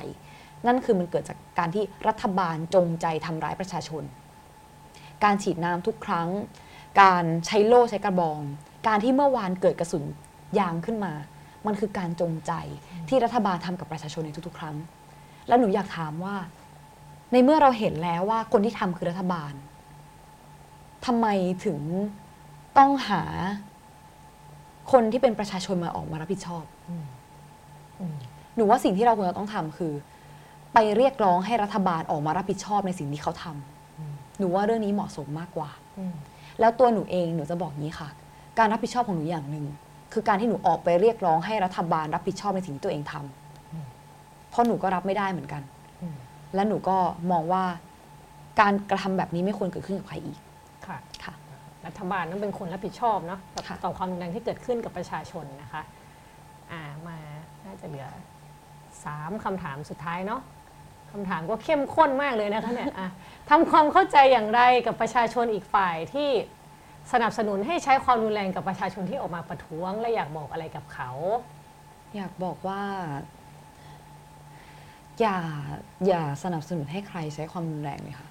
[0.67, 4.03] นั่นคือมันเกิดจากการที่รัฐบาลจงใจทำร้ายประชาชน
[5.23, 6.29] การฉีดน้ำทุกครั้ง
[7.01, 8.39] การใช้โล่ใช้กระบอง
[8.87, 10.03] การที่เมื่อวานเกิดกระสุน
[10.59, 11.13] ยางขึ้นมา
[11.65, 12.51] มันคือการจงใจ
[13.09, 14.75] ที่รัฐบาลทำกับประชาชนในทุกๆ ครั้ง
[15.47, 16.35] แล้วหนูอยากถามว่า
[17.31, 19.53] ในเมื่อเราเห็นแล้วว่าคนที่ทำคือรัฐบาล
[21.05, 21.27] ทำไม
[21.65, 21.79] ถึง
[22.79, 23.21] ต้องหา
[24.91, 27.05] คนที่เป็นประชาชนมาออกมารับผิดชอบอืม
[27.99, 28.15] อืม
[28.55, 29.93] หนูว่าสิ่งที่เราควรจะต้องทำคือ
[30.73, 36.13] ไปเรียกร้องให้รัฐบาลออกมารับผิดชอบในสิ่งที่เขาทำอืมหนูว่าเรื่องนี้เหมาะสมมากกว่าอืม
[36.59, 38.09] แล้วตัวหนูเองหนูจะบอกงี้ค่ะ
[38.57, 39.65] การรับผิดชอบของหนูอย่างหนึ่ง
[40.13, 45.61] คือการที่หนูออกไปเรียกร้องให้รัฐบาลรับผิดชอบในสิ่งที่ตัวเองทำเพราะหนูก็รับไม่ได้เหมือนกัน
[46.01, 46.15] อืม
[46.55, 46.97] และหนูก็
[47.31, 47.63] มองว่า
[48.59, 50.48] การกระทำแบบนี้ไม่ควรเกิดขึ้นกับใครอีกค่ะค่ะ
[51.89, 55.81] รัฐบาลต้องเป็นคนรับผิดชอบเนาะกับค่ะต่อความรุนแรงที่เกิดขึ้นกับประชาชนนะคะ
[56.71, 57.17] อ่ามา
[57.65, 58.07] น่าจะเหลือ
[59.03, 60.41] สามคำถามสุดท้ายเนาะ
[61.11, 63.09] คำถามก็เข้มข้นมากเลยนะคะเนี่ยอะ
[63.49, 66.29] ทำความเข้าใจอย่างไรกับประชาชนอีกฝ่ายที่
[67.11, 71.11] สนับสนุนให้ใช้ความรุนแรงกับประชาชนที่ออกมาประท้วง และอยากบอกอะไรกับเขา
[72.15, 72.81] อยากบอกว่า
[75.19, 75.37] อย่า
[76.07, 78.29] อย่าสนับสนุนให้ใครใช้ความรุนแรงเลยค่ะ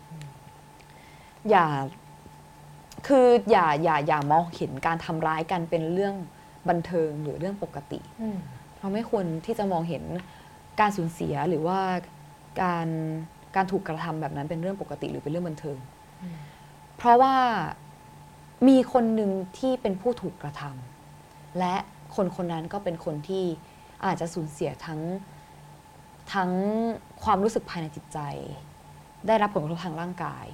[1.51, 1.67] อย่า
[3.07, 6.15] คืออย่าอย่าอย่ามองเห็นการทำร้ายกันเป็นเรื่อง
[6.69, 8.01] บันเทิงหรือเรื่องปกติ
[8.79, 10.03] เราไม่ควรที่จะมองเห็น
[10.81, 11.81] การสูญเสียหรือว่า
[12.63, 12.89] การ
[13.57, 15.77] การถูกกระทำแบบนั้นเป็นเรื่องปกติหรือเป็นเรื่องบันเทิง
[16.23, 16.37] อืม
[16.97, 17.35] เพราะว่า
[18.69, 21.77] มีคนหนึ่งที่เป็นผู้ถูกกระทำและ
[22.17, 23.45] คนคนนั้นก็เป็นคนที่
[24.05, 25.01] อาจจะสูญเสียทั้ง
[26.35, 26.51] ทั้ง
[27.25, 28.19] ความรู้สึกภายในจิตใจ
[29.27, 30.47] ได้รับผลกระทบทางร่างกาย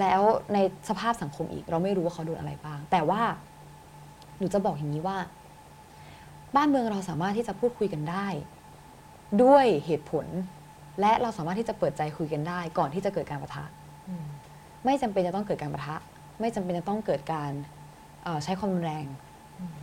[0.00, 0.20] แล้ว
[0.54, 3.22] ในสภาพสังคมอีก เราไม่รู้ว่าเขาโดนอะไรบ้าง แต่ว่า
[4.38, 5.18] หนูจะบอกอย่างนี้ว่า
[6.56, 8.26] บ้านเมืองเราสามารถที่จะพูดคุยกันได้
[9.42, 10.26] ด้วยเหตุผล
[11.00, 13.64] และเราสามารถที่จะเปิดใจคุยกันได้ ก่อนที่จะเกิดการประทะ
[14.84, 15.96] ไม่จำเป็นจะต้องเกิดการประทะ
[16.40, 17.52] ไม่จำเป็นจะต้องเกิดการ
[18.24, 19.06] เอ่อใช้ความรุนแรง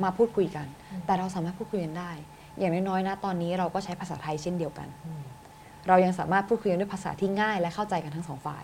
[0.03, 2.11] มาพูดคุยกันอืมแต่เราสามารถพูดคุยกันได้
[2.57, 4.87] อย่างน้อยๆนะตอนนี้เราก็ใช้ภาษาไทยเช่นเดียวกัน
[5.87, 8.63] เรายังสามารถพูดคุยกันด้วยภาษาที่ง่าย และเข้าใจกันทั้งสองฝ่าย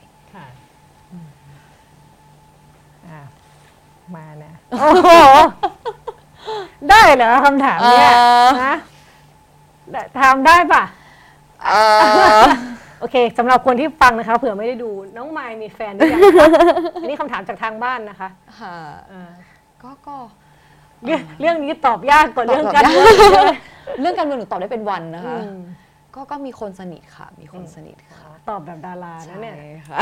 [3.11, 3.23] ค่ะอ่า
[4.15, 5.09] มานะโอ้โห
[6.89, 8.75] ได้เหรอคำถามเนี่ยเออนะ
[9.91, 10.83] ได้ทำได้ปะ
[11.63, 11.79] เอ่
[12.39, 12.43] อ
[12.99, 16.47] โอเคสำหรับคนที่ฟังนะคะ เผื่อไม่ได้ดูน้องไมายมีแฟนหรือยังคะ
[17.01, 18.29] อันนี้คำถามจากทางบ้านนะคะ
[18.59, 18.77] ค่ะ
[19.09, 19.29] เออ
[19.83, 20.15] ก็ก็
[21.05, 23.45] เรื่องเรื่องนี้ตอบยากกว่าเรื่องตอบการยากเมืองเยอะ
[24.01, 25.59] เรื่องการเมืองหนูตอบได้เป็นวันนะอืคะ ม
[26.15, 29.97] ก็ก็มีคนสนิทค่ะ มีคนสนิทค่ะ ตอบแบบดารานะเนี่ยใช่ค่ะ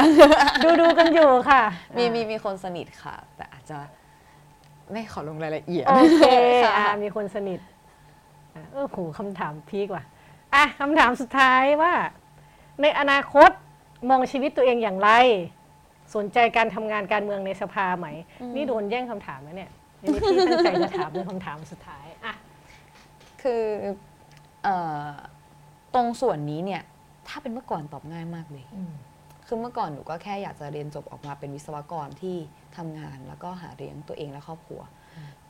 [0.63, 1.61] ดูดูกันอยู่ค่ะ
[1.97, 3.77] มีมีมีคนสนิทค่ะ แต่อาจจะ
[4.91, 6.23] ไม่ขอลงรายละเอียดโอเค
[6.63, 7.59] ค่ะ อ่ามีคนสนิท
[8.55, 10.03] อะเออโหคำถามพีกว่ะ
[10.55, 11.93] อะคำถามสุดท้ายว่า
[12.81, 13.49] ในอนาคต
[14.09, 15.09] มองชีวิตตัวเองอย่างไร
[16.15, 18.07] สนใจการทำงานการเมืองในสภาไหม
[18.55, 19.71] นี่โดนแย่งคำถามแล้วเนี่ย
[20.01, 22.33] นี่พี่ตั้งใจจะถามเป็นคำถามสุดท้ายอะ
[23.41, 23.61] คือ
[24.63, 24.75] เอ่
[25.05, 25.09] อ
[25.93, 26.83] ตรงส่วนนี้เนี่ย
[27.27, 28.65] ถ้าเป็นเมื่อก่อนตอบง่ายมากเลย
[29.47, 32.35] คือเมื่อก่อนหนูก็แค่อยากจะเรียนจบออกมาเป็นวิศวกรที่
[32.77, 34.81] ทำงาน แล้วก็หาเลี้ยงตัวเองและครอบครัว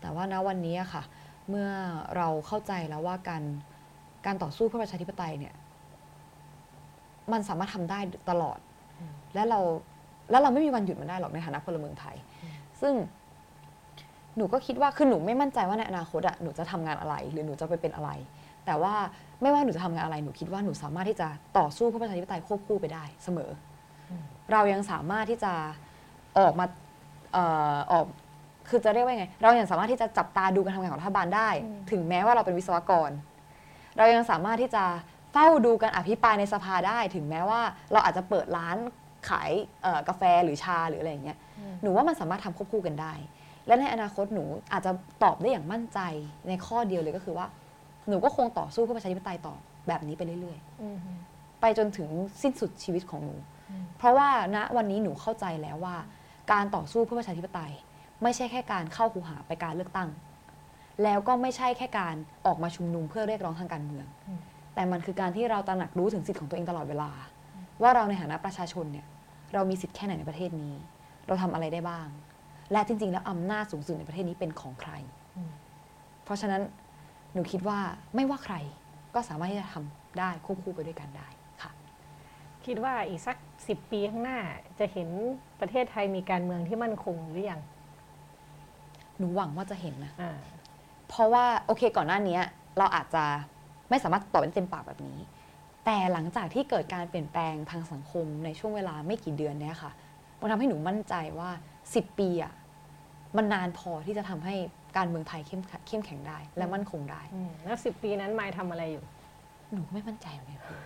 [0.02, 1.04] แต่ว่าณวันนี้อะค่ะ
[1.50, 1.70] เมื่อ
[2.18, 3.44] เราเข้าใจแล้วว่าการ
[4.26, 5.54] การต่อสู้เพื่อประชาธิปไตยเนี่ย
[7.32, 8.00] มันสามารถทำได้
[8.30, 8.60] ตลอด
[9.00, 9.60] อืมและเรา
[10.32, 12.16] และเราไม่มีวันหยุดมันได้หรอกในฐานะพลเมืองไทย
[12.82, 12.94] ซึ่ง
[14.38, 18.10] หนูก็คิดว่าคือหนูไม่มั่นใจว่าในอนาคตอะหนูจะทำงานอะไร หรือหนูจะไปเป็นอะไร
[18.68, 18.96] แต่ว่า
[19.42, 23.52] ไม่ว่าหนูจะทำงานอะไรหนูคิดว่าหนูสามารถที่จะต่อสู้เพื่อประชาธิปไตยควบคู่ไปได้เสมอ
[24.10, 25.54] อม เรายังสามารถที่จะ
[26.38, 26.66] ออกมา
[27.34, 27.44] เอ่
[27.74, 28.06] อออก
[28.70, 31.50] คือจะเรียกว่าไง เรายังสามารถที่จะจับตาดูการทำงานของรัฐบาลได้
[31.92, 33.12] ถึงแม้ว่าเราเป็นวิศวกร
[33.98, 34.84] เรายังสามารถที่จะ
[35.32, 37.62] เฝ้าดูการอภิปรายในสภาได้ ถึงแม้ว่า
[37.92, 38.78] เราอาจจะเปิดร้าน
[39.30, 39.52] ขาย
[39.82, 41.38] เอ่อกาแฟหรือชาหรืออะไรอย่างเงี้ย
[41.82, 43.14] หนูว่ามันสามารถทำควบคู่กันได้
[43.68, 44.44] และในอนาคตหนู
[44.74, 44.92] อาจจะ
[45.24, 46.00] ตอบได้อย่างมั่นใจ
[46.48, 47.46] ในข้อเดียวเลยก็คือว่า
[48.10, 49.56] หนูก็คงต่อสู้เพื่อประชาธิปไตยต่อ
[49.88, 52.10] แบบนี้ไปเรื่อยๆ ไปจนถึง
[52.42, 53.36] สิ้นสุดชีวิตของหนู
[53.70, 55.96] อืมเพราะว่าณวันนี้หนูเข้าใจแล้วว่า
[56.52, 57.74] การต่อสู้เพื่อประชาธิปไตย
[58.24, 60.10] ไม่ใช่แค่การเข้าคูหาไปการเลือกตั้ง
[61.04, 64.40] แล้วก็ไม่ใช่แค่การออกมาชุมนุมเพื่อเรียกร้องทางการเมืองอืม
[64.76, 67.10] แต่มันคือการที่เราตระหนักรู้ถึงสิทธิ์ของตัวเองตลอดเวลา
[67.82, 69.06] ว่าเราในฐานะประชาชนเนี่ย
[69.54, 70.74] เรามีสิทธิ์แค่ไหนในประเทศนี้
[71.28, 72.08] เราทำอะไรได้บ้าง
[72.72, 74.92] และจริง ๆ แล้วอำนาจสูงสุดในประเทศนี้เป็นของใคร
[75.38, 75.52] อืม
[76.24, 76.87] เพราะฉะนั้นห
[77.38, 77.80] นูคิดว่า
[78.16, 78.56] ไม่ว่าใคร
[79.16, 81.28] ก็สามารถที่จะทำได้ควบคู่ไปด้วยกันได้
[81.62, 81.72] ค่ะ
[82.66, 84.40] คิดว่าอีกสักสิบปีข้างหน้า
[84.80, 85.10] จะเห็น
[85.60, 87.62] ประเทศไทยมีการเมืองที่มั่นคงหรือยัง
[89.18, 90.32] หนูหวังว่าจะเห็นนะอ่า
[91.08, 92.40] เพราะว่าโอเคก่อนหน้านี้
[92.78, 93.24] เราอาจจะ
[93.90, 95.20] ไม่สามารถตอบเป็นเต็มปากแบบนี้
[95.86, 99.92] แต่หลังจากที่เกิดการเปลี่ยนแปลงทางสังคมในช่วงเวลาไม่กี่เดือนเนี้ยค่ะ
[100.40, 101.50] มันทำให้หนูมั่นใจว่า
[101.86, 102.54] 10 ปีอะ
[103.38, 104.56] มันนานพอที่จะทำให้
[104.98, 109.06] การเมืองไทยเข้มเข้มแข็งได้ และมั่นคงได้อืมแล้วสิบปีนั้นมายทำอะไรอยู่
[109.74, 110.78] หนูก็ไม่มั่นใจเหมือนกันค่ะ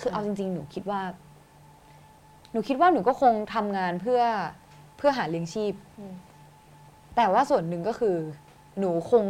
[0.00, 1.00] คือเอาจริง ๆ หนูคิดว่า
[2.52, 4.22] หนูคิดว่าหนูก็คงทำงานเพื่อ
[4.96, 6.14] เพื่อหาเลี้ยงชีพอืม
[7.16, 8.16] แต่ว่าส่วนหนึ่งก็คือ
[8.78, 9.24] หนูคง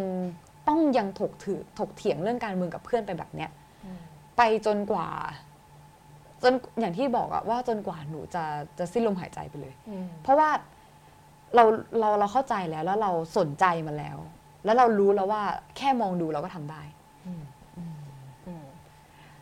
[0.68, 3.50] ต้องยังถกถือถกเถียงเรื่องการเมืองกับเพื่อนไปแบบเนี้ย
[4.36, 5.08] ไปจนกว่า
[6.42, 8.44] จนอย่างที่บอกอะว่าจนกว่าหนูจะ
[8.78, 10.48] จะสิ้นลมหายใจไปเลยอืมเพราะว่า
[11.56, 11.64] เรา
[12.00, 14.18] เราเราเข้าใจแล้วแล้วเราสนใจมันแล้ว
[14.64, 15.42] แล้วเรารู้แล้วว่า
[15.76, 16.82] แค่มองดูเราก็ทำได้
[17.26, 17.42] อืม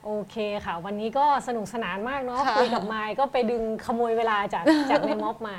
[0.04, 5.56] โอเคค่ะ วันนี้ก็สนุกสนานมากเนาะค่ะคุยกับมายก็ไปดึงขโมยเวลาจากจากในม็อบมา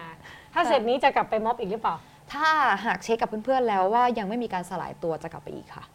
[0.54, 1.96] ถ้าเสร็จนี้จะกลับไปม็อบอีกหรือเปล่า
[2.34, 2.48] ถ้า
[2.86, 5.86] หากเช็คกับเพื่อนๆแล้วว่ายังไม่มีการสลายตัวจะกลับไปอีกค่ะ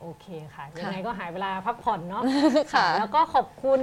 [0.00, 2.22] โอเคค่ะยังไงก็หายเวลาพักผ่อนเนาะ
[2.74, 3.80] ค่ะแล้วก็ขอบคุณ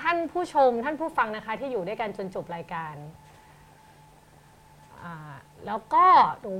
[0.00, 3.27] ท่านผู้ชมท่านผู้ฟังนะคะ ที่อยู่ด้วยกันจนจบรายการอ่า
[5.66, 6.04] แล้วก็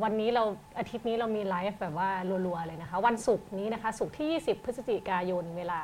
[0.04, 0.44] วันนี้เรา
[0.78, 2.10] อาทิตย์นี้เรามีไลฟ์แบบว่า
[2.46, 5.80] รัวๆเลยนะคะ วันศุกร์นี้นะคะศุกร์ที่ 20 พฤศจิกายนเวลา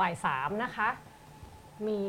[0.00, 0.88] บ่ายสามนะคะ
[1.86, 2.00] มี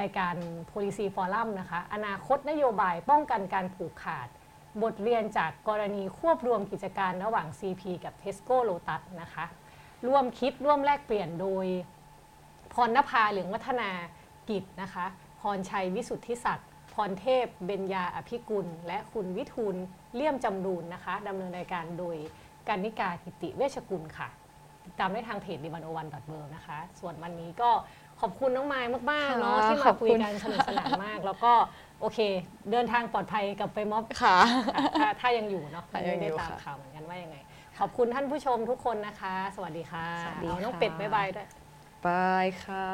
[0.00, 0.34] รายการ
[0.70, 4.28] policy forum นะคะ อนาคตนโยบายป้องกันการผูกขาด
[4.82, 9.44] บทเรียนจากกรณีควบรวมกิจการระหว่าง CP กับ Tesco Lotus นะคะ
[10.06, 11.66] ร่วมคิดร่วมแลกเปลี่ยนโดย
[12.74, 13.90] พรณภาเหลืองวัฒนา
[14.50, 15.06] กิจนะคะ
[15.40, 19.76] พรชัยวิสุทธิศักดิ์ พรเทพเบญญาอภิกุล และคุณวิทูล
[20.14, 22.16] เลี่ยมจำรูนนะคะดำเนินรายการโดย
[22.68, 24.28] การนิกากิติเวชกุลค่ะ
[24.84, 27.70] ติดตามได้ทางเพจ d ิวันโอวันดอทเนะคะ ส่วนวันนี้ก็
[28.20, 28.80] ขอบคุณน้องไม้
[29.12, 31.52] มาก ๆ เนาะค่ะที่ขมาอบคุคุยณกันสนุกสนานมาก แล้วก็
[32.00, 32.18] โอเค
[32.70, 34.36] เดินทางปลอดภัยกลับไปม็อบค่ะ
[35.00, 37.36] ถ้าถ้ายังอยู่เนาะถ้ายัไม่งอยู่ได้ตามค่ะข่าวเหมือนกันว่ายังไง
[37.78, 41.46] ขอบคุณท่านผู้ชมทุกคนนะคะ สวัสดีค่ะสวัสดีเอาน้องค่ะ เป็ดบ๊ายบายด้วย
[42.06, 42.88] บายค่ะ